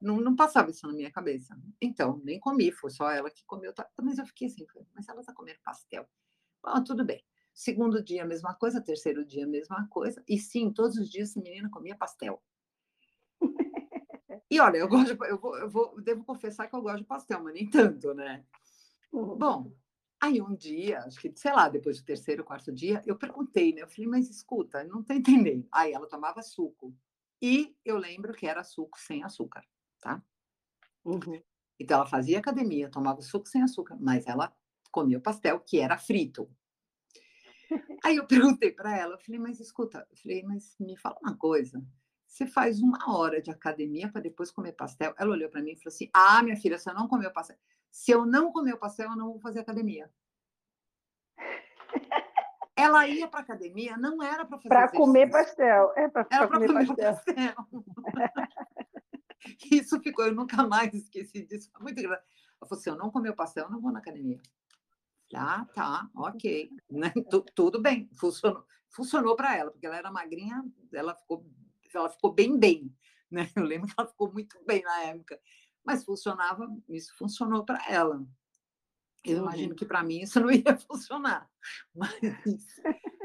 não, 0.00 0.20
não 0.20 0.34
passava 0.34 0.70
isso 0.70 0.86
na 0.86 0.92
minha 0.92 1.10
cabeça. 1.10 1.56
Então, 1.80 2.20
nem 2.24 2.40
comi, 2.40 2.72
foi 2.72 2.90
só 2.90 3.10
ela 3.10 3.30
que 3.30 3.44
comeu, 3.44 3.72
tá, 3.72 3.88
mas 4.00 4.18
eu 4.18 4.26
fiquei 4.26 4.48
assim, 4.48 4.66
mas 4.94 5.08
ela 5.08 5.20
está 5.20 5.32
comendo 5.32 5.58
pastel. 5.62 6.08
Bom, 6.62 6.82
tudo 6.84 7.04
bem. 7.04 7.24
Segundo 7.52 8.02
dia, 8.02 8.22
a 8.22 8.26
mesma 8.26 8.54
coisa, 8.54 8.80
terceiro 8.80 9.24
dia, 9.24 9.44
a 9.44 9.48
mesma 9.48 9.86
coisa, 9.88 10.22
e 10.26 10.38
sim, 10.38 10.72
todos 10.72 10.96
os 10.96 11.10
dias 11.10 11.30
essa 11.30 11.40
menina 11.40 11.68
comia 11.70 11.96
pastel. 11.96 12.42
E 14.50 14.58
olha, 14.58 14.78
eu 14.78 14.88
gosto, 14.88 15.14
de, 15.14 15.28
eu, 15.28 15.38
vou, 15.38 15.56
eu 15.56 15.70
vou, 15.70 16.00
devo 16.00 16.24
confessar 16.24 16.68
que 16.68 16.74
eu 16.74 16.82
gosto 16.82 16.98
de 16.98 17.04
pastel, 17.04 17.40
mas 17.42 17.54
nem 17.54 17.70
tanto, 17.70 18.12
né? 18.12 18.44
Uhum. 19.12 19.38
Bom, 19.38 19.72
aí 20.20 20.42
um 20.42 20.56
dia, 20.56 21.00
acho 21.04 21.20
que, 21.20 21.32
sei 21.36 21.52
lá, 21.52 21.68
depois 21.68 21.98
do 22.00 22.04
terceiro, 22.04 22.42
quarto 22.42 22.72
dia, 22.72 23.00
eu 23.06 23.16
perguntei, 23.16 23.72
né? 23.72 23.82
Eu 23.82 23.88
falei, 23.88 24.08
mas 24.08 24.28
escuta, 24.28 24.82
não 24.82 25.04
tô 25.04 25.14
entendendo. 25.14 25.68
Aí 25.70 25.92
ela 25.92 26.08
tomava 26.08 26.42
suco. 26.42 26.92
E 27.40 27.76
eu 27.84 27.96
lembro 27.96 28.34
que 28.34 28.46
era 28.46 28.64
suco 28.64 28.98
sem 28.98 29.22
açúcar, 29.22 29.64
tá? 30.00 30.22
Uhum. 31.04 31.42
Então 31.78 31.96
ela 31.98 32.06
fazia 32.06 32.38
academia, 32.38 32.90
tomava 32.90 33.22
suco 33.22 33.48
sem 33.48 33.62
açúcar, 33.62 33.96
mas 34.00 34.26
ela 34.26 34.54
comia 34.90 35.18
o 35.18 35.22
pastel 35.22 35.60
que 35.60 35.78
era 35.80 35.96
frito. 35.96 36.50
Aí 38.04 38.16
eu 38.16 38.26
perguntei 38.26 38.72
para 38.72 38.96
ela, 38.96 39.14
eu 39.14 39.18
falei, 39.18 39.40
mas 39.40 39.60
escuta, 39.60 40.06
eu 40.10 40.16
falei, 40.16 40.42
mas 40.42 40.76
me 40.78 40.96
fala 40.96 41.18
uma 41.22 41.36
coisa. 41.36 41.82
Você 42.30 42.46
faz 42.46 42.80
uma 42.80 43.12
hora 43.12 43.42
de 43.42 43.50
academia 43.50 44.08
para 44.08 44.20
depois 44.20 44.52
comer 44.52 44.72
pastel. 44.72 45.12
Ela 45.18 45.32
olhou 45.32 45.50
para 45.50 45.60
mim 45.60 45.72
e 45.72 45.76
falou 45.76 45.92
assim: 45.92 46.08
Ah, 46.14 46.40
minha 46.44 46.56
filha, 46.56 46.78
você 46.78 46.92
não 46.92 47.08
comeu 47.08 47.32
pastel. 47.32 47.56
Se 47.90 48.12
eu 48.12 48.24
não 48.24 48.52
comer 48.52 48.72
o 48.74 48.78
pastel, 48.78 49.10
eu 49.10 49.16
não 49.16 49.32
vou 49.32 49.40
fazer 49.40 49.58
academia. 49.58 50.08
Ela 52.76 53.06
ia 53.08 53.26
para 53.26 53.40
academia, 53.40 53.96
não 53.96 54.22
era 54.22 54.44
para 54.44 54.58
fazer 54.58 54.68
Para 54.68 54.88
comer 54.90 55.28
pastel. 55.28 55.92
É 55.96 56.08
para 56.08 56.24
comer, 56.24 56.68
comer 56.68 56.86
pastel. 56.86 57.14
pastel. 57.14 57.54
Isso 59.70 60.00
ficou, 60.00 60.26
eu 60.26 60.34
nunca 60.34 60.66
mais 60.66 60.92
esqueci 60.94 61.44
disso. 61.44 61.70
Foi 61.72 61.82
muito 61.82 61.98
engraçado. 61.98 62.26
Ela 62.60 62.68
falou 62.68 62.80
assim: 62.80 62.90
eu 62.90 62.96
não 62.96 63.10
comeu 63.10 63.34
pastel, 63.34 63.64
eu 63.64 63.70
não 63.70 63.80
vou 63.80 63.92
na 63.92 63.98
academia. 63.98 64.40
Ah, 65.34 65.64
tá, 65.74 66.10
ok. 66.14 66.70
Né? 66.90 67.12
Tudo 67.54 67.80
bem, 67.80 68.10
funcionou, 68.18 68.64
funcionou 68.88 69.36
para 69.36 69.56
ela, 69.56 69.70
porque 69.70 69.86
ela 69.86 69.96
era 69.96 70.10
magrinha, 70.10 70.64
ela 70.92 71.14
ficou, 71.14 71.46
ela 71.94 72.08
ficou 72.08 72.32
bem, 72.32 72.58
bem. 72.58 72.94
Né? 73.30 73.48
Eu 73.54 73.62
lembro 73.62 73.86
que 73.86 73.94
ela 73.96 74.08
ficou 74.08 74.32
muito 74.32 74.58
bem 74.66 74.82
na 74.82 75.02
época. 75.04 75.40
Mas 75.84 76.04
funcionava, 76.04 76.68
isso 76.88 77.16
funcionou 77.16 77.64
para 77.64 77.80
ela. 77.88 78.26
Eu 79.24 79.38
uhum. 79.38 79.42
imagino 79.44 79.74
que 79.74 79.84
para 79.84 80.02
mim 80.02 80.20
isso 80.20 80.40
não 80.40 80.50
ia 80.50 80.76
funcionar, 80.86 81.48
mas 81.94 82.12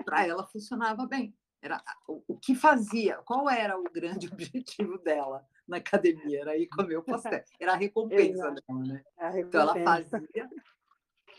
para 0.03 0.27
ela 0.27 0.45
funcionava 0.45 1.07
bem. 1.07 1.35
Era 1.65 1.83
o, 2.07 2.21
o, 2.27 2.37
que 2.37 2.53
fazia, 2.53 3.17
qual 3.25 3.49
era 3.49 3.75
o 3.75 3.83
grande 3.85 4.27
objetivo 4.31 4.99
dela 4.99 5.43
na 5.67 5.77
academia? 5.77 6.41
Era 6.41 6.55
ir 6.55 6.67
comer 6.67 6.97
o 6.97 7.03
pastel, 7.03 7.43
era 7.59 7.73
a 7.73 7.75
recompensa 7.75 8.51
dela, 8.51 8.85
né? 8.85 9.03
Recompensa. 9.17 9.39
Então 9.39 9.61
ela 9.61 9.83
fazia 9.83 10.49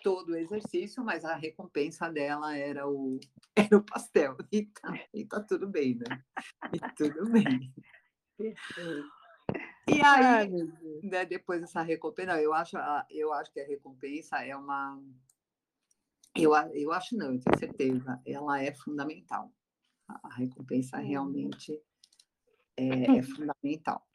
todo 0.02 0.30
o 0.30 0.36
exercício, 0.36 1.04
mas 1.04 1.24
a 1.24 1.36
recompensa 1.36 2.10
dela 2.10 2.56
era 2.56 2.88
o, 2.88 3.20
era 3.54 3.76
o 3.76 3.84
pastel. 3.84 4.36
E 4.50 4.66
tá, 4.66 5.00
e 5.14 5.24
tá 5.24 5.40
tudo 5.40 5.68
bem, 5.68 5.94
né? 5.94 6.24
E 6.72 6.80
tudo 6.96 7.30
bem. 7.30 7.72
E 9.88 10.00
aí, 10.04 10.48
né, 11.04 11.24
depois 11.24 11.60
dessa 11.60 11.82
recompensa, 11.82 12.42
eu 12.42 12.52
acho, 12.52 12.76
eu 13.10 13.32
acho 13.32 13.52
que 13.52 13.60
a 13.60 13.66
recompensa 13.66 14.44
é 14.44 14.56
uma. 14.56 15.00
Eu, 16.34 16.52
eu 16.74 16.92
acho 16.92 17.16
não, 17.16 17.32
eu 17.32 17.40
tenho 17.40 17.58
certeza, 17.58 18.20
ela 18.26 18.60
é 18.60 18.74
fundamental. 18.74 19.52
A 20.08 20.34
recompensa 20.34 20.98
hum. 20.98 21.06
realmente 21.06 21.80
é, 22.76 23.18
é 23.18 23.22
fundamental. 23.22 24.06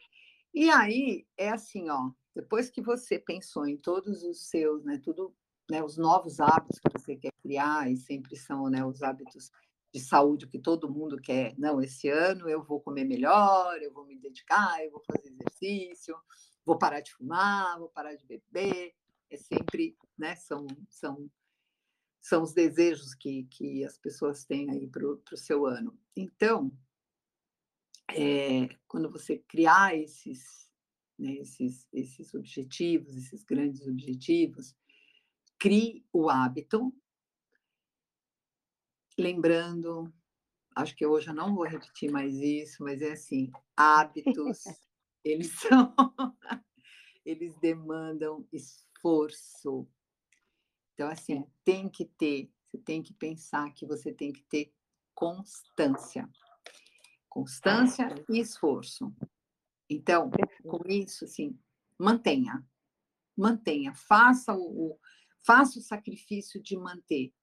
E 0.54 0.70
aí 0.70 1.26
é 1.38 1.50
assim, 1.50 1.89
ó, 1.89 2.12
depois 2.36 2.70
que 2.70 2.82
você 2.82 3.20
pensou 3.20 3.68
em 3.68 3.78
todos 3.78 4.24
os 4.24 4.50
seus, 4.50 4.84
né, 4.84 5.00
tudo, 5.04 5.34
né, 5.70 5.84
os 5.84 5.98
novos 5.98 6.39
hábitos 6.39 6.80
que 6.80 7.00
você 7.00 7.16
quer 7.16 7.32
criar 7.42 7.92
e 7.92 7.98
sempre 7.98 8.36
são, 8.36 8.70
né, 8.70 8.86
os 8.86 9.02
hábitos 9.02 9.52
de 9.94 10.00
saúde 10.00 10.48
que 10.48 10.60
todo 10.60 10.92
mundo 10.92 11.18
quer. 11.18 11.54
Não, 11.58 11.82
esse 11.82 12.10
ano 12.10 12.50
eu 12.50 12.64
vou 12.64 12.80
comer 12.80 13.04
melhor, 13.04 13.82
eu 13.82 13.92
vou 13.92 14.06
me 14.06 14.18
dedicar, 14.18 14.84
eu 14.84 14.92
vou 14.92 15.04
fazer 15.06 15.30
exercício, 15.30 16.16
vou 16.66 16.78
parar 16.78 17.02
de 17.02 17.14
fumar, 17.14 17.78
vou 17.78 17.89
parar 17.89 18.16
de 18.16 18.26
beber. 18.26 18.94
É 19.30 19.38
sempre, 19.38 19.98
né? 20.18 20.36
São, 20.36 20.66
são, 20.89 21.30
são 22.22 22.43
os 22.43 22.53
desejos 22.53 23.13
que, 23.15 23.43
que 23.45 23.84
as 23.84 23.97
pessoas 23.97 24.45
têm 24.45 24.69
aí 24.69 24.88
para 24.88 25.05
o 25.05 25.38
seu 25.38 25.65
ano. 25.65 25.97
Então, 26.15 26.72
é, 28.09 28.69
quando 28.88 29.11
você 29.11 29.39
criar 29.39 29.97
esses, 29.97 30.69
né, 31.17 31.34
esses, 31.34 31.88
esses 31.91 32.34
objetivos, 32.34 33.15
esses 33.15 33.43
grandes 33.43 33.88
objetivos, 33.88 34.76
crie 35.57 36.05
o 36.13 36.30
hábito 36.30 36.93
lembrando, 39.17 40.11
acho 40.76 40.95
que 40.95 41.05
hoje 41.05 41.30
eu 41.30 41.34
não 41.34 41.53
vou 41.55 41.65
repetir 41.65 42.11
mais 42.11 42.34
isso, 42.36 42.84
mas 42.84 43.01
é 43.01 43.13
assim, 43.13 43.51
hábitos, 43.76 44.63
eles 45.24 45.51
são, 45.59 45.93
eles 47.26 47.53
demandam 47.59 48.47
esforço. 48.51 49.88
Então, 50.94 51.10
assim, 51.10 51.46
tem 51.64 51.89
que 51.89 52.06
ter, 52.06 52.52
você 52.70 52.78
tem 52.78 53.02
que 53.02 53.14
pensar 53.14 53.72
que 53.74 53.86
você 53.86 54.14
tem 54.14 54.32
que 54.32 54.44
ter 54.44 54.74
constância. 55.14 56.30
Constância 57.30 58.08
e 58.30 58.39
esforço. 58.39 59.14
Então, 59.89 60.30
com 60.64 60.82
isso, 60.88 61.26
assim, 61.26 61.58
mantenha, 61.98 62.66
mantenha, 63.38 63.94
faça 63.94 64.54
o, 64.54 64.92
o 64.92 65.00
faça 65.44 65.80
o 65.80 65.82
sacrifício 65.82 66.62
de 66.62 66.78
manter 66.78 67.34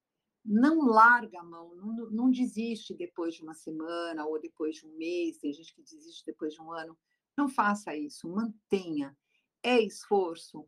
não 0.48 0.86
larga 0.86 1.40
a 1.40 1.44
mão, 1.44 1.74
não, 1.76 2.10
não 2.10 2.30
desiste 2.30 2.94
depois 2.94 3.34
de 3.34 3.42
uma 3.42 3.54
semana 3.54 4.24
ou 4.24 4.40
depois 4.40 4.76
de 4.76 4.86
um 4.86 4.96
mês, 4.96 5.36
tem 5.36 5.52
gente 5.52 5.74
que 5.74 5.82
desiste 5.82 6.24
depois 6.24 6.54
de 6.54 6.62
um 6.62 6.72
ano. 6.72 6.98
Não 7.36 7.48
faça 7.48 7.94
isso, 7.94 8.28
mantenha. 8.28 9.16
É 9.62 9.78
esforço, 9.80 10.66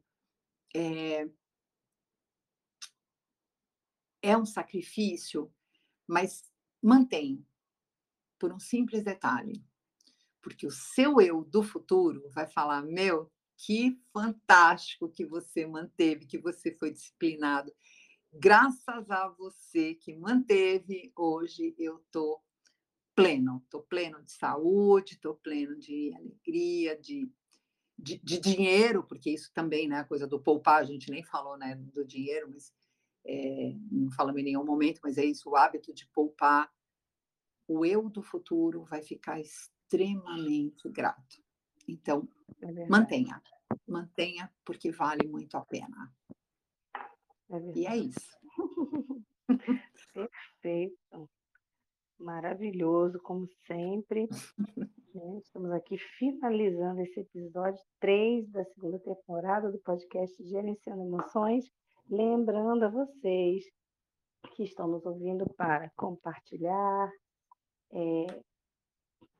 é, 0.76 1.28
é 4.22 4.36
um 4.36 4.46
sacrifício, 4.46 5.52
mas 6.06 6.50
mantém, 6.82 7.46
por 8.38 8.52
um 8.52 8.58
simples 8.58 9.02
detalhe. 9.02 9.64
Porque 10.42 10.66
o 10.66 10.70
seu 10.70 11.20
eu 11.20 11.44
do 11.44 11.62
futuro 11.62 12.28
vai 12.30 12.46
falar: 12.46 12.82
meu, 12.82 13.30
que 13.56 14.00
fantástico 14.12 15.08
que 15.08 15.26
você 15.26 15.66
manteve, 15.66 16.26
que 16.26 16.38
você 16.38 16.74
foi 16.74 16.90
disciplinado 16.90 17.72
graças 18.32 19.10
a 19.10 19.28
você 19.28 19.94
que 19.94 20.14
manteve, 20.14 21.12
hoje 21.16 21.74
eu 21.78 21.98
estou 21.98 22.42
pleno, 23.14 23.60
estou 23.64 23.82
pleno 23.82 24.22
de 24.22 24.32
saúde, 24.32 25.14
estou 25.14 25.34
pleno 25.34 25.76
de 25.76 26.12
alegria, 26.14 26.96
de, 26.98 27.30
de, 27.98 28.18
de, 28.18 28.38
dinheiro, 28.38 29.02
porque 29.02 29.30
isso 29.30 29.50
também, 29.52 29.88
né, 29.88 30.00
a 30.00 30.04
coisa 30.04 30.26
do 30.26 30.40
poupar, 30.40 30.80
a 30.80 30.84
gente 30.84 31.10
nem 31.10 31.22
falou, 31.24 31.56
né, 31.56 31.74
do 31.74 32.04
dinheiro, 32.04 32.48
mas 32.50 32.72
é, 33.24 33.74
não 33.90 34.10
falamos 34.10 34.40
em 34.40 34.44
nenhum 34.44 34.64
momento, 34.64 35.00
mas 35.02 35.18
é 35.18 35.24
isso, 35.24 35.50
o 35.50 35.56
hábito 35.56 35.92
de 35.92 36.06
poupar, 36.08 36.70
o 37.66 37.84
eu 37.84 38.08
do 38.08 38.22
futuro 38.22 38.84
vai 38.84 39.02
ficar 39.02 39.40
extremamente 39.40 40.88
grato. 40.88 41.42
Então, 41.86 42.28
é 42.62 42.86
mantenha, 42.86 43.42
mantenha, 43.86 44.52
porque 44.64 44.90
vale 44.90 45.26
muito 45.28 45.56
a 45.56 45.60
pena. 45.60 46.12
É 47.50 47.78
e 47.78 47.86
é 47.86 47.96
isso. 47.96 48.38
Perfeito. 50.14 51.28
Maravilhoso, 52.18 53.18
como 53.20 53.48
sempre. 53.66 54.28
Né? 55.14 55.40
Estamos 55.42 55.72
aqui 55.72 55.98
finalizando 55.98 57.00
esse 57.00 57.18
episódio 57.18 57.82
3 57.98 58.48
da 58.50 58.64
segunda 58.66 58.98
temporada 59.00 59.70
do 59.70 59.78
podcast 59.78 60.40
Gerenciando 60.44 61.02
Emoções. 61.02 61.64
Lembrando 62.10 62.86
a 62.86 62.88
vocês 62.88 63.64
que 64.56 64.64
estão 64.64 64.88
nos 64.88 65.06
ouvindo 65.06 65.48
para 65.54 65.88
compartilhar 65.90 67.08
é, 67.92 68.26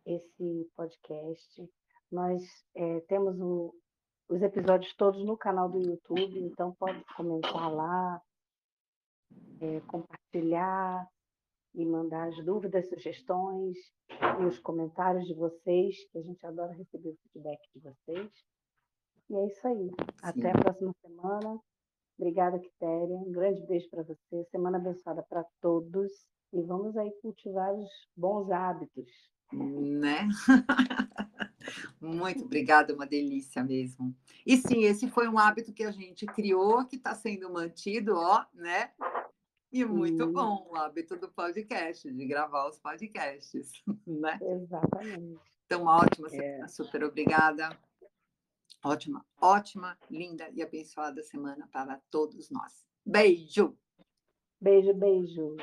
esse 0.07 0.71
podcast. 0.77 1.69
Nós 2.13 2.41
é, 2.77 3.01
temos 3.09 3.41
o, 3.41 3.75
os 4.29 4.41
episódios 4.41 4.95
todos 4.95 5.25
no 5.27 5.37
canal 5.37 5.69
do 5.69 5.81
YouTube, 5.81 6.39
então 6.45 6.73
pode 6.77 7.05
comentar 7.17 7.75
lá, 7.75 8.23
é, 9.61 9.81
compartilhar 9.89 11.09
e 11.75 11.85
mandar 11.85 12.29
as 12.29 12.45
dúvidas, 12.45 12.89
sugestões 12.89 13.77
e 14.41 14.45
os 14.45 14.61
comentários 14.61 15.27
de 15.27 15.35
vocês, 15.35 16.09
que 16.13 16.19
a 16.19 16.23
gente 16.23 16.47
adora 16.47 16.73
receber 16.73 17.09
o 17.09 17.19
feedback 17.33 17.61
de 17.75 17.81
vocês. 17.81 18.31
E 19.29 19.35
é 19.35 19.47
isso 19.49 19.67
aí. 19.67 19.89
Sim. 19.89 19.97
Até 20.23 20.51
a 20.51 20.55
próxima 20.55 20.95
semana. 21.03 21.61
Obrigada, 22.21 22.59
Quitéria. 22.59 23.17
Um 23.17 23.33
grande 23.33 23.63
beijo 23.63 23.89
para 23.89 24.03
você. 24.03 24.45
Semana 24.51 24.77
abençoada 24.77 25.23
para 25.23 25.43
todos. 25.59 26.13
E 26.53 26.61
vamos 26.61 26.95
aí 26.95 27.11
cultivar 27.23 27.73
os 27.73 27.89
bons 28.15 28.51
hábitos. 28.51 29.11
Né? 29.51 30.29
Muito 31.99 32.45
obrigada, 32.45 32.95
uma 32.95 33.07
delícia 33.07 33.65
mesmo. 33.65 34.15
E 34.45 34.59
sim, 34.59 34.85
esse 34.85 35.09
foi 35.09 35.29
um 35.29 35.39
hábito 35.39 35.73
que 35.73 35.83
a 35.83 35.91
gente 35.91 36.27
criou, 36.27 36.85
que 36.85 36.97
está 36.97 37.15
sendo 37.15 37.51
mantido, 37.51 38.15
ó, 38.15 38.45
né? 38.53 38.93
E 39.73 39.83
muito 39.83 40.27
sim. 40.27 40.33
bom 40.33 40.69
o 40.71 40.77
hábito 40.77 41.17
do 41.17 41.29
podcast, 41.31 42.13
de 42.13 42.27
gravar 42.27 42.69
os 42.69 42.79
podcasts, 42.79 43.73
né? 44.07 44.39
Exatamente. 44.43 45.41
Então, 45.65 45.83
uma 45.83 45.97
ótima 45.97 46.27
é. 46.27 46.31
semana, 46.31 46.69
super 46.69 47.03
obrigada. 47.03 47.71
Ótima, 48.83 49.25
ótima, 49.41 49.99
linda 50.11 50.49
e 50.55 50.63
abençoada 50.63 51.23
semana 51.23 51.69
para 51.71 52.01
todos 52.11 52.51
nós. 52.51 52.85
Beijo! 53.05 53.77
Beijo, 54.59 54.95
beijo. 54.95 55.57